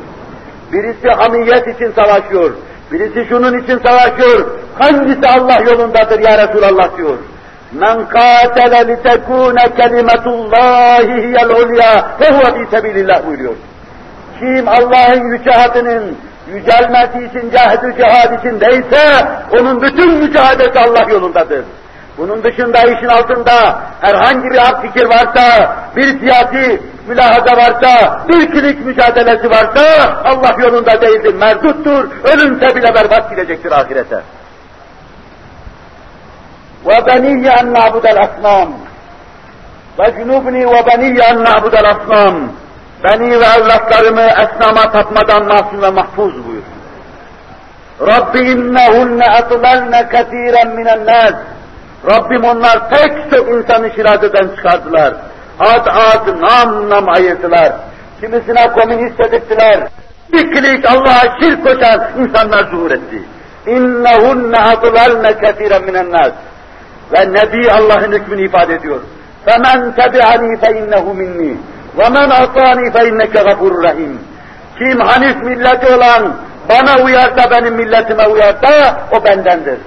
Birisi 0.72 1.08
hamiyet 1.08 1.68
için 1.68 1.92
savaşıyor, 1.92 2.50
birisi 2.92 3.28
şunun 3.28 3.58
için 3.58 3.78
savaşıyor, 3.86 4.46
hangisi 4.78 5.28
Allah 5.28 5.60
yolundadır 5.70 6.20
ya 6.20 6.48
Resulallah 6.48 6.96
diyor. 6.96 7.16
Men 7.72 8.08
katele 8.08 8.88
li 8.88 9.02
tekune 9.02 9.74
kelimetullahi 9.76 11.22
hiyel 11.22 11.50
ulya 11.50 12.06
ve 12.20 12.28
huve 12.28 12.64
fi 12.64 12.70
sebilillah 12.70 13.26
buyuruyor. 13.26 13.54
Kim 14.38 14.68
Allah'ın 14.68 15.32
yüce 15.32 15.50
adının 15.50 16.16
yücelmesi 16.54 17.18
için 17.30 17.50
cehd 17.50 17.96
cihad 17.96 18.38
içindeyse 18.38 19.28
onun 19.60 19.82
bütün 19.82 20.14
mücadelesi 20.14 20.78
Allah 20.78 21.10
yolundadır. 21.10 21.64
Bunun 22.17 22.43
dışında 22.43 22.81
işin 22.81 23.07
altında 23.07 23.79
herhangi 24.01 24.49
bir 24.49 24.57
hak 24.57 24.81
fikir 24.81 25.05
varsa, 25.05 25.75
bir 25.95 26.19
siyasi 26.19 26.81
mülahaza 27.07 27.57
varsa, 27.57 28.19
bir 28.29 28.51
kilit 28.51 28.85
mücadelesi 28.85 29.49
varsa 29.49 30.15
Allah 30.23 30.55
yolunda 30.59 31.01
değildir, 31.01 31.33
merduttur, 31.33 32.09
ölümse 32.23 32.75
bile 32.75 32.95
berbat 32.95 33.29
gidecektir 33.29 33.71
ahirete. 33.71 34.21
وَبَنِيَّ 36.85 37.45
أَنْ 37.59 37.67
نَعْبُدَ 37.77 38.05
الْأَصْنَامِ 38.13 38.69
وَجُنُوبْنِي 39.99 40.63
وَبَنِيَّ 40.73 41.17
أَنْ 41.31 41.37
نَعْبُدَ 41.47 41.75
الْأَصْنَامِ 41.83 42.35
Beni 43.03 43.39
ve 43.39 43.45
evlatlarımı 43.45 44.21
esnama 44.21 44.91
tapmadan 44.91 45.45
masum 45.45 45.81
ve 45.81 45.89
mahfuz 45.89 46.33
buyur. 46.47 46.63
Rabbi 48.01 48.39
innehunne 48.39 49.25
atlalne 49.25 50.09
ketiren 50.09 50.75
minen 50.75 51.05
nas. 51.05 51.33
Rabbim 52.11 52.43
onlar 52.43 52.89
pek 52.89 53.31
çok 53.31 53.49
insanı 53.49 53.91
şirazeden 53.95 54.55
çıkardılar. 54.55 55.13
Ad 55.59 55.85
ad 55.85 56.41
nam 56.41 56.89
nam 56.89 57.09
ayırdılar. 57.09 57.71
Kimisine 58.21 58.71
komünist 58.71 59.19
dedirttiler. 59.19 59.79
Bir 60.33 60.51
klik 60.51 60.85
Allah'a 60.85 61.39
şirk 61.39 61.63
koşan 61.63 62.01
insanlar 62.17 62.63
zuhur 62.63 62.91
etti. 62.91 63.23
İnnehunne 63.67 64.57
atlalne 64.57 65.37
ketiren 65.37 65.83
minen 65.83 66.11
nas. 66.11 66.31
Ve 67.13 67.33
Nebi 67.33 67.71
Allah'ın 67.71 68.11
hükmünü 68.11 68.45
ifade 68.45 68.73
ediyor. 68.73 68.99
فَمَنْ 69.47 69.79
تَبِعَنِي 69.99 70.51
فَاِنَّهُ 70.61 71.05
مِنِّي 71.21 71.51
وَمَنْ 71.99 72.29
اَطَانِي 72.43 72.85
فَاِنَّكَ 72.95 73.33
غَفُرُ 73.47 73.83
rahim. 73.83 74.19
Kim 74.77 74.99
Hanif 74.99 75.43
milleti 75.43 75.95
olan 75.95 76.33
bana 76.69 77.03
uyarsa 77.03 77.51
benim 77.51 77.75
milletime 77.75 78.27
uyarsa 78.27 78.97
o 79.11 79.25
bendendir. 79.25 79.77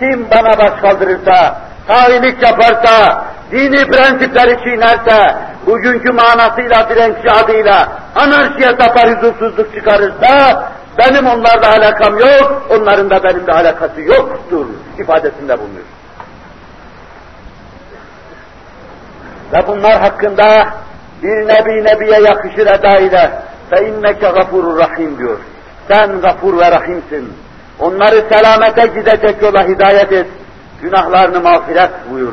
Kim 0.00 0.30
bana 0.30 0.58
baş 0.58 0.80
kaldırırsa, 0.80 1.56
hainlik 1.88 2.42
yaparsa, 2.42 3.24
dini 3.50 3.86
prensipleri 3.86 4.56
çiğnerse, 4.64 5.36
bugünkü 5.66 6.12
manasıyla 6.12 6.88
direnççi 6.88 7.30
adıyla 7.30 7.88
anarşiye 8.16 8.76
tapar 8.76 9.16
huzursuzluk 9.16 9.74
çıkarırsa, 9.74 10.62
benim 10.98 11.26
onlarla 11.26 11.68
alakam 11.76 12.18
yok, 12.18 12.66
onların 12.70 13.10
da 13.10 13.24
benimle 13.24 13.52
alakası 13.52 14.00
yoktur 14.00 14.66
ifadesinde 14.98 15.58
bulunuyor. 15.58 15.86
Ve 19.52 19.66
bunlar 19.66 20.00
hakkında 20.00 20.66
bir 21.22 21.48
nebi 21.48 21.84
nebiye 21.84 22.20
yakışır 22.20 22.66
eda 22.66 22.98
ile 22.98 23.30
fe 23.70 23.88
inneke 23.88 24.28
gafurur 24.28 24.78
rahim 24.78 25.18
diyor. 25.18 25.38
Sen 25.88 26.20
gafur 26.20 26.58
ve 26.58 26.70
rahimsin. 26.70 27.32
Onları 27.80 28.24
selamete 28.32 28.86
gidecek 28.86 29.42
yola 29.42 29.68
hidayet 29.68 30.12
et. 30.12 30.26
Günahlarını 30.82 31.40
mağfiret 31.40 31.90
buyur. 32.10 32.32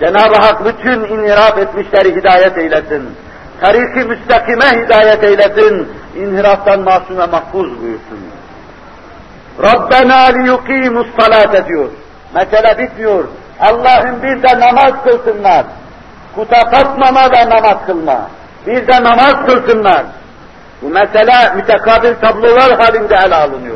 Cenab-ı 0.00 0.34
Hak 0.34 0.64
bütün 0.64 1.04
inhiraf 1.04 1.58
etmişleri 1.58 2.16
hidayet 2.16 2.58
eylesin. 2.58 3.10
Tariki 3.60 4.08
müstakime 4.08 4.84
hidayet 4.84 5.24
eylesin. 5.24 5.88
İnhiraftan 6.16 6.80
masum 6.80 7.18
ve 7.18 7.26
mahfuz 7.26 7.82
buyursun. 7.82 8.18
Rabbena 9.62 10.16
liyukimus 10.16 11.06
salat 11.18 11.68
diyor. 11.68 11.88
Mesele 12.34 12.78
bitmiyor. 12.78 13.24
Allah'ın 13.60 14.22
bir 14.22 14.42
de 14.42 14.60
namaz 14.60 14.92
kılsınlar. 15.04 15.64
Kuta 16.34 16.70
takmama 16.70 17.30
ve 17.32 17.48
namaz 17.48 17.76
kılma. 17.86 18.30
Bir 18.66 18.86
de 18.86 19.04
namaz 19.04 19.34
kılsınlar. 19.46 20.02
Bu 20.82 20.88
mesele 20.88 21.54
mütekabil 21.54 22.14
tablolar 22.14 22.80
halinde 22.80 23.14
ele 23.26 23.34
alınıyor 23.34 23.75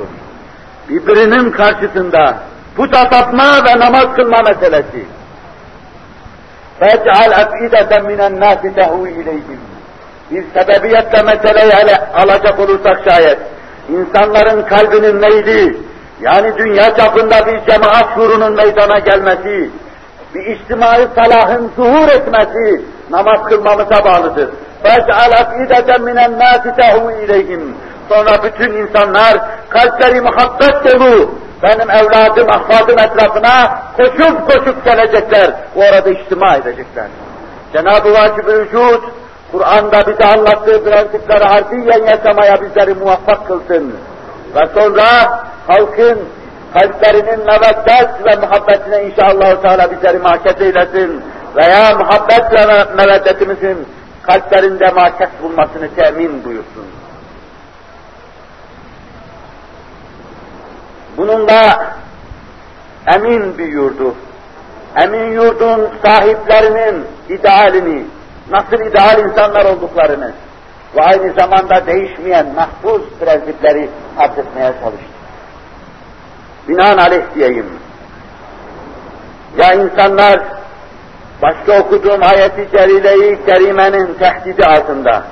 Birbirinin 0.89 1.51
karşısında 1.51 2.37
puta 2.75 3.09
tapma 3.09 3.65
ve 3.65 3.79
namaz 3.79 4.15
kılma 4.15 4.41
meselesi. 4.41 5.05
فَاجْعَلْ 6.79 7.31
اَفْئِدَةً 7.43 7.91
مِنَ 8.09 8.19
النَّاسِ 8.29 8.61
تَهُوِ 8.79 9.03
اِلَيْهِمْ 9.19 9.61
Bir 10.31 10.43
sebebiyetle 10.53 11.23
meseleyi 11.23 11.71
ele 11.71 11.95
alacak 12.15 12.59
olursak 12.59 13.09
şayet, 13.09 13.39
insanların 13.89 14.61
kalbinin 14.61 15.15
meyli, 15.15 15.77
yani 16.21 16.57
dünya 16.57 16.95
çapında 16.95 17.47
bir 17.47 17.71
cemaat 17.71 18.15
şuurunun 18.15 18.55
meydana 18.55 18.99
gelmesi, 18.99 19.69
bir 20.35 20.55
içtimai 20.55 21.07
salahın 21.15 21.71
zuhur 21.75 22.07
etmesi 22.07 22.81
namaz 23.09 23.49
kılmamıza 23.49 24.05
bağlıdır. 24.05 24.49
فَاجْعَلْ 24.83 25.31
اَفْئِدَةً 25.41 25.89
مِنَ 26.07 26.17
النَّاسِ 26.27 26.63
تَهُوِ 26.79 27.25
اِلَيْهِمْ 27.25 27.61
Sonra 28.10 28.42
bütün 28.42 28.72
insanlar 28.72 29.38
kalpleri 29.68 30.20
muhabbet 30.20 30.84
dolu, 30.84 31.30
benim 31.62 31.90
evladım, 31.90 32.48
ahfadım 32.50 32.98
etrafına 32.98 33.82
koşup 33.96 34.50
koşup 34.50 34.84
gelecekler, 34.84 35.50
o 35.76 35.82
arada 35.82 36.10
içtima 36.10 36.56
edecekler. 36.56 37.06
Cenab-ı 37.72 38.12
Vacib-i 38.12 38.52
Vücud, 38.52 39.02
Kur'an'da 39.52 40.00
bize 40.06 40.24
anlattığı 40.24 40.84
prensipleri 40.84 41.44
harfiyen 41.44 42.06
yaşamaya 42.06 42.60
bizleri 42.60 42.94
muvaffak 42.94 43.46
kılsın. 43.46 43.94
Ve 44.54 44.66
sonra 44.74 45.04
halkın 45.66 46.18
kalplerinin 46.74 47.46
meveddet 47.46 48.10
ve 48.26 48.36
muhabbetine 48.36 49.04
inşallah 49.04 49.62
Teala 49.62 49.90
bizleri 49.90 50.18
mahket 50.18 50.62
eylesin 50.62 51.24
veya 51.56 51.96
muhabbet 51.98 52.52
ve 52.52 52.84
meveddetimizin 52.96 53.86
kalplerinde 54.22 54.90
mahket 54.90 55.42
bulmasını 55.42 55.94
temin 55.96 56.44
buyursun. 56.44 56.99
Bununla 61.20 61.92
emin 63.14 63.58
bir 63.58 63.68
yurdu, 63.68 64.14
emin 65.02 65.30
yurdun 65.30 65.88
sahiplerinin 66.04 67.06
idealini, 67.28 68.04
nasıl 68.50 68.84
ideal 68.84 69.18
insanlar 69.18 69.64
olduklarını 69.64 70.32
ve 70.96 71.02
aynı 71.02 71.32
zamanda 71.32 71.86
değişmeyen 71.86 72.46
mahfuz 72.54 73.02
prensipleri 73.20 73.90
etmeye 74.38 74.72
çalıştı. 74.82 75.06
Binaenaleyh 76.68 77.34
diyeyim. 77.34 77.66
Ya 79.58 79.72
insanlar, 79.72 80.40
başka 81.42 81.80
okuduğum 81.80 82.22
ayeti 82.22 82.68
celile-i 82.72 83.46
kerimenin 83.46 84.14
tehdidi 84.14 84.64
altında, 84.64 85.22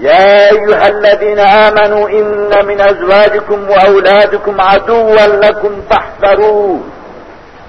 يا 0.00 0.50
أيها 0.52 0.88
الذين 0.88 1.38
آمنوا 1.38 2.08
إن 2.08 2.66
من 2.66 2.80
أزواجكم 2.80 3.70
وأولادكم 3.70 4.60
عدوا 4.60 5.26
لكم 5.26 5.70
فاحذروا 5.90 6.78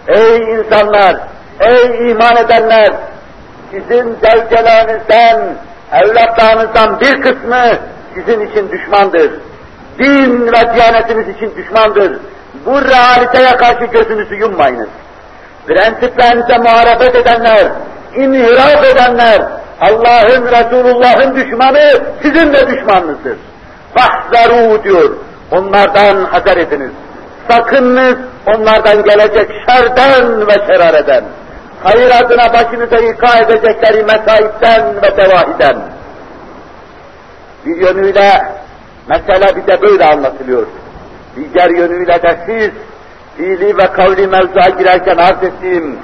Ey 0.07 0.37
insanlar, 0.37 1.15
ey 1.59 2.11
iman 2.11 2.37
edenler, 2.37 2.93
sizin 3.71 4.17
zevcelerinizden, 4.23 5.39
evlatlarınızdan 5.93 6.99
bir 6.99 7.21
kısmı 7.21 7.77
sizin 8.15 8.39
için 8.39 8.71
düşmandır. 8.71 9.31
Din 9.99 10.47
ve 10.47 10.75
diyanetiniz 10.75 11.27
için 11.29 11.55
düşmandır. 11.55 12.19
Bu 12.65 12.81
realiteye 12.81 13.57
karşı 13.57 13.85
gözünüzü 13.85 14.35
yummayınız. 14.35 14.87
Prensiplerinize 15.67 16.57
muharefet 16.57 17.15
edenler, 17.15 17.67
inhiraf 18.15 18.83
edenler, 18.83 19.41
Allah'ın, 19.80 20.46
Resulullah'ın 20.46 21.36
düşmanı 21.36 21.90
sizin 22.22 22.52
de 22.52 22.66
düşmanınızdır. 22.66 23.36
Fahzaru 23.94 24.84
diyor. 24.84 25.16
Onlardan 25.50 26.24
hazer 26.24 26.56
ediniz. 26.56 26.90
Sakınınız 27.50 28.16
onlardan 28.46 29.04
gelecek 29.04 29.50
şerden 29.68 30.46
ve 30.46 30.52
şerareden. 30.52 31.24
Hayır 31.84 32.10
adına 32.10 32.52
başınıza 32.52 32.96
ika 32.96 33.38
edecekleri 33.38 34.04
mesaipten 34.04 34.96
ve 35.02 35.16
devahiden. 35.16 35.76
Bir 37.66 37.76
yönüyle 37.76 38.42
Mesele 39.08 39.56
bir 39.56 39.66
de 39.66 39.82
böyle 39.82 40.04
anlatılıyor. 40.04 40.66
Diğer 41.36 41.70
yönüyle 41.70 42.22
de 42.22 42.38
siz, 42.46 42.70
fiili 43.36 43.78
ve 43.78 43.92
kavli 43.92 44.26
mevzuya 44.26 44.68
girerken 44.78 45.16
arz 45.16 45.42
ettiğim, 45.42 45.98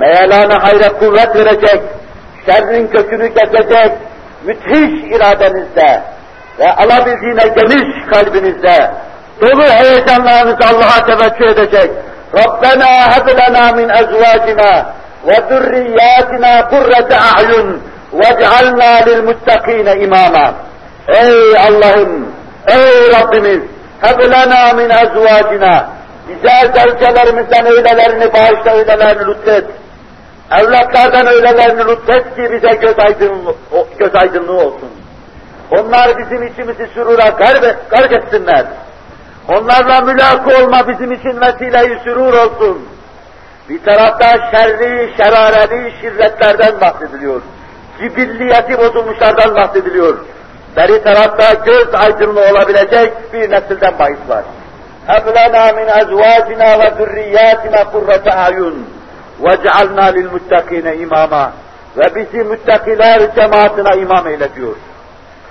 meyelana 0.00 0.62
hayra 0.62 0.88
kuvvet 0.98 1.36
verecek, 1.36 1.82
şerrin 2.46 2.86
kökünü 2.86 3.34
kesecek, 3.34 3.92
müthiş 4.44 5.16
iradenizde 5.16 6.02
ve 6.58 6.72
alabildiğine 6.72 7.54
geniş 7.56 8.06
kalbinizde, 8.10 8.90
dolu 9.40 9.62
heyecanlarınızı 9.62 10.68
Allah'a 10.68 11.06
teveccüh 11.06 11.46
edecek, 11.46 11.90
Rabbena 12.34 13.16
heb 13.16 13.28
lena 13.28 13.72
min 13.72 13.88
ezvacina 13.88 14.86
ve 15.26 15.34
zürriyatina 15.48 16.68
kurrete 16.68 17.16
a'yun 17.16 17.82
vec'alna 18.12 19.04
lil 19.06 19.22
muttakine 19.22 19.96
imama. 19.96 20.54
Ey 21.08 21.56
Allah'ım, 21.68 22.28
ey 22.66 23.12
Rabbimiz, 23.12 23.60
heb 24.00 24.20
lena 24.20 24.72
min 24.72 24.90
ezvacina, 24.90 25.86
bize 26.28 26.72
zevcelerimizden 26.74 27.66
öylelerini 27.66 28.32
bağışla, 28.32 28.72
öylelerini 28.72 29.26
lütfet. 29.26 29.64
Evlatlardan 30.50 31.26
öylelerini 31.26 31.86
lütfet 31.86 32.36
ki 32.36 32.52
bize 32.52 32.74
göz, 32.74 32.98
aydınlığı, 32.98 33.54
göz 33.98 34.14
aydınlığı 34.14 34.60
olsun. 34.60 34.90
Onlar 35.70 36.18
bizim 36.18 36.42
içimizi 36.42 36.86
sürura 36.94 37.28
gark, 37.28 37.90
gark 37.90 38.12
etsinler. 38.12 38.66
Onlarla 39.48 40.00
mülakı 40.00 40.64
olma 40.64 40.88
bizim 40.88 41.12
için 41.12 41.40
vesile-i 41.40 41.98
sürur 42.04 42.34
olsun. 42.34 42.88
Bir 43.68 43.82
tarafta 43.84 44.50
şerri, 44.50 45.12
şerareli 45.16 45.92
şirretlerden 46.00 46.80
bahsediliyor. 46.80 47.42
Cibilliyeti 47.98 48.78
bozulmuşlardan 48.78 49.54
bahsediliyor. 49.54 50.18
Beri 50.76 51.02
tarafta 51.02 51.54
göz 51.54 51.94
aydınlığı 51.94 52.50
olabilecek 52.50 53.32
bir 53.32 53.50
nesilden 53.50 53.98
bahis 53.98 54.18
var. 54.28 54.44
Hep 55.06 55.36
lena 55.36 55.72
min 55.72 55.86
ezvacina 55.86 56.78
ve 56.78 56.92
zürriyatina 56.98 57.90
kurrete. 57.90 58.30
وَاجْعَلْنَا 59.41 60.05
لِلْمُتَّقِينَ 60.15 61.01
imama 61.01 61.51
Ve 61.97 62.15
bizi 62.15 62.43
müttakiler 62.43 63.35
cemaatine 63.35 64.01
imam 64.01 64.27
eyle 64.27 64.55
diyor. 64.55 64.75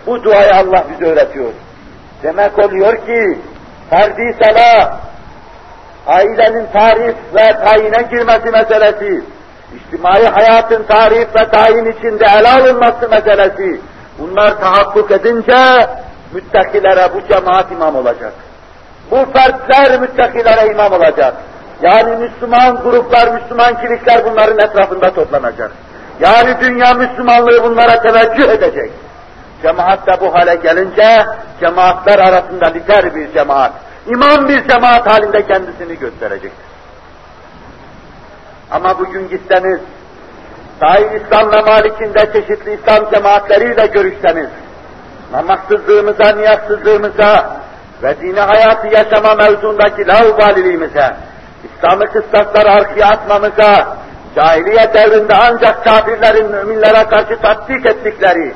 Bu 0.06 0.24
duayı 0.24 0.54
Allah 0.54 0.84
bize 0.90 1.10
öğretiyor. 1.10 1.52
Demek 2.22 2.58
oluyor 2.58 2.96
ki, 2.96 3.38
ferdi 3.90 4.36
sala, 4.42 5.00
ailenin 6.06 6.66
tarif 6.72 7.16
ve 7.34 7.64
tayine 7.64 8.02
girmesi 8.10 8.50
meselesi, 8.50 9.24
içtimai 9.76 10.24
hayatın 10.24 10.82
tarif 10.82 11.28
ve 11.40 11.48
tayin 11.50 11.92
içinde 11.92 12.24
ele 12.38 12.48
alınması 12.48 13.08
meselesi, 13.08 13.80
bunlar 14.18 14.60
tahakkuk 14.60 15.10
edince 15.10 15.86
müttakilere 16.32 17.14
bu 17.14 17.28
cemaat 17.28 17.72
imam 17.72 17.96
olacak. 17.96 18.32
Bu 19.10 19.16
fertler 19.32 20.00
müttakilere 20.00 20.70
imam 20.70 20.92
olacak. 20.92 21.34
Yani 21.81 22.15
Müslüman 22.15 22.75
gruplar, 22.75 23.33
Müslüman 23.33 23.81
kilikler 23.81 24.25
bunların 24.25 24.59
etrafında 24.59 25.13
toplanacak. 25.13 25.71
Yani 26.19 26.55
dünya 26.61 26.93
Müslümanlığı 26.93 27.63
bunlara 27.63 28.01
teveccüh 28.01 28.49
edecek. 28.49 28.91
Cemaat 29.61 30.07
de 30.07 30.21
bu 30.21 30.33
hale 30.33 30.55
gelince, 30.55 31.25
cemaatler 31.59 32.19
arasında 32.19 32.67
lider 32.67 33.15
bir 33.15 33.33
cemaat, 33.33 33.71
imam 34.07 34.49
bir 34.49 34.67
cemaat 34.67 35.07
halinde 35.07 35.47
kendisini 35.47 35.99
gösterecektir. 35.99 36.65
Ama 38.71 38.99
bugün 38.99 39.29
gitseniz, 39.29 39.79
dahi 40.81 41.05
İslam 41.15 41.51
ve 41.51 41.61
Malik'inde 41.61 42.31
çeşitli 42.33 42.73
İslam 42.73 43.11
cemaatleriyle 43.11 43.87
görüşseniz, 43.87 44.47
namazsızlığımıza, 45.31 46.35
niyazsızlığımıza 46.35 47.57
ve 48.03 48.21
dini 48.21 48.39
hayatı 48.39 48.87
yaşama 48.87 49.35
mevzundaki 49.35 50.07
laubaliliğimize, 50.07 51.15
İslam'ı 51.75 52.05
kıstaslar 52.05 52.65
arkaya 52.65 53.07
atmamıza, 53.07 53.97
cahiliye 54.35 54.93
devrinde 54.93 55.33
ancak 55.35 55.83
kafirlerin 55.83 56.51
müminlere 56.51 57.07
karşı 57.09 57.41
tatbik 57.41 57.85
ettikleri, 57.85 58.53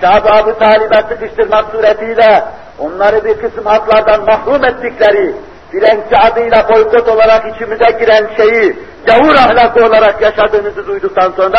Şahab-ı 0.00 0.58
Talib'e 0.58 1.08
sıkıştırmak 1.08 1.64
suretiyle 1.72 2.44
onları 2.78 3.24
bir 3.24 3.34
kısım 3.38 3.66
haklardan 3.66 4.24
mahrum 4.24 4.64
ettikleri, 4.64 5.34
Frençi 5.72 6.16
adıyla 6.16 6.68
boykot 6.68 7.08
olarak 7.08 7.54
içimize 7.54 7.90
giren 8.00 8.26
şeyi 8.36 8.76
gavur 9.06 9.34
ahlakı 9.34 9.86
olarak 9.86 10.22
yaşadığınızı 10.22 10.86
duyduktan 10.86 11.32
sonra 11.36 11.58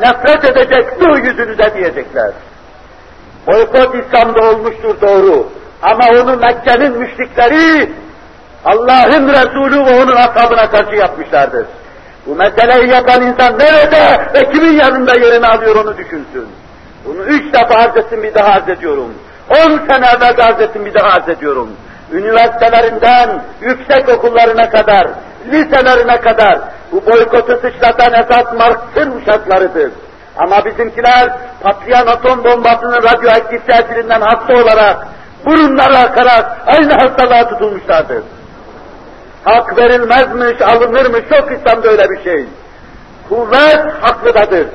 nefret 0.00 0.44
edecek 0.44 1.00
dur 1.00 1.18
yüzünüze 1.18 1.74
diyecekler. 1.74 2.30
Boykot 3.46 3.94
İslam'da 3.94 4.50
olmuştur 4.50 5.00
doğru. 5.00 5.46
Ama 5.82 6.22
onu 6.22 6.36
Mekke'nin 6.36 6.98
müşrikleri 6.98 7.92
Allah'ın 8.64 9.28
Resulü 9.28 9.86
ve 9.86 10.02
onun 10.02 10.16
ashabına 10.16 10.70
karşı 10.70 10.96
yapmışlardır. 10.96 11.66
Bu 12.26 12.34
meseleyi 12.34 12.90
yapan 12.90 13.22
insan 13.22 13.58
nerede 13.58 14.32
ve 14.34 14.50
kimin 14.52 14.72
yanında 14.72 15.14
yerini 15.14 15.46
alıyor 15.46 15.76
onu 15.76 15.96
düşünsün. 15.96 16.48
Bunu 17.04 17.22
üç 17.22 17.54
defa 17.54 17.74
arz 17.74 17.96
ettim 17.96 18.22
bir 18.22 18.34
daha 18.34 18.48
arz 18.48 18.68
ediyorum. 18.68 19.14
On 19.50 19.70
sene 19.90 20.06
evvel 20.06 20.46
arz 20.46 20.60
ettim 20.60 20.84
bir 20.84 20.94
daha 20.94 21.08
arz 21.08 21.28
ediyorum. 21.28 21.68
Üniversitelerinden 22.12 23.42
yüksek 23.60 24.08
okullarına 24.08 24.70
kadar, 24.70 25.06
liselerine 25.52 26.20
kadar 26.20 26.58
bu 26.92 27.06
boykotu 27.06 27.60
sıçratan 27.62 28.12
esas 28.12 28.52
Marx'ın 28.58 29.20
uşaklarıdır. 29.20 29.90
Ama 30.36 30.64
bizimkiler 30.64 31.28
patlayan 31.62 32.06
atom 32.06 32.44
bombasının 32.44 33.02
radyoaktif 33.02 33.66
tesirinden 33.66 34.20
hasta 34.20 34.54
olarak, 34.54 34.96
burunları 35.46 35.98
akarak 35.98 36.58
aynı 36.66 36.92
hastalığa 36.92 37.48
tutulmuşlardır. 37.48 38.22
Hak 39.48 39.78
verilmezmiş, 39.78 40.62
alınırmış, 40.62 41.20
çok 41.28 41.52
İslam'da 41.52 41.88
öyle 41.88 42.10
bir 42.10 42.24
şey. 42.24 42.46
Kuvvet 43.28 43.92
haklıdadır. 44.00 44.66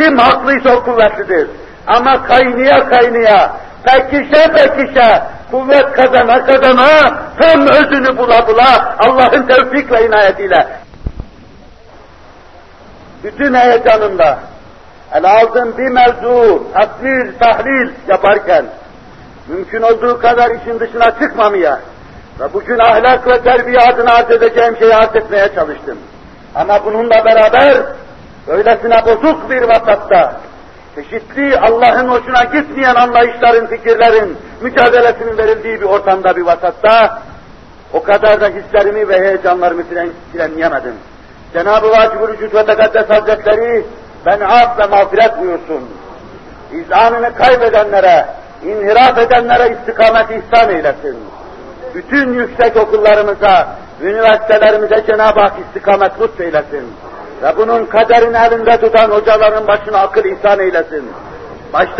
Kim 0.00 0.18
haklıysa 0.18 0.76
o 0.76 0.84
kuvvetlidir. 0.84 1.48
Ama 1.86 2.22
kaynaya 2.22 2.88
kaynaya, 2.88 3.56
pekişe 3.84 4.52
pekişe, 4.52 5.22
kuvvet 5.50 5.92
kazana 5.92 6.44
kazana, 6.44 7.22
tam 7.40 7.66
özünü 7.66 8.18
bula 8.18 8.46
bula, 8.46 8.96
Allah'ın 8.98 9.46
tevfik 9.46 9.92
ve 9.92 10.06
inayetiyle. 10.06 10.68
Bütün 13.24 13.54
heyecanında, 13.54 14.38
el 15.12 15.24
aldığım 15.24 15.78
bir 15.78 15.88
mevzu, 15.88 16.66
takdir, 16.74 17.38
tahlil 17.38 17.90
yaparken, 18.08 18.64
mümkün 19.48 19.82
olduğu 19.82 20.20
kadar 20.20 20.50
işin 20.50 20.80
dışına 20.80 21.10
çıkmamaya 21.10 21.78
ve 22.42 22.52
bugün 22.54 22.78
ahlak 22.78 23.28
ve 23.28 23.42
terbiye 23.42 23.78
adına 23.78 24.14
arz 24.14 24.30
edeceğim 24.30 24.76
şeyi 24.78 24.94
arz 24.94 25.16
etmeye 25.16 25.48
çalıştım. 25.54 25.98
Ama 26.54 26.84
bununla 26.84 27.24
beraber, 27.24 27.76
öylesine 28.48 29.04
bozuk 29.06 29.50
bir 29.50 29.62
vasatta, 29.62 30.40
çeşitli 30.94 31.58
Allah'ın 31.58 32.08
hoşuna 32.08 32.44
gitmeyen 32.44 32.94
anlayışların, 32.94 33.66
fikirlerin 33.66 34.38
mücadelesinin 34.60 35.38
verildiği 35.38 35.80
bir 35.80 35.86
ortamda, 35.86 36.36
bir 36.36 36.42
vasatta 36.42 37.22
o 37.92 38.02
kadar 38.02 38.40
da 38.40 38.48
hislerimi 38.48 39.08
ve 39.08 39.20
heyecanlarımı 39.20 39.82
fren, 39.82 40.08
frenleyemedim. 40.32 40.94
Cenab-ı 41.52 41.90
Vacib-ı 41.90 42.28
Vücud 42.28 42.54
ve 42.54 42.66
Tekaddes 42.66 43.10
Hazretleri 43.10 43.86
ben 44.26 44.40
af 44.40 44.78
ve 44.78 44.86
mağfiret 44.86 45.40
buyursun. 45.40 45.90
İzanını 46.72 47.34
kaybedenlere, 47.34 48.26
inhiraf 48.64 49.18
edenlere 49.18 49.76
istikamet 49.76 50.26
ihsan 50.30 50.70
eylesin. 50.70 51.18
Bütün 51.94 52.34
yüksek 52.34 52.76
okullarımıza, 52.76 53.76
üniversitelerimize 54.02 55.04
Cenab-ı 55.06 55.40
Hak 55.40 55.52
istikamet 55.66 56.20
lütfeylesin. 56.20 56.92
Ve 57.42 57.56
bunun 57.56 57.86
kaderini 57.86 58.36
elinde 58.36 58.80
tutan 58.80 59.10
hocaların 59.10 59.66
başına 59.66 59.98
akıl 59.98 60.24
ihsan 60.24 60.60
eylesin. 60.60 61.10
Başta 61.72 61.96